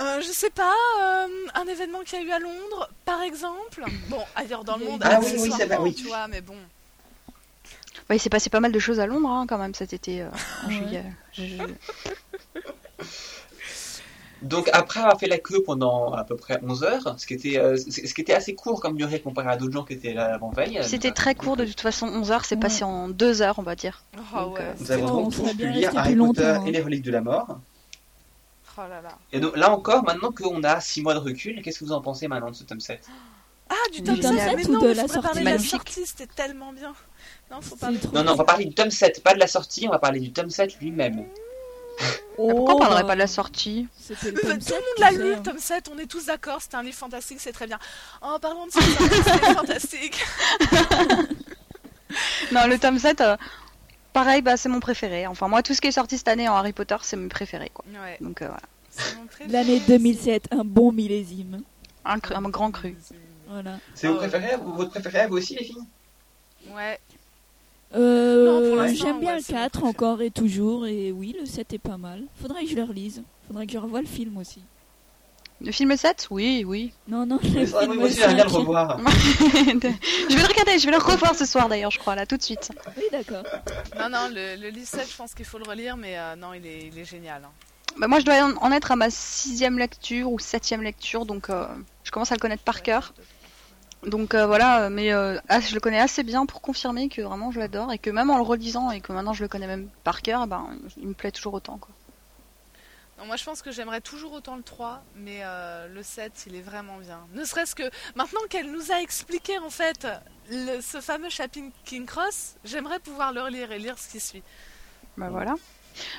[0.00, 3.84] Euh, je sais pas, euh, un événement qu'il y a eu à Londres, par exemple.
[4.08, 5.94] Bon, ailleurs dans le monde, Ah oui, oui, vrai, oui.
[5.94, 6.56] tu vois, mais bon.
[8.12, 10.28] Il s'est passé pas mal de choses à Londres hein, quand même cet été euh,
[10.64, 10.74] en Ouais.
[10.74, 11.04] juillet.
[11.32, 13.04] Je-
[14.42, 17.58] Donc après avoir fait la queue pendant à peu près 11 heures, ce qui était,
[17.58, 20.34] euh, ce qui était assez court comme durée comparé à d'autres gens qui étaient là
[20.34, 20.78] avant-veille.
[20.82, 22.06] C'était Donc, très court de toute façon.
[22.08, 22.60] 11 heures, c'est Ouais.
[22.60, 24.02] passé en 2 heures, on va dire.
[24.16, 24.62] Oh Donc, ouais.
[24.62, 26.64] euh, Nous c'est avons on donc tous pu lire Harry Potter hein.
[26.66, 27.58] et les reliques de la mort.
[28.78, 29.18] Oh là là.
[29.32, 32.00] Et donc là encore, maintenant qu'on a 6 mois de recul, qu'est-ce que vous en
[32.00, 33.00] pensez maintenant de ce tome 7
[33.68, 35.70] Ah, du tome tome 7, sept mais ou de la sortie parler de la Magnifique?
[35.72, 36.94] sortie, c'était tellement bien.
[37.50, 37.90] Non, faut pas.
[37.90, 40.20] Non, non, on va parler du tome 7, pas de la sortie, on va parler
[40.20, 41.24] du tome 7 lui-même.
[42.00, 42.04] Ah,
[42.36, 44.82] pourquoi on Oh, parlerait bah, pas de la sortie C'était le tout 7, le monde
[44.98, 45.36] l'a lu, hein.
[45.36, 47.78] le tome 7, on est tous d'accord, c'était un livre fantastique, c'est très bien.
[48.22, 50.24] En parlant de ça, c'est fantastique.
[52.52, 53.36] Non, le tome 7, euh,
[54.12, 55.26] pareil, bah, c'est mon préféré.
[55.28, 57.70] Enfin, moi, tout ce qui est sorti cette année en Harry Potter, c'est mes préférés,
[57.72, 57.84] quoi.
[57.88, 58.62] Ouais, Donc, euh, voilà.
[59.20, 59.50] mon préféré.
[59.50, 61.62] L'année 2007, un bon millésime.
[62.04, 62.96] Un, cru- un grand cru.
[63.48, 63.78] Voilà.
[63.94, 64.28] C'est vos ouais.
[64.28, 65.76] préférés, vous- votre préféré à vous aussi les filles?
[66.74, 66.98] Ouais,
[67.94, 69.88] Euh, J'aime bien ouais, le c'est mon 4 préféré.
[69.88, 70.86] encore et toujours.
[70.86, 72.22] Et oui, le 7 est pas mal.
[72.40, 73.22] Faudrait que je le relise.
[73.48, 74.62] Faudrait que je revoie le film aussi.
[75.62, 76.92] Le film 7 Oui, oui.
[77.08, 78.48] Non, non, le film j'aimerais bien le 5.
[78.48, 78.98] revoir.
[79.38, 82.36] je vais le regarder, je vais le revoir ce soir d'ailleurs, je crois, là, tout
[82.38, 82.70] de suite.
[82.96, 83.42] Oui, d'accord.
[83.98, 86.54] non, non, le, le livre 7, je pense qu'il faut le relire, mais euh, non,
[86.54, 87.42] il est, il est génial.
[87.44, 87.50] hein.
[87.98, 91.50] Bah, moi, je dois en- en être à ma sixième lecture ou septième lecture, donc
[91.50, 91.66] euh,
[92.04, 93.12] je commence à le connaître par cœur.
[94.06, 97.50] Donc euh, voilà, mais euh, ah, je le connais assez bien pour confirmer que vraiment
[97.50, 99.88] je l'adore et que même en le relisant et que maintenant je le connais même
[100.04, 101.76] par cœur, ben, il me plaît toujours autant.
[101.76, 101.90] Quoi.
[103.18, 106.54] Non, moi, je pense que j'aimerais toujours autant le 3, mais euh, le 7, il
[106.56, 107.18] est vraiment bien.
[107.34, 107.82] Ne serait-ce que
[108.14, 110.06] maintenant qu'elle nous a expliqué, en fait,
[110.50, 114.42] le- ce fameux Shopping King Cross, j'aimerais pouvoir le relire et lire ce qui suit.
[115.18, 115.54] Bah voilà.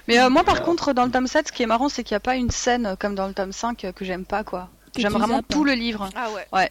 [0.07, 2.13] Mais euh, moi par contre dans le tome 7 ce qui est marrant c'est qu'il
[2.13, 4.69] n'y a pas une scène comme dans le tome 5 euh, que j'aime pas quoi.
[4.97, 5.47] J'aime vraiment zappes.
[5.47, 6.09] tout le livre.
[6.13, 6.69] Ah ouais.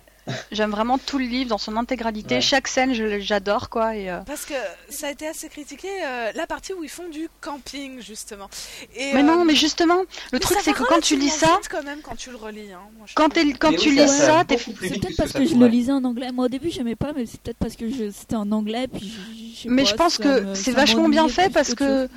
[0.52, 2.36] J'aime vraiment tout le livre dans son intégralité.
[2.36, 2.40] Ouais.
[2.40, 3.96] Chaque scène, je- j'adore quoi.
[3.96, 4.54] Et, euh, Parce que
[4.88, 8.48] ça a été assez critiqué, euh, la partie où ils font du camping, justement.
[8.96, 11.58] Et, Mais euh, non, mais justement, le mais truc c'est que quand tu lis ça,
[11.70, 12.72] quand même quand tu le relis.
[12.72, 14.56] Hein, moi, quand, tu oui, lis ça- plus
[14.88, 16.32] C'est peut-être parce que je le lisais en anglais.
[16.32, 18.10] Moi au début j'aimais pas, mais c'est peut-être parce que je...
[18.10, 18.86] c'était en anglais.
[18.88, 21.84] Puis je- je sais Mais pas, je pense que c'est vachement bien fait parce que
[21.84, 22.08] chose.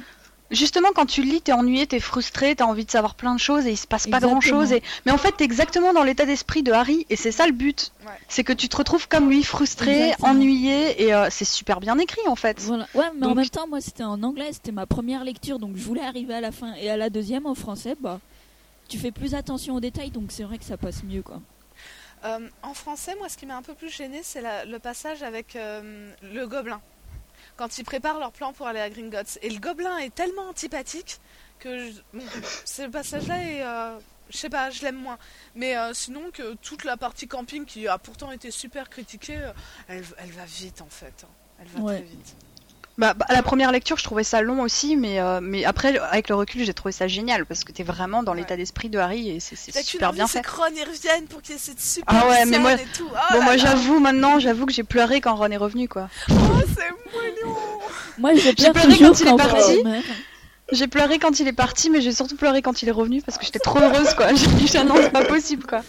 [0.53, 3.39] Justement quand tu le lis, t'es ennuyé, t'es frustré, t'as envie de savoir plein de
[3.39, 4.31] choses et il se passe pas Exactement.
[4.31, 4.71] grand chose.
[4.71, 4.81] Et...
[5.05, 7.91] Mais en fait, t'es exactement dans l'état d'esprit de Harry et c'est ça le but.
[8.05, 8.11] Ouais.
[8.27, 10.29] C'est que tu te retrouves comme lui, frustré, Exactement.
[10.29, 12.59] ennuyé et euh, c'est super bien écrit en fait.
[12.61, 12.87] Voilà.
[12.93, 15.83] Ouais, mais en même temps, moi c'était en anglais, c'était ma première lecture, donc je
[15.83, 16.73] voulais arriver à la fin.
[16.75, 18.19] Et à la deuxième, en français, bah,
[18.89, 21.39] tu fais plus attention aux détails, donc c'est vrai que ça passe mieux, quoi.
[22.25, 25.23] Euh, en français, moi, ce qui m'a un peu plus gêné, c'est la- le passage
[25.23, 26.79] avec euh, le gobelin.
[27.55, 29.37] Quand ils préparent leur plan pour aller à Gringotts.
[29.41, 31.19] Et le gobelin est tellement antipathique
[31.59, 32.23] que je- bon,
[32.65, 33.63] ce passage-là est.
[33.63, 33.97] euh,
[34.29, 35.17] je sais pas, je l'aime moins.
[35.55, 39.51] Mais euh, sinon, que toute la partie camping qui a pourtant été super critiquée, euh,
[39.87, 41.13] elle, elle va vite en fait.
[41.23, 41.27] hein.
[41.61, 41.95] Elle va Ouais.
[41.99, 42.35] très vite.
[42.99, 45.97] Bah, bah, à la première lecture, je trouvais ça long aussi, mais, euh, mais après,
[45.97, 48.39] avec le recul, j'ai trouvé ça génial parce que t'es vraiment dans Ouais.
[48.39, 50.39] l'état d'esprit de Harry et c'est super bien fait.
[50.39, 52.73] c'est que Ron y revienne pour qu'il y ait cette super Ah ouais, mais moi-
[52.73, 53.07] et tout.
[53.11, 56.07] Oh Bon, là moi j'avoue maintenant, j'avoue que j'ai pleuré quand Ron est revenu quoi.
[56.29, 56.33] Oh,
[56.67, 57.55] c'est mignon.
[58.19, 59.83] Moi pleure pleuré quand il est parti.
[60.71, 63.39] J'ai pleuré quand il est parti, mais j'ai surtout pleuré quand il est revenu parce
[63.39, 64.27] que j'étais trop heureuse quoi.
[64.35, 65.81] J'ai dit, ah non, c'est pas possible quoi.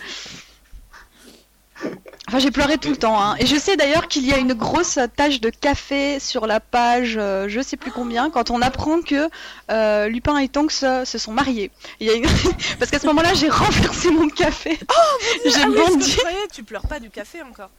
[2.29, 3.21] Enfin, j'ai pleuré tout le temps.
[3.21, 3.37] Hein.
[3.39, 7.17] Et je sais d'ailleurs qu'il y a une grosse tache de café sur la page,
[7.19, 9.29] euh, je sais plus combien, quand on apprend que
[9.71, 11.71] euh, Lupin et Tonks euh, se sont mariés.
[12.01, 12.25] Il y a une...
[12.79, 14.79] Parce qu'à ce moment-là, j'ai renversé mon café.
[15.45, 16.17] j'ai Ah bondi.
[16.53, 17.71] tu pleures pas du café encore.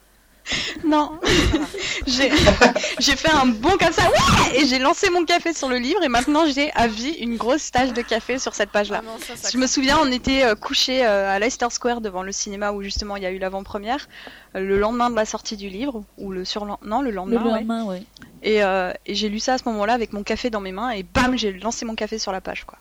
[0.86, 1.20] Non,
[2.08, 2.32] j'ai
[3.00, 6.04] j'ai fait un bond comme ça, ouais et j'ai lancé mon café sur le livre
[6.04, 9.02] et maintenant j'ai à vie une grosse tache de café sur cette page-là.
[9.04, 12.22] Ah ça, ça Je me souviens, on était euh, couchés euh, à Leicester Square devant
[12.24, 14.08] le cinéma où justement il y a eu l'avant-première,
[14.56, 17.44] euh, le lendemain de la sortie du livre, ou le surlendemain, non le Le lendemain,
[17.44, 17.52] ouais.
[17.52, 18.04] lendemain, ouais.
[18.44, 20.92] Et, euh, et j'ai lu ça à ce moment-là avec mon café dans mes mains
[20.92, 22.78] et bam, j'ai lancé mon café sur la page quoi.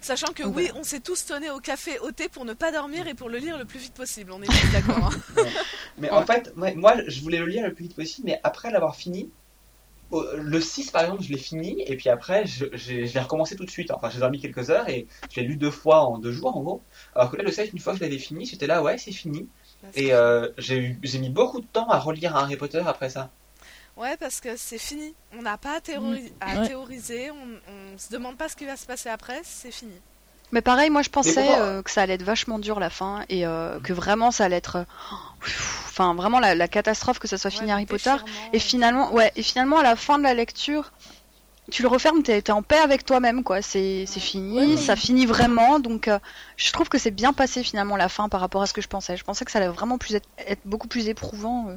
[0.00, 3.06] Sachant que oui, on s'est tous tenus au café au thé pour ne pas dormir
[3.08, 4.32] et pour le lire le plus vite possible.
[4.32, 5.10] On est tous d'accord.
[5.36, 5.42] hein.
[5.98, 8.70] Mais en fait, moi, moi, je voulais le lire le plus vite possible, mais après
[8.70, 9.30] l'avoir fini,
[10.10, 13.70] le 6 par exemple, je l'ai fini, et puis après, je, l'ai recommencé tout de
[13.70, 13.90] suite.
[13.90, 16.62] Enfin, j'ai dormi quelques heures et je l'ai lu deux fois en deux jours en
[16.62, 16.80] gros.
[17.14, 19.12] Alors que là, le 7, une fois que je l'avais fini, j'étais là, ouais, c'est
[19.12, 19.46] fini.
[19.94, 23.30] Et euh, j'ai eu- j'ai mis beaucoup de temps à relire Harry Potter après ça.
[23.98, 25.14] Ouais, parce que c'est fini.
[25.36, 26.68] On n'a pas à, théori- à Ouais.
[26.68, 27.30] théoriser.
[27.30, 27.34] On,
[27.94, 29.40] on se demande pas ce qui va se passer après.
[29.44, 29.92] C'est fini.
[30.52, 33.44] Mais pareil, moi je pensais euh, que ça allait être vachement dur la fin et
[33.46, 34.84] euh, que vraiment ça allait être, euh,
[35.42, 38.14] enfin vraiment la, la catastrophe que ça soit fini Ouais, Harry Potter.
[38.54, 40.92] Et finalement, ouais, et finalement à la fin de la lecture,
[41.70, 43.60] tu le refermes, t'es t'es en paix avec toi-même, quoi.
[43.60, 45.80] C'est c'est fini, Ouais, ça finit vraiment.
[45.80, 46.18] Donc, euh,
[46.56, 48.88] je trouve que c'est bien passé finalement la fin par rapport à ce que je
[48.88, 49.18] pensais.
[49.18, 51.68] Je pensais que ça allait vraiment plus être, être beaucoup plus éprouvant.
[51.68, 51.76] euh.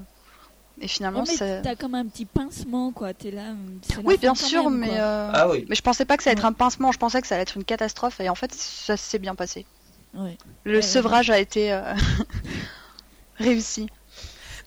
[0.83, 1.61] Et finalement, Ouais, mais c'est.
[1.61, 3.13] t'as comme un petit pincement, quoi.
[3.13, 3.53] T'es là.
[3.95, 5.63] la Oui, bien sûr, même, mais euh, Ah oui.
[5.69, 6.91] mais je pensais pas que ça allait être un pincement.
[6.91, 8.19] Je pensais que ça allait être une catastrophe.
[8.19, 9.65] Et en fait, ça s'est bien passé.
[10.15, 10.37] Ouais.
[10.63, 11.93] Le Ouais, sevrage a été euh,
[13.37, 13.87] réussi.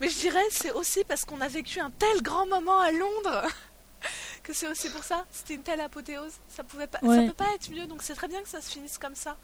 [0.01, 3.47] Mais je dirais c'est aussi parce qu'on a vécu un tel grand moment à Londres
[4.43, 5.25] que c'est aussi pour ça.
[5.31, 6.33] C'était une telle apothéose.
[6.49, 7.87] Ça pouvait pas, ça peut pas être mieux.
[7.87, 9.37] Donc c'est très bien que ça se finisse comme ça.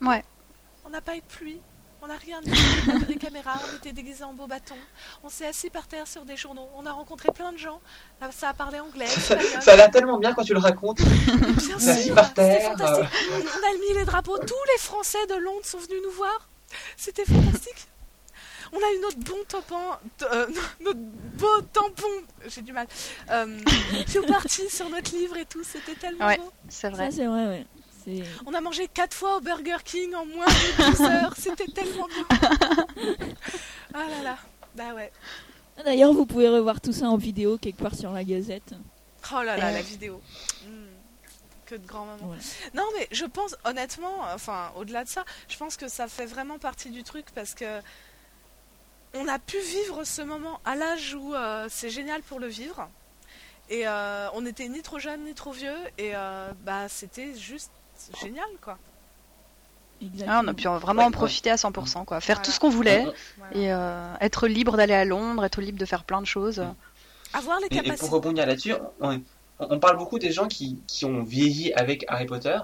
[0.00, 0.24] Ouais.
[0.84, 1.60] On n'a pas eu de pluie.
[2.04, 2.50] On n'a rien dit.
[3.06, 3.60] Des caméras.
[3.72, 4.74] On était déguisés en beaux bâtons.
[5.22, 6.68] On s'est assis par terre sur des journaux.
[6.74, 7.80] On a rencontré plein de gens.
[8.20, 9.06] Là, Ça a parlé anglais.
[9.06, 10.98] Ça, ça a l'air tellement bien quand tu le racontes.
[11.00, 13.08] Bien sûr, par c'était terre, fantastique.
[13.30, 14.36] On a mis les drapeaux.
[14.38, 16.48] Tous les Français de Londres sont venus nous voir.
[16.96, 17.86] C'était fantastique.
[18.72, 19.76] On a eu notre bon tampon,
[20.32, 20.46] euh,
[20.80, 22.06] notre beau tampon,
[22.48, 22.86] j'ai du mal,
[23.30, 23.58] euh,
[24.18, 26.38] au parti sur notre livre et tout, c'était tellement Ouais.
[26.38, 26.50] beau.
[26.70, 27.10] C'est vrai.
[27.10, 27.66] C'est vrai, ouais.
[28.46, 32.06] On a mangé quatre fois au Burger King en moins de 12 heures, c'était tellement
[32.08, 32.38] bien.
[33.94, 34.38] Ah là là,
[34.74, 35.12] bah ouais.
[35.84, 38.74] D'ailleurs, vous pouvez revoir tout ça en vidéo quelque part sur la Gazette.
[39.32, 39.72] Oh là là, Euh.
[39.72, 40.20] la vidéo.
[40.66, 40.68] Mm.
[41.66, 42.30] Que de grands moments.
[42.32, 42.38] Ouais.
[42.74, 46.58] Non, mais je pense, honnêtement, enfin, au-delà de ça, je pense que ça fait vraiment
[46.58, 47.80] partie du truc parce que
[49.14, 52.88] on a pu vivre ce moment à l'âge où euh, c'est génial pour le vivre.
[53.70, 55.76] Et euh, on n'était ni trop jeune ni trop vieux.
[55.98, 56.12] Et
[56.64, 57.70] bah, c'était juste
[58.20, 58.78] génial, quoi.
[60.26, 62.20] Ah, on a pu vraiment en Ouais, profiter à 100%, quoi.
[62.20, 62.44] Faire Voilà.
[62.44, 63.04] tout ce qu'on voulait
[63.38, 63.56] Voilà.
[63.56, 66.64] et euh, être libre d'aller à Londres, être libre de faire plein de choses.
[67.32, 68.10] Avoir les Et, et pour capacités.
[68.10, 69.20] rebondir là-dessus, on,
[69.60, 72.58] on parle beaucoup des gens qui, qui ont vieilli avec Harry Potter.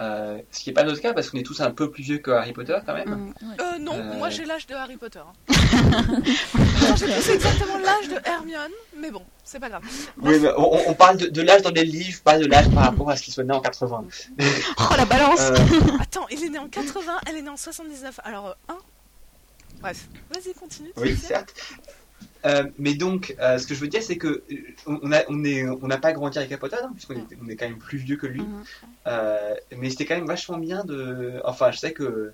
[0.00, 2.18] Euh, ce qui n'est pas notre cas parce qu'on est tous un peu plus vieux
[2.18, 3.10] que Harry Potter quand même.
[3.10, 3.32] Mm.
[3.60, 4.14] Euh, non, Euh.
[4.16, 5.18] moi j'ai l'âge de Harry Potter.
[5.18, 5.32] hein.
[6.96, 9.82] J'ai exactement l'âge de Hermione, mais bon, c'est pas grave.
[10.22, 12.84] Oui, mais on, on parle de, de l'âge dans les livres, pas de l'âge par
[12.84, 14.04] rapport à ce qui soit né en 80.
[14.78, 15.56] Oh la balance Euh,
[16.00, 18.20] Attends, il est né en 80, elle est née en 79.
[18.24, 18.78] Alors, euh, un
[19.80, 20.92] Bref, vas-y, continue.
[20.96, 21.54] Oui, certes.
[22.46, 24.56] Euh, mais donc, euh, ce que je veux dire, c'est que euh,
[24.86, 27.48] on a, on est, on n'a pas grandi avec Harry Potter, hein, puisqu'on est, on
[27.48, 28.40] est quand même plus vieux que lui.
[28.40, 28.62] Mhm.
[29.06, 31.40] Euh, mais c'était quand même vachement bien de.
[31.44, 32.32] Enfin, je sais que,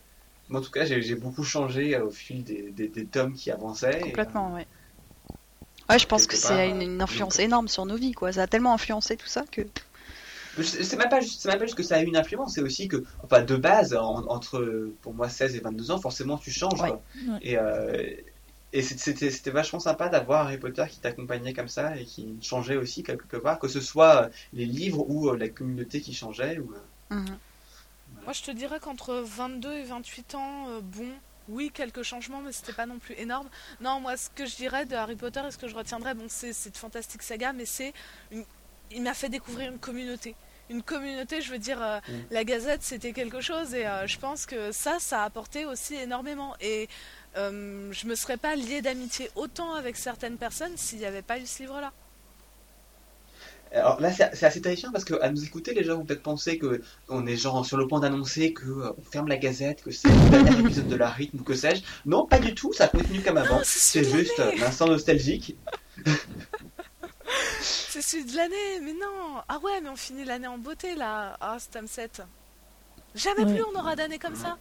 [0.48, 3.50] moi, en tout cas, j'ai beaucoup changé euh, au fil des, des, des tomes qui
[3.50, 3.98] avançaient.
[3.98, 4.66] et, Complètement, ouais.
[5.88, 8.32] Ouais, je pense que c'est part, une, une influence énorme sur nos vies, quoi.
[8.32, 9.62] Ça a tellement influencé tout ça que.
[10.62, 12.62] C'est même pas juste, c'est même pas juste que ça a eu une influence, c'est
[12.62, 16.50] aussi que, enfin, de base, en- entre, pour moi, 16 et 22 ans, forcément, tu
[16.50, 16.80] changes.
[16.80, 16.88] Ouais.
[16.88, 17.02] quoi.
[17.28, 17.38] Ouais.
[17.42, 18.02] Et, euh,
[18.72, 23.02] et c'était vachement sympa d'avoir Harry Potter qui t'accompagnait comme ça et qui changeait aussi
[23.02, 26.58] quelque part, que ce soit euh, les livres ou euh, la communauté qui changeait.
[26.58, 26.78] Ou, euh,
[27.10, 27.38] Mhm.
[28.24, 31.08] Moi, je te dirais qu'entre 22 et 28 ans, euh, bon,
[31.48, 33.48] oui, quelques changements, mais c'était pas non plus énorme.
[33.80, 36.26] Non, moi, ce que je dirais de Harry Potter et ce que je retiendrai, bon,
[36.28, 37.92] c'est de Fantastic Saga, mais c'est.
[38.32, 38.44] une-
[38.92, 40.36] Il m'a fait découvrir une communauté.
[40.70, 42.12] Une communauté, je veux dire, euh, Mm.
[42.30, 45.94] la Gazette, c'était quelque chose, et euh, je pense que ça, ça a apporté aussi
[45.96, 46.54] énormément.
[46.60, 46.88] Et
[47.36, 51.38] euh, je me serais pas liée d'amitié autant avec certaines personnes s'il n'y avait pas
[51.38, 51.92] eu ce livre-là.
[53.72, 56.56] Alors là, c'est assez terrifiant parce que à nous écouter, les gens vont peut-être penser
[56.56, 59.90] que on est genre sur le point d'annoncer que euh, on ferme la Gazette, que
[59.90, 61.82] c'est le dernier épisode de la rythme ou que sais-je.
[62.06, 62.72] Non, pas du tout.
[62.72, 63.60] Ça continue comme avant.
[63.64, 65.56] C'est juste euh, l'instant nostalgique.
[67.60, 71.36] C'est celui de l'année, mais non Ah ouais, mais on finit l'année en beauté, là
[71.40, 72.22] Ah, tome 7.
[73.14, 73.54] Jamais Ouais.
[73.54, 74.58] plus on aura d'années comme ça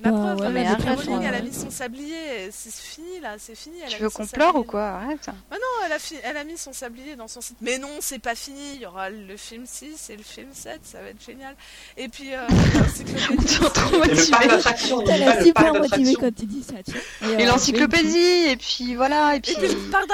[0.00, 3.56] La Bah, preuve, ouais, mais Caroline, elle a mis son sablier, c'est fini, là, c'est
[3.56, 3.76] fini.
[3.84, 4.84] elle Tu veux qu'on pleure ou quoi?
[4.88, 5.26] Arrête.
[5.50, 7.56] Non, elle a, fi- elle a mis son sablier dans son site.
[7.60, 10.80] Mais non, c'est pas fini, il y aura le film 6 et le film 7,
[10.84, 11.54] ça va être génial.
[11.96, 13.58] Et puis, euh, l'encyclopédie.
[14.08, 16.20] Le super parc motivé d'attractions.
[16.20, 17.32] quand tu dis ça, tu vois.
[17.40, 18.18] Et euh, l'encyclopédie,
[18.50, 19.52] et puis voilà, et puis.
[19.52, 20.06] Et puis le parc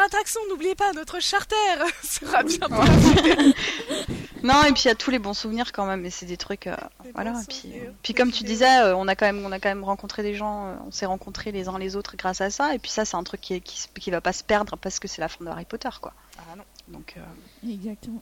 [0.49, 1.55] n'oubliez pas, notre charter
[2.03, 2.75] sera bientôt
[4.45, 6.37] Non, et puis il y a tous les bons souvenirs quand même, et c'est des
[6.37, 6.67] trucs.
[6.67, 6.77] euh,
[7.15, 7.73] voilà, et puis,
[8.05, 10.35] des comme tu disais, euh, on a quand même, on a quand même rencontré des
[10.35, 13.05] gens, euh, on s'est rencontrés les uns les autres grâce à ça, et puis ça,
[13.05, 15.29] c'est un truc qui, qui, s- qui va pas se perdre parce que c'est la
[15.29, 16.13] fin de Harry Potter, quoi.
[16.39, 16.65] Ah non.
[16.89, 18.21] Donc, euh, Exactement.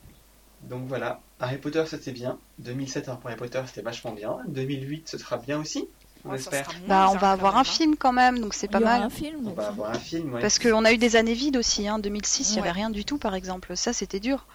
[0.63, 2.39] Donc voilà, Harry Potter c'était bien.
[2.61, 4.37] 2007 pour Harry Potter c'était vachement bien.
[4.47, 5.89] 2008 ce sera bien aussi,
[6.25, 6.71] on Ouais, espère.
[6.87, 7.65] bah, on va avoir un hein.
[7.65, 9.03] film quand même, donc c'est pas mal.
[9.03, 9.49] un film.
[9.49, 10.41] On va avoir un film, ouais.
[10.41, 11.99] Parce qu'on a eu des années vides aussi, hein.
[11.99, 12.73] 2006, il y avait Ouais.
[12.75, 13.77] rien du tout, par exemple.
[13.77, 14.47] Ça, c'était dur.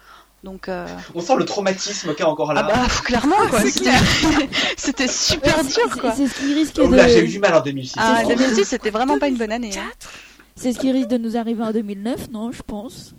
[0.44, 0.86] Donc, euh,
[1.16, 2.62] On sent le traumatisme qu'il y a encore ah là.
[2.62, 3.60] bah, clairement, quoi.
[4.76, 6.12] C'était super dur, c'est- quoi.
[6.14, 7.32] C'est ce qui risque Oh là, j'ai eu de.
[7.32, 7.94] du mal en 2006.
[7.98, 9.70] Ah, c'est- 2006, c'était vraiment pas une bonne année.
[9.76, 9.82] hein.
[9.82, 10.10] 2004
[10.54, 13.14] C'est ce qui risque de nous arriver en 2009, non, je pense.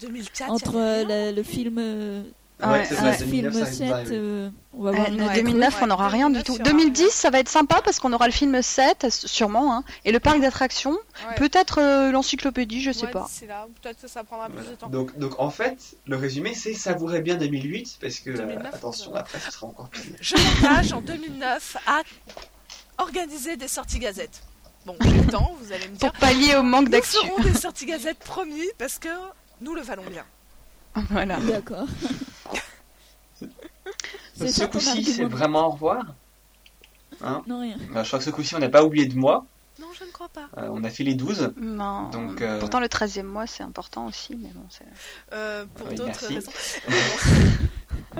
[0.00, 1.78] 2004 Entre euh, le, le film,
[2.62, 3.12] euh, Ouais, Ouais, c'est ouais.
[3.12, 4.16] ça, le 2009, film ça risque 7, d'arriver.
[4.16, 6.52] euh, on va Euh, voir autre 2009, ouais, on n'aura rien du 2009, tout.
[6.52, 9.74] il y aura 2010, ça va être sympa parce qu'on aura le film 7, sûrement,
[9.76, 10.92] hein, et le parc d'attractions.
[10.92, 11.34] Ouais.
[11.36, 13.28] Peut-être euh, l'encyclopédie, je sais Ouais, pas.
[13.82, 14.88] peut-être que ça prendra plus de temps.
[14.88, 19.14] Donc, donc en fait, le résumé c'est savourer bien 2008 parce que 2009, euh, attention
[19.14, 20.02] après ce sera encore pire.
[20.20, 22.02] Je m'engage en 2009 à
[22.98, 24.42] organiser des sorties gazettes.
[24.86, 26.10] Bon, j'ai le temps, vous allez me dire.
[26.10, 27.16] Pour pallier au manque Nous d'actu.
[27.24, 29.08] ferons des sorties gazettes promis parce que
[29.60, 30.24] nous le valons bien.
[31.10, 31.36] Voilà.
[31.36, 31.86] D'accord.
[34.36, 36.04] Ce coup-ci c'est vraiment au revoir.
[37.20, 37.76] Hein Non, rien.
[37.92, 39.44] Bah, je crois que ce coup-ci on n'a pas oublié de moi.
[39.80, 40.48] Non, je ne crois pas.
[40.58, 41.52] Euh, on a fait les 12.
[41.56, 42.08] Non.
[42.10, 44.84] Donc, euh, Pourtant, le 13e mois, c'est important aussi, mais bon, c'est.
[45.32, 46.34] Euh, pour Oui, d'autres merci.
[46.34, 46.50] raisons.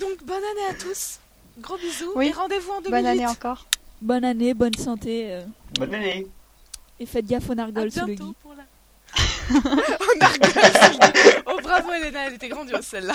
[0.00, 1.18] Donc, bonne année à tous.
[1.58, 2.12] Gros bisous.
[2.16, 2.28] Oui.
[2.28, 2.90] Et rendez-vous en 2008.
[2.90, 3.66] Bonne année encore.
[4.00, 5.26] Bonne année, bonne santé.
[5.34, 5.42] euh,
[5.78, 6.26] Bonne année.
[6.98, 8.36] et faites gaffe aux À nargoles sous le bientôt gui.
[8.40, 8.62] pour la.
[9.52, 10.98] oh, nargueuse.
[11.46, 13.14] oh, bravo, Elena, elle était grandiose celle-là.